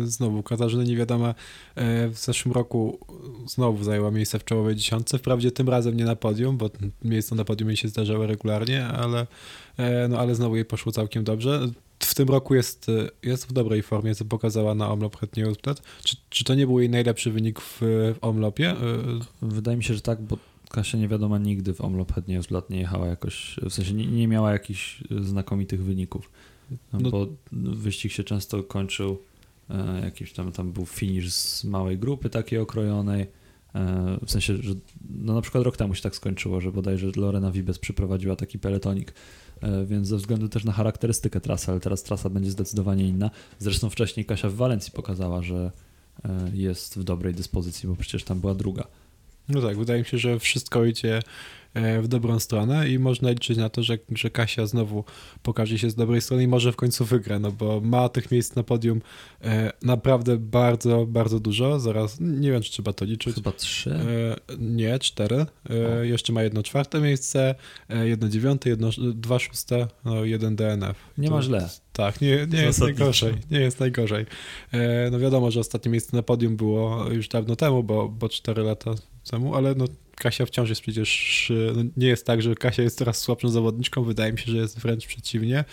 znowu 0.04 0.42
Katarzyna 0.42 0.84
Niewiadoma 0.84 1.34
e, 1.74 2.08
w 2.08 2.16
zeszłym 2.18 2.54
roku 2.54 2.98
znowu 3.46 3.84
zajęła 3.84 4.10
miejsce 4.10 4.38
w 4.38 4.44
czołowej 4.44 4.76
dziesiątce. 4.76 5.18
Wprawdzie 5.18 5.50
tym 5.50 5.68
razem 5.68 5.96
nie 5.96 6.04
na 6.04 6.16
podium, 6.16 6.56
bo 6.56 6.70
miejsce 7.04 7.34
na 7.34 7.44
podium 7.44 7.68
jej 7.68 7.76
się 7.76 7.88
zdarzały 7.88 8.26
regularnie, 8.26 8.86
ale, 8.86 9.26
e, 9.76 10.08
no, 10.08 10.18
ale 10.18 10.34
znowu 10.34 10.56
jej 10.56 10.64
poszło 10.64 10.92
całkiem 10.92 11.24
dobrze. 11.24 11.68
W 11.98 12.14
tym 12.14 12.28
roku 12.28 12.54
jest, 12.54 12.86
jest 13.22 13.46
w 13.46 13.52
dobrej 13.52 13.82
formie, 13.82 14.14
co 14.14 14.24
pokazała 14.24 14.74
na 14.74 14.90
Omlop 14.90 15.16
Hetnie 15.16 15.44
Czy, 16.04 16.16
czy 16.28 16.44
to 16.44 16.54
nie 16.54 16.66
był 16.66 16.80
jej 16.80 16.90
najlepszy 16.90 17.30
wynik 17.30 17.60
w, 17.60 17.78
w 17.80 18.16
Omlopie? 18.20 18.74
Wydaje 19.42 19.76
mi 19.76 19.84
się, 19.84 19.94
że 19.94 20.00
tak, 20.00 20.22
bo 20.22 20.38
Kasia 20.70 20.98
nie 20.98 21.08
wiadomo 21.08 21.38
nigdy 21.38 21.74
w 21.74 21.80
Omlop 21.80 22.28
nie 22.28 22.40
lat 22.50 22.70
nie 22.70 22.78
jechała 22.78 23.06
jakoś, 23.06 23.56
w 23.62 23.72
sensie 23.72 23.94
nie, 23.94 24.06
nie 24.06 24.28
miała 24.28 24.52
jakichś 24.52 25.02
znakomitych 25.20 25.84
wyników, 25.84 26.30
no, 26.92 26.98
no. 27.00 27.10
bo 27.10 27.26
wyścig 27.52 28.12
się 28.12 28.24
często 28.24 28.62
kończył, 28.62 29.18
e, 29.70 30.00
jakiś 30.04 30.32
tam, 30.32 30.52
tam 30.52 30.72
był 30.72 30.86
finish 30.86 31.32
z 31.32 31.64
małej 31.64 31.98
grupy 31.98 32.30
takiej 32.30 32.58
okrojonej, 32.58 33.26
e, 33.74 34.18
w 34.26 34.30
sensie, 34.30 34.56
że 34.56 34.74
no 35.10 35.34
na 35.34 35.40
przykład 35.40 35.64
rok 35.64 35.76
temu 35.76 35.94
się 35.94 36.02
tak 36.02 36.16
skończyło, 36.16 36.60
że 36.60 36.72
bodajże 36.72 37.06
Lorena 37.16 37.50
Vibes 37.52 37.78
przyprowadziła 37.78 38.36
taki 38.36 38.58
peletonik, 38.58 39.14
e, 39.60 39.86
więc 39.86 40.08
ze 40.08 40.16
względu 40.16 40.48
też 40.48 40.64
na 40.64 40.72
charakterystykę 40.72 41.40
trasy, 41.40 41.70
ale 41.70 41.80
teraz 41.80 42.02
trasa 42.02 42.30
będzie 42.30 42.50
zdecydowanie 42.50 43.08
inna. 43.08 43.30
Zresztą 43.58 43.90
wcześniej 43.90 44.26
Kasia 44.26 44.48
w 44.48 44.54
Walencji 44.54 44.92
pokazała, 44.92 45.42
że 45.42 45.70
jest 46.54 46.98
w 46.98 47.04
dobrej 47.04 47.34
dyspozycji, 47.34 47.88
bo 47.88 47.96
przecież 47.96 48.24
tam 48.24 48.40
była 48.40 48.54
druga. 48.54 48.86
No 49.48 49.62
tak, 49.62 49.78
wydaje 49.78 50.00
mi 50.00 50.06
się, 50.06 50.18
że 50.18 50.38
wszystko 50.38 50.84
idzie 50.84 51.22
w 51.74 52.08
dobrą 52.08 52.38
stronę 52.38 52.88
i 52.88 52.98
można 52.98 53.30
liczyć 53.30 53.58
na 53.58 53.68
to, 53.68 53.82
że, 53.82 53.98
że 54.10 54.30
Kasia 54.30 54.66
znowu 54.66 55.04
pokaże 55.42 55.78
się 55.78 55.90
z 55.90 55.94
dobrej 55.94 56.20
strony 56.20 56.42
i 56.42 56.48
może 56.48 56.72
w 56.72 56.76
końcu 56.76 57.04
wygra, 57.04 57.38
no 57.38 57.52
bo 57.52 57.80
ma 57.80 58.08
tych 58.08 58.30
miejsc 58.30 58.56
na 58.56 58.62
podium 58.62 59.00
e, 59.44 59.72
naprawdę 59.82 60.36
bardzo, 60.36 61.06
bardzo 61.06 61.40
dużo. 61.40 61.80
Zaraz, 61.80 62.16
nie 62.20 62.52
wiem, 62.52 62.62
czy 62.62 62.70
trzeba 62.70 62.92
to 62.92 63.04
liczyć. 63.04 63.34
Chyba 63.34 63.52
trzy? 63.52 63.90
E, 63.90 64.36
nie, 64.58 64.98
cztery. 64.98 65.46
E, 65.70 66.06
jeszcze 66.06 66.32
ma 66.32 66.42
jedno 66.42 66.62
czwarte 66.62 67.00
miejsce, 67.00 67.54
e, 67.88 68.08
jedno 68.08 68.28
dziewiąte, 68.28 68.70
jedno, 68.70 68.90
dwa 69.14 69.38
szóste, 69.38 69.86
no, 70.04 70.24
jeden 70.24 70.56
DNF. 70.56 70.96
Nie 71.18 71.28
to, 71.28 71.34
ma 71.34 71.42
źle. 71.42 71.68
Tak, 71.92 72.20
nie, 72.20 72.46
nie 72.46 72.62
jest 72.62 72.80
najgorzej. 72.80 73.34
Nie 73.50 73.60
jest 73.60 73.80
najgorzej. 73.80 74.26
E, 74.72 75.10
no 75.10 75.18
wiadomo, 75.18 75.50
że 75.50 75.60
ostatnie 75.60 75.90
miejsce 75.90 76.16
na 76.16 76.22
podium 76.22 76.56
było 76.56 77.10
już 77.10 77.28
dawno 77.28 77.56
temu, 77.56 77.82
bo, 77.82 78.08
bo 78.08 78.28
4 78.28 78.62
lata 78.62 78.94
temu, 79.30 79.54
ale 79.54 79.74
no 79.74 79.84
Kasia 80.22 80.46
wciąż 80.46 80.68
jest 80.68 80.80
przecież, 80.80 81.52
no 81.76 81.82
nie 81.96 82.06
jest 82.06 82.26
tak, 82.26 82.42
że 82.42 82.54
Kasia 82.54 82.82
jest 82.82 82.98
coraz 82.98 83.18
słabszą 83.18 83.48
zawodniczką, 83.48 84.04
wydaje 84.04 84.32
mi 84.32 84.38
się, 84.38 84.52
że 84.52 84.56
jest 84.56 84.78
wręcz 84.78 85.06
przeciwnie 85.06 85.64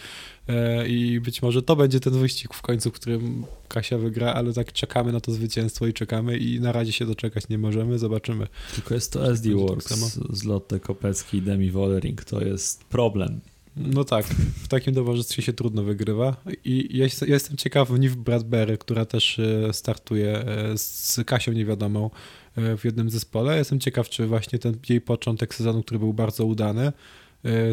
e, 0.48 0.88
i 0.88 1.20
być 1.20 1.42
może 1.42 1.62
to 1.62 1.76
będzie 1.76 2.00
ten 2.00 2.14
wyścig 2.14 2.54
w 2.54 2.62
końcu, 2.62 2.90
w 2.90 2.94
którym 2.94 3.46
Kasia 3.68 3.98
wygra, 3.98 4.34
ale 4.34 4.54
tak 4.54 4.74
czekamy 4.74 5.12
na 5.12 5.20
to 5.20 5.32
zwycięstwo 5.32 5.88
i 5.88 5.94
czekamy 5.94 6.38
i 6.38 6.60
na 6.60 6.72
razie 6.72 6.92
się 6.92 7.06
doczekać 7.06 7.50
nie 7.50 7.58
możemy, 7.58 8.00
zobaczymy. 8.00 8.48
Tylko 8.76 8.94
jest 8.94 9.14
to 9.14 9.32
SD 9.32 9.56
Works 9.56 10.20
z 10.30 10.44
Lotte 10.44 10.80
Kopecki 10.80 11.38
i 11.38 11.42
Demi 11.42 11.72
Wollering, 11.72 12.24
to 12.24 12.42
jest 12.42 12.84
problem. 12.84 13.40
No 13.82 14.04
tak, 14.04 14.26
w 14.64 14.68
takim 14.68 14.96
towarzystwie 14.96 15.42
się 15.42 15.54
trudno 15.54 15.84
wygrywa 15.84 16.36
i 16.66 16.98
ja, 16.98 17.08
jestem 17.28 17.58
ciekaw 17.58 17.90
Niv 17.90 18.16
Bradbury, 18.16 18.78
która 18.78 19.06
też 19.06 19.40
e, 19.40 19.74
startuje 19.74 20.38
e, 20.38 20.78
z 20.78 21.20
Kasią 21.26 21.52
niewiadomą 21.52 22.10
e, 22.56 22.78
w 22.78 22.86
jednym 22.86 23.10
zespole. 23.10 23.58
Jestem 23.58 23.80
ciekaw, 23.80 24.10
czy 24.10 24.28
właśnie 24.28 24.60
ten 24.60 24.78
jej 24.90 25.02
początek 25.02 25.56
sezonu, 25.56 25.84
który 25.84 26.00
był 26.00 26.14
bardzo 26.14 26.46
udany, 26.46 26.92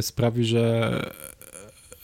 sprawi, 0.01 0.45
że 0.45 1.03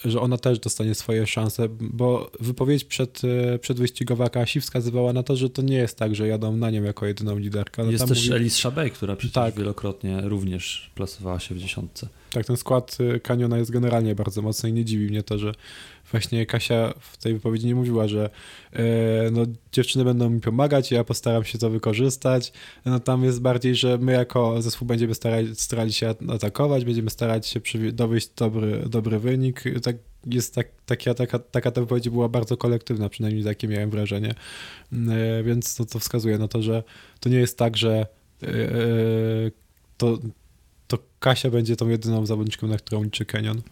że 0.05 0.21
ona 0.21 0.39
też 0.39 0.59
dostanie 0.59 0.95
swoje 0.95 1.27
szanse, 1.27 1.69
bo 1.81 2.31
wypowiedź 2.41 2.85
przed, 2.85 3.23
przedwyścigowa 3.61 4.29
Kasi 4.29 4.61
wskazywała 4.61 5.13
na 5.13 5.23
to, 5.23 5.37
że 5.37 5.51
to 5.51 5.63
nie 5.63 5.77
jest 5.77 5.99
tak, 5.99 6.15
że 6.15 6.29
jadą 6.29 6.57
na 6.57 6.71
nią 6.71 6.83
jako 6.83 7.07
jedyną 7.07 7.39
liderkę. 7.39 7.93
jest 7.93 8.09
też 8.09 8.25
mówi... 8.25 8.37
Elis 8.37 8.57
Szabej, 8.57 8.91
która 8.91 9.17
przecież 9.17 9.35
tak. 9.35 9.55
wielokrotnie 9.55 10.21
również 10.21 10.91
plasowała 10.95 11.41
się 11.41 11.55
w 11.55 11.59
dziesiątce. 11.59 12.09
Tak, 12.31 12.47
ten 12.47 12.57
skład 12.57 12.99
Kaniona 13.23 13.59
jest 13.59 13.71
generalnie 13.71 14.15
bardzo 14.15 14.43
mocny 14.43 14.69
i 14.71 14.73
nie 14.73 14.85
dziwi 14.85 15.07
mnie 15.07 15.23
to, 15.23 15.39
że 15.39 15.53
właśnie 16.13 16.47
Kasia 16.47 16.95
w 17.01 17.17
tej 17.17 17.35
wypowiedzi 17.35 17.67
nie 17.67 17.75
mówiła, 17.75 18.09
że 18.09 18.31
e, 18.73 18.83
no, 19.31 19.43
dziewczyny 19.73 20.05
będą 20.05 20.31
mi 20.31 20.41
pomagać, 20.41 20.91
ja 20.91 21.05
postaram 21.05 21.45
się 21.45 21.59
to 21.59 21.71
wykorzystać. 21.71 22.53
No 22.85 23.01
tam 23.01 23.25
jest 23.25 23.41
bardziej, 23.41 23.75
że 23.75 23.99
my 23.99 24.13
jako 24.13 24.63
zespół 24.63 24.89
będziemy 24.89 25.15
starali, 25.15 25.57
starali 25.57 25.93
się 25.93 26.15
atakować, 26.29 26.85
będziemy 26.85 27.11
starać 27.11 27.47
się 27.47 27.61
dowieść 27.93 28.29
dobry, 28.37 28.85
dobry 28.89 29.19
wynik. 29.19 29.65
Tak 29.83 29.97
jest 30.27 30.55
tak, 30.55 30.69
taka, 30.87 31.15
taka, 31.15 31.39
taka 31.39 31.71
ta 31.71 31.81
wypowiedź 31.81 32.09
była 32.09 32.29
bardzo 32.29 32.57
kolektywna, 32.57 33.09
przynajmniej 33.09 33.45
takie 33.45 33.69
miałem 33.69 33.91
wrażenie. 33.91 34.35
E, 34.93 35.43
więc 35.43 35.77
to, 35.77 35.87
to 35.87 35.99
wskazuje 35.99 36.39
na 36.39 36.49
to, 36.49 36.63
że 36.63 36.83
to 37.21 37.29
nie 37.29 37.37
jest 37.37 37.59
tak, 37.59 37.77
że 37.77 38.07
e, 38.43 38.47
to, 39.99 40.19
to 40.89 40.99
Kasia 41.21 41.51
będzie 41.51 41.77
tą 41.77 41.89
jedyną 41.89 42.27
zawodniczką, 42.27 42.67
na 42.67 42.77
którą 42.77 43.03
liczy 43.03 43.25
Kenyon. 43.25 43.63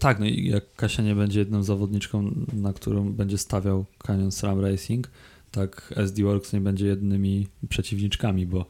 Tak, 0.00 0.20
no 0.20 0.26
i 0.26 0.46
jak 0.46 0.74
Kasia 0.74 1.02
nie 1.02 1.14
będzie 1.14 1.38
jedną 1.38 1.62
zawodniczką, 1.62 2.34
na 2.52 2.72
którą 2.72 3.12
będzie 3.12 3.38
stawiał 3.38 3.84
Canyon 3.98 4.32
SRAM 4.32 4.60
Racing, 4.60 5.10
tak 5.50 5.94
SD 5.96 6.22
Works 6.22 6.52
nie 6.52 6.60
będzie 6.60 6.86
jednymi 6.86 7.46
przeciwniczkami, 7.68 8.46
bo 8.46 8.66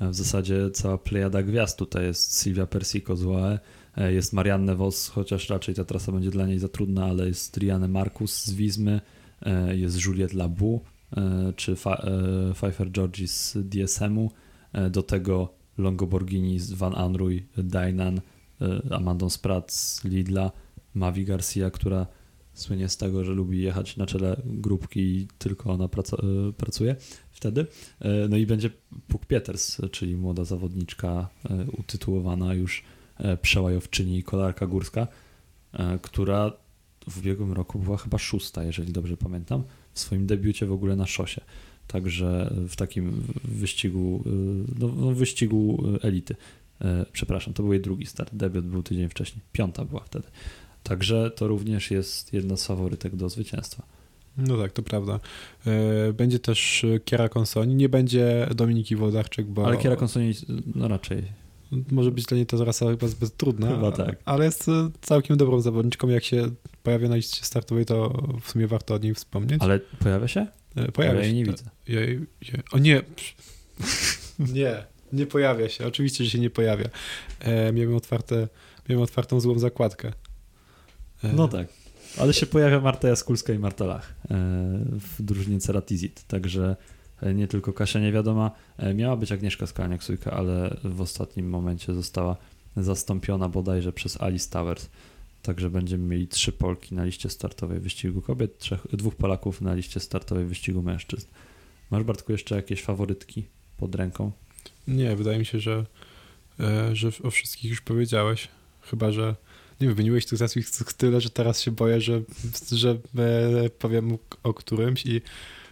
w 0.00 0.14
zasadzie 0.14 0.70
cała 0.70 0.98
plejada 0.98 1.42
gwiazd 1.42 1.78
tutaj 1.78 2.04
jest 2.04 2.42
Silvia 2.42 2.66
Persico 2.66 3.16
z 3.16 3.24
UAE, 3.24 3.58
jest 3.96 4.32
Marianne 4.32 4.76
Vos, 4.76 5.08
chociaż 5.08 5.48
raczej 5.48 5.74
ta 5.74 5.84
trasa 5.84 6.12
będzie 6.12 6.30
dla 6.30 6.46
niej 6.46 6.58
za 6.58 6.68
trudna, 6.68 7.04
ale 7.04 7.26
jest 7.26 7.56
Rianne 7.56 7.88
Markus 7.88 8.44
z 8.44 8.52
Wizmy, 8.52 9.00
jest 9.72 10.06
Juliette 10.06 10.36
Labou 10.36 10.80
czy 11.56 11.76
Pfeiffer 12.54 12.90
Georgi 12.90 13.28
z 13.28 13.56
DSM-u, 13.56 14.30
do 14.90 15.02
tego 15.02 15.54
Longoborghini 15.78 16.58
z 16.58 16.72
Van 16.72 16.94
Anruy, 16.94 17.42
Dainan, 17.56 18.20
Amandą 18.90 19.30
Sprat 19.30 19.72
z 19.72 20.04
Lidla, 20.04 20.52
Mavi 20.94 21.24
Garcia, 21.24 21.70
która 21.70 22.06
słynie 22.54 22.88
z 22.88 22.96
tego, 22.96 23.24
że 23.24 23.32
lubi 23.32 23.60
jechać 23.62 23.96
na 23.96 24.06
czele 24.06 24.40
grupki 24.44 25.00
i 25.00 25.28
tylko 25.38 25.72
ona 25.72 25.88
praca- 25.88 26.22
pracuje 26.56 26.96
wtedy. 27.30 27.66
No 28.28 28.36
i 28.36 28.46
będzie 28.46 28.70
Puk 29.08 29.26
Pieters, 29.26 29.80
czyli 29.90 30.16
młoda 30.16 30.44
zawodniczka 30.44 31.28
utytułowana 31.78 32.54
już 32.54 32.84
przełajowczyni 33.42 34.18
i 34.18 34.22
kolarka 34.22 34.66
górska, 34.66 35.08
która 36.02 36.52
w 37.08 37.18
ubiegłym 37.18 37.52
roku 37.52 37.78
była 37.78 37.96
chyba 37.96 38.18
szósta, 38.18 38.64
jeżeli 38.64 38.92
dobrze 38.92 39.16
pamiętam, 39.16 39.62
w 39.92 39.98
swoim 39.98 40.26
debiucie 40.26 40.66
w 40.66 40.72
ogóle 40.72 40.96
na 40.96 41.06
szosie. 41.06 41.40
Także 41.86 42.54
w 42.68 42.76
takim 42.76 43.22
wyścigu, 43.44 44.24
no, 44.78 44.88
wyścigu 45.14 45.84
elity. 46.02 46.36
Przepraszam, 47.12 47.54
to 47.54 47.62
był 47.62 47.72
jej 47.72 47.82
drugi 47.82 48.06
start. 48.06 48.34
Debiut 48.34 48.66
był 48.66 48.82
tydzień 48.82 49.08
wcześniej. 49.08 49.42
Piąta 49.52 49.84
była 49.84 50.00
wtedy. 50.04 50.28
Także 50.82 51.30
to 51.30 51.48
również 51.48 51.90
jest 51.90 52.32
jedna 52.32 52.56
z 52.56 52.66
faworytek 52.66 53.16
do 53.16 53.28
zwycięstwa. 53.28 53.82
No 54.36 54.58
tak, 54.58 54.72
to 54.72 54.82
prawda. 54.82 55.20
Będzie 56.14 56.38
też 56.38 56.86
Kiera 57.04 57.28
Konsoni, 57.28 57.74
nie 57.74 57.88
będzie 57.88 58.48
Dominiki 58.54 58.96
Włodarczyk, 58.96 59.46
bo... 59.46 59.66
Ale 59.66 59.76
Kiera 59.76 59.96
Konsoni, 59.96 60.32
no 60.74 60.88
raczej. 60.88 61.22
Może 61.90 62.10
być 62.10 62.24
dla 62.24 62.36
niej 62.36 62.46
ta 62.46 62.64
rasa 62.64 62.90
chyba 62.90 63.08
zbyt 63.08 63.36
trudna, 63.36 63.68
Chyba 63.68 63.92
tak. 63.92 64.16
ale 64.24 64.44
jest 64.44 64.66
całkiem 65.00 65.36
dobrą 65.36 65.60
zawodniczką. 65.60 66.08
Jak 66.08 66.24
się 66.24 66.50
pojawia 66.82 67.08
na 67.08 67.16
liście 67.16 67.44
startowej, 67.44 67.86
to 67.86 68.22
w 68.42 68.50
sumie 68.50 68.66
warto 68.66 68.94
o 68.94 68.98
niej 68.98 69.14
wspomnieć. 69.14 69.62
Ale 69.62 69.78
pojawia 69.78 70.28
się? 70.28 70.46
Pojawia 70.92 71.20
ja 71.20 71.26
jej 71.26 71.30
się. 71.30 71.36
nie 71.36 71.44
widzę. 71.44 71.64
O 72.72 72.78
nie. 72.78 73.02
nie, 74.54 74.84
nie 75.12 75.26
pojawia 75.26 75.68
się. 75.68 75.86
Oczywiście, 75.86 76.24
że 76.24 76.30
się 76.30 76.38
nie 76.38 76.50
pojawia. 76.50 76.86
E, 77.40 77.72
miałem, 77.72 77.96
otwarte, 77.96 78.48
miałem 78.88 79.02
otwartą 79.02 79.40
złą 79.40 79.58
zakładkę. 79.58 80.12
E, 81.24 81.32
No 81.32 81.48
tak. 81.48 81.68
Ale 82.18 82.32
się 82.32 82.46
pojawia 82.46 82.80
Marta 82.80 83.08
Jaskulska 83.08 83.52
i 83.52 83.58
Marta 83.58 83.84
Lach 83.84 84.14
e, 84.24 84.34
w 84.90 85.22
drużynie 85.22 85.60
Ceratizit, 85.60 86.24
także 86.26 86.76
e, 87.22 87.34
nie 87.34 87.48
tylko 87.48 87.72
Kasia 87.72 88.00
niewiadoma. 88.00 88.50
Miała 88.94 89.16
być 89.16 89.32
Agnieszka 89.32 89.66
Skalniak-Sujka, 89.66 90.30
ale 90.30 90.76
w 90.84 91.00
ostatnim 91.00 91.48
momencie 91.48 91.94
została 91.94 92.36
zastąpiona 92.76 93.48
bodajże 93.48 93.92
przez 93.92 94.20
Alice 94.20 94.50
Towers. 94.50 94.88
Także 95.42 95.70
będziemy 95.70 96.04
mieli 96.04 96.28
trzy 96.28 96.52
Polki 96.52 96.94
na 96.94 97.04
liście 97.04 97.30
startowej 97.30 97.80
wyścigu 97.80 98.22
kobiet, 98.22 98.58
trzech, 98.58 98.86
dwóch 98.92 99.14
Polaków 99.14 99.60
na 99.60 99.74
liście 99.74 100.00
startowej 100.00 100.44
wyścigu 100.44 100.82
mężczyzn. 100.82 101.26
Masz 101.90 102.02
Bartku 102.02 102.32
jeszcze 102.32 102.56
jakieś 102.56 102.82
faworytki 102.82 103.44
pod 103.76 103.94
ręką? 103.94 104.32
Nie, 104.88 105.16
wydaje 105.16 105.38
mi 105.38 105.46
się, 105.46 105.60
że, 105.60 105.86
że 106.92 107.10
o 107.22 107.30
wszystkich 107.30 107.70
już 107.70 107.80
powiedziałeś. 107.80 108.48
Chyba, 108.80 109.12
że 109.12 109.34
nie 109.80 109.86
wiem, 109.86 109.96
wymieniłeś 109.96 110.26
tych 110.26 110.40
nazwisk 110.40 110.92
tyle, 110.92 111.20
że 111.20 111.30
teraz 111.30 111.60
się 111.60 111.70
boję, 111.70 112.00
że, 112.00 112.22
że 112.72 112.98
e, 113.18 113.70
powiem 113.70 114.18
o 114.42 114.54
którymś 114.54 115.06
i... 115.06 115.20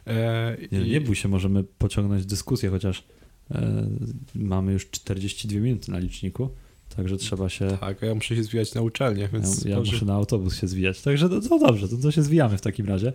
E, 0.07 0.57
Nie, 0.73 0.81
nie 0.81 1.01
bój 1.01 1.17
się, 1.17 1.29
możemy 1.29 1.65
pociągnąć 1.65 2.27
dyskusję, 2.27 2.71
chociaż 2.71 3.05
e, 3.51 3.87
mamy 4.35 4.73
już 4.73 4.91
42 4.91 5.61
minuty 5.61 5.91
na 5.91 5.99
liczniku, 5.99 6.49
także 6.97 7.17
trzeba 7.17 7.49
się. 7.49 7.79
Tak, 7.81 8.03
ja 8.03 8.15
muszę 8.15 8.37
się 8.37 8.43
zwijać 8.43 8.75
na 8.75 8.81
uczelnię, 8.83 9.29
więc 9.33 9.65
ja, 9.65 9.71
ja 9.71 9.79
może- 9.79 9.93
muszę 9.93 10.05
na 10.07 10.15
autobus 10.15 10.57
się 10.57 10.69
zwijać. 10.69 11.03
Także 11.03 11.29
to, 11.29 11.41
to 11.41 11.59
dobrze, 11.59 11.89
to, 11.89 11.97
to 11.97 12.11
się 12.11 12.23
zwijamy 12.23 12.59
w 12.59 12.61
takim 12.61 12.87
razie. 12.87 13.13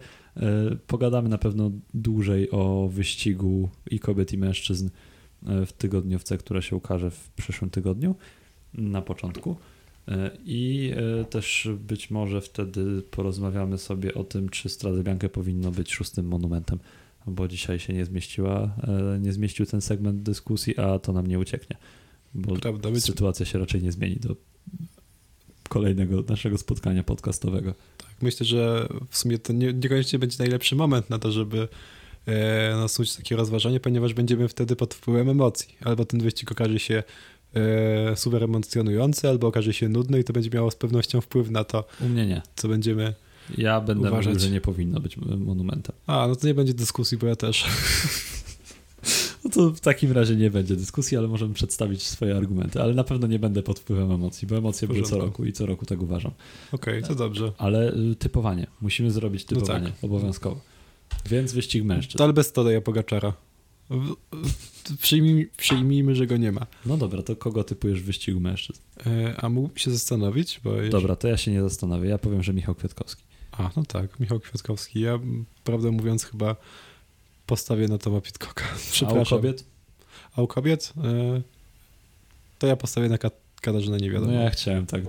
Pogadamy 0.88 1.30
na 1.30 1.38
pewno 1.38 1.72
dłużej 1.94 2.52
o 2.52 2.90
wyścigu 2.94 3.70
i 3.92 4.00
kobiet, 4.00 4.34
i 4.34 4.38
mężczyzn 4.38 4.90
w 5.66 5.74
tygodniówce, 5.78 6.38
która 6.38 6.62
się 6.62 6.76
ukaże 6.76 7.12
w 7.12 7.30
przyszłym 7.30 7.70
tygodniu 7.70 8.16
na 8.74 9.02
początku. 9.02 9.56
E, 10.08 10.32
I 10.46 10.92
e, 11.22 11.26
też 11.26 11.70
być 11.80 12.12
może 12.12 12.42
wtedy 12.42 13.02
porozmawiamy 13.02 13.78
sobie 13.78 14.14
o 14.14 14.24
tym, 14.24 14.50
czy 14.50 14.70
Strade 14.70 15.04
Bianche 15.04 15.30
powinno 15.30 15.72
być 15.72 15.94
szóstym 15.94 16.28
monumentem, 16.28 16.80
bo 17.28 17.48
dzisiaj 17.48 17.80
się 17.80 17.94
nie 17.94 18.06
zmieściła, 18.06 18.76
e, 18.88 19.20
nie 19.20 19.34
zmieścił 19.34 19.66
ten 19.66 19.82
segment 19.82 20.24
dyskusji, 20.24 20.78
a 20.78 21.00
to 21.00 21.14
nam 21.14 21.28
nie 21.28 21.40
ucieknie, 21.40 21.78
bo 22.34 22.56
Prawda, 22.56 22.92
być, 22.92 23.04
sytuacja 23.04 23.46
się 23.46 23.60
raczej 23.60 23.84
nie 23.84 23.92
zmieni 23.92 24.16
do 24.16 24.36
kolejnego 25.70 26.24
naszego 26.30 26.58
spotkania 26.58 27.04
podcastowego. 27.04 27.74
tak, 27.98 28.16
myślę, 28.22 28.46
że 28.46 28.88
w 29.10 29.18
sumie 29.18 29.40
to 29.40 29.54
nie, 29.54 29.74
niekoniecznie 29.74 30.20
będzie 30.20 30.38
najlepszy 30.40 30.76
moment 30.76 31.10
na 31.10 31.20
to, 31.20 31.32
żeby 31.32 31.68
nasuć 32.76 33.16
takie 33.16 33.36
rozważanie, 33.36 33.80
ponieważ 33.80 34.14
będziemy 34.14 34.48
wtedy 34.48 34.76
pod 34.76 34.94
wpływem 34.94 35.30
emocji. 35.30 35.76
Albo 35.82 36.06
ten 36.06 36.20
wyścig 36.20 36.52
okaże 36.52 36.80
się 36.80 37.04
e, 37.56 38.16
super 38.16 38.44
emocjonujący, 38.44 39.30
albo 39.30 39.48
okaże 39.48 39.74
się 39.74 39.90
nudny 39.90 40.20
i 40.20 40.24
to 40.24 40.34
będzie 40.34 40.50
miało 40.50 40.72
z 40.72 40.76
pewnością 40.76 41.22
wpływ 41.22 41.50
na 41.50 41.64
to, 41.64 41.84
U 42.02 42.06
mnie 42.10 42.26
nie. 42.28 42.42
co 42.56 42.68
będziemy... 42.68 43.14
Ja 43.58 43.82
będę 43.82 44.08
Uważać. 44.08 44.26
mówił, 44.26 44.40
że 44.40 44.50
nie 44.50 44.62
powinno 44.62 45.00
być 45.00 45.18
monumentem. 45.18 45.96
A, 46.08 46.28
no 46.28 46.36
to 46.36 46.48
nie 46.48 46.54
będzie 46.54 46.74
dyskusji, 46.74 47.18
bo 47.18 47.28
ja 47.28 47.36
też. 47.36 47.66
No 49.44 49.50
to 49.50 49.72
w 49.72 49.80
takim 49.80 50.12
razie 50.12 50.36
nie 50.36 50.52
będzie 50.52 50.76
dyskusji, 50.76 51.18
ale 51.18 51.28
możemy 51.28 51.54
przedstawić 51.54 52.04
swoje 52.04 52.38
argumenty, 52.38 52.82
ale 52.82 52.94
na 52.94 53.04
pewno 53.04 53.28
nie 53.28 53.40
będę 53.40 53.64
pod 53.64 53.80
wpływem 53.80 54.12
emocji, 54.12 54.48
bo 54.48 54.58
emocje 54.58 54.88
były 54.88 55.02
co 55.02 55.18
roku 55.18 55.46
i 55.46 55.54
co 55.54 55.66
roku 55.66 55.86
tak 55.86 56.02
uważam. 56.02 56.32
Okej, 56.72 57.04
to 57.04 57.16
dobrze. 57.16 57.52
Ale 57.58 57.94
y, 57.96 58.16
typowanie. 58.16 58.68
Musimy 58.82 59.12
zrobić 59.12 59.42
No 59.44 59.48
typowanie 59.56 59.86
tak. 59.88 60.04
obowiązkowo. 60.04 60.60
Więc 61.30 61.54
wyścig 61.54 61.84
mężczyzn. 61.84 62.18
To 62.18 62.24
ale 62.24 62.34
bez 62.34 62.52
Tadeja 62.52 62.82
Pogaczara. 62.82 63.34
Przyjmij, 65.02 65.50
przyjmijmy, 65.58 66.16
że 66.16 66.28
go 66.28 66.38
nie 66.38 66.52
ma. 66.52 66.68
No 66.86 66.98
dobra, 66.98 67.24
to 67.24 67.36
kogo 67.36 67.64
typujesz 67.64 68.02
w 68.02 68.06
wyścigu 68.06 68.40
mężczyzn? 68.40 68.82
E, 69.08 69.36
a 69.38 69.50
mógłbym 69.50 69.78
się 69.78 69.92
zastanowić, 69.92 70.60
bo... 70.64 70.72
jeż- 70.72 70.90
Dobra, 70.90 71.16
to 71.16 71.28
ja 71.28 71.38
się 71.38 71.52
nie 71.52 71.62
zastanawię. 71.62 72.10
Ja 72.10 72.18
powiem, 72.18 72.44
że 72.44 72.54
Michał 72.54 72.76
Kwiatkowski. 72.76 73.24
A, 73.52 73.70
no 73.78 73.84
tak, 73.88 74.20
Michał 74.20 74.40
Kwiatkowski. 74.40 75.00
Ja, 75.00 75.20
prawdę 75.64 75.92
mówiąc, 75.92 76.24
chyba 76.26 76.56
postawię 77.46 77.88
na 77.88 77.98
Toma 77.98 78.22
Pitcocka. 78.22 78.64
A 78.72 78.76
u 78.76 78.92
Przepraszam. 78.92 79.38
kobiet? 79.40 79.66
A 80.36 80.42
u 80.42 80.48
kobiet? 80.48 80.94
E, 81.04 81.42
to 82.60 82.68
ja 82.68 82.76
postawię 82.76 83.10
na 83.10 83.18
Kat- 83.18 83.44
Katarzynę 83.62 83.98
nie 83.98 84.12
wiadomo. 84.12 84.32
No 84.32 84.42
ja 84.42 84.50
chciałem 84.50 84.86
tak 84.86 85.02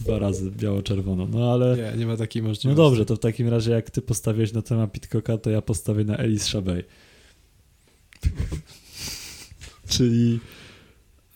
dwa 0.00 0.18
razy 0.18 0.50
biało-czerwono. 0.50 1.26
No 1.26 1.52
ale... 1.52 1.76
Nie, 1.76 1.98
nie 1.98 2.06
ma 2.06 2.16
takiej 2.16 2.42
możliwości. 2.42 2.68
No 2.68 2.74
dobrze, 2.74 3.06
to 3.06 3.16
w 3.16 3.18
takim 3.18 3.48
razie 3.48 3.70
jak 3.72 3.90
ty 3.90 4.02
postawiłeś 4.02 4.52
na 4.52 4.62
temat 4.62 4.92
Pitcocka, 4.92 5.38
to 5.38 5.50
ja 5.50 5.62
postawię 5.62 6.04
na 6.04 6.16
Elis 6.16 6.46
Szabej. 6.46 6.84
Czyli 9.88 10.40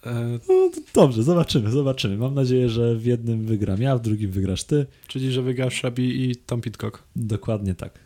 E, 0.06 0.38
no, 0.48 0.70
dobrze, 0.94 1.22
zobaczymy, 1.22 1.70
zobaczymy. 1.70 2.16
Mam 2.16 2.34
nadzieję, 2.34 2.68
że 2.68 2.96
w 2.96 3.06
jednym 3.06 3.44
wygram 3.46 3.82
ja, 3.82 3.96
w 3.96 4.00
drugim 4.00 4.30
wygrasz 4.30 4.64
ty. 4.64 4.86
czyli, 5.08 5.32
że 5.32 5.42
wygra 5.42 5.70
Szabi 5.70 6.30
i 6.30 6.36
Tom 6.36 6.60
Pitcock. 6.60 7.02
Dokładnie 7.16 7.74
tak. 7.74 7.98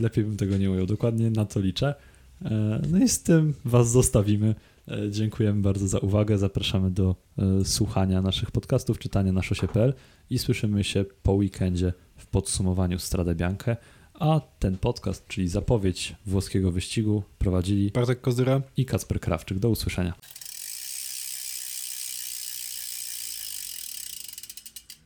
Lepiej 0.00 0.24
bym 0.24 0.36
tego 0.36 0.56
nie 0.56 0.70
ujął. 0.70 0.86
Dokładnie 0.86 1.30
na 1.30 1.44
to 1.44 1.60
liczę. 1.60 1.94
E, 2.44 2.82
No 2.90 2.98
i 2.98 3.08
z 3.08 3.22
tym 3.22 3.54
was 3.64 3.90
zostawimy. 3.90 4.54
E, 4.88 5.10
Dziękujemy 5.10 5.62
bardzo 5.62 5.88
za 5.88 5.98
uwagę. 5.98 6.38
Zapraszamy 6.38 6.90
do 6.90 7.16
słuchania 7.64 8.22
naszych 8.22 8.50
podcastów, 8.50 8.98
czytania 8.98 9.32
na 9.32 9.42
szosie.pl 9.42 9.94
i 10.30 10.38
słyszymy 10.38 10.84
się 10.84 11.04
po 11.22 11.32
weekendzie 11.32 11.92
w 12.16 12.26
podsumowaniu 12.26 12.98
Strade 12.98 13.34
Bianche. 13.34 13.76
A 14.18 14.40
ten 14.58 14.78
podcast, 14.78 15.28
czyli 15.28 15.48
zapowiedź 15.48 16.14
włoskiego 16.26 16.70
wyścigu, 16.70 17.22
prowadzili 17.38 17.90
Bartek 17.90 18.20
Kozyra. 18.20 18.62
i 18.76 18.84
Kacper 18.84 19.20
Krawczyk. 19.20 19.58
Do 19.58 19.70
usłyszenia. 19.70 20.14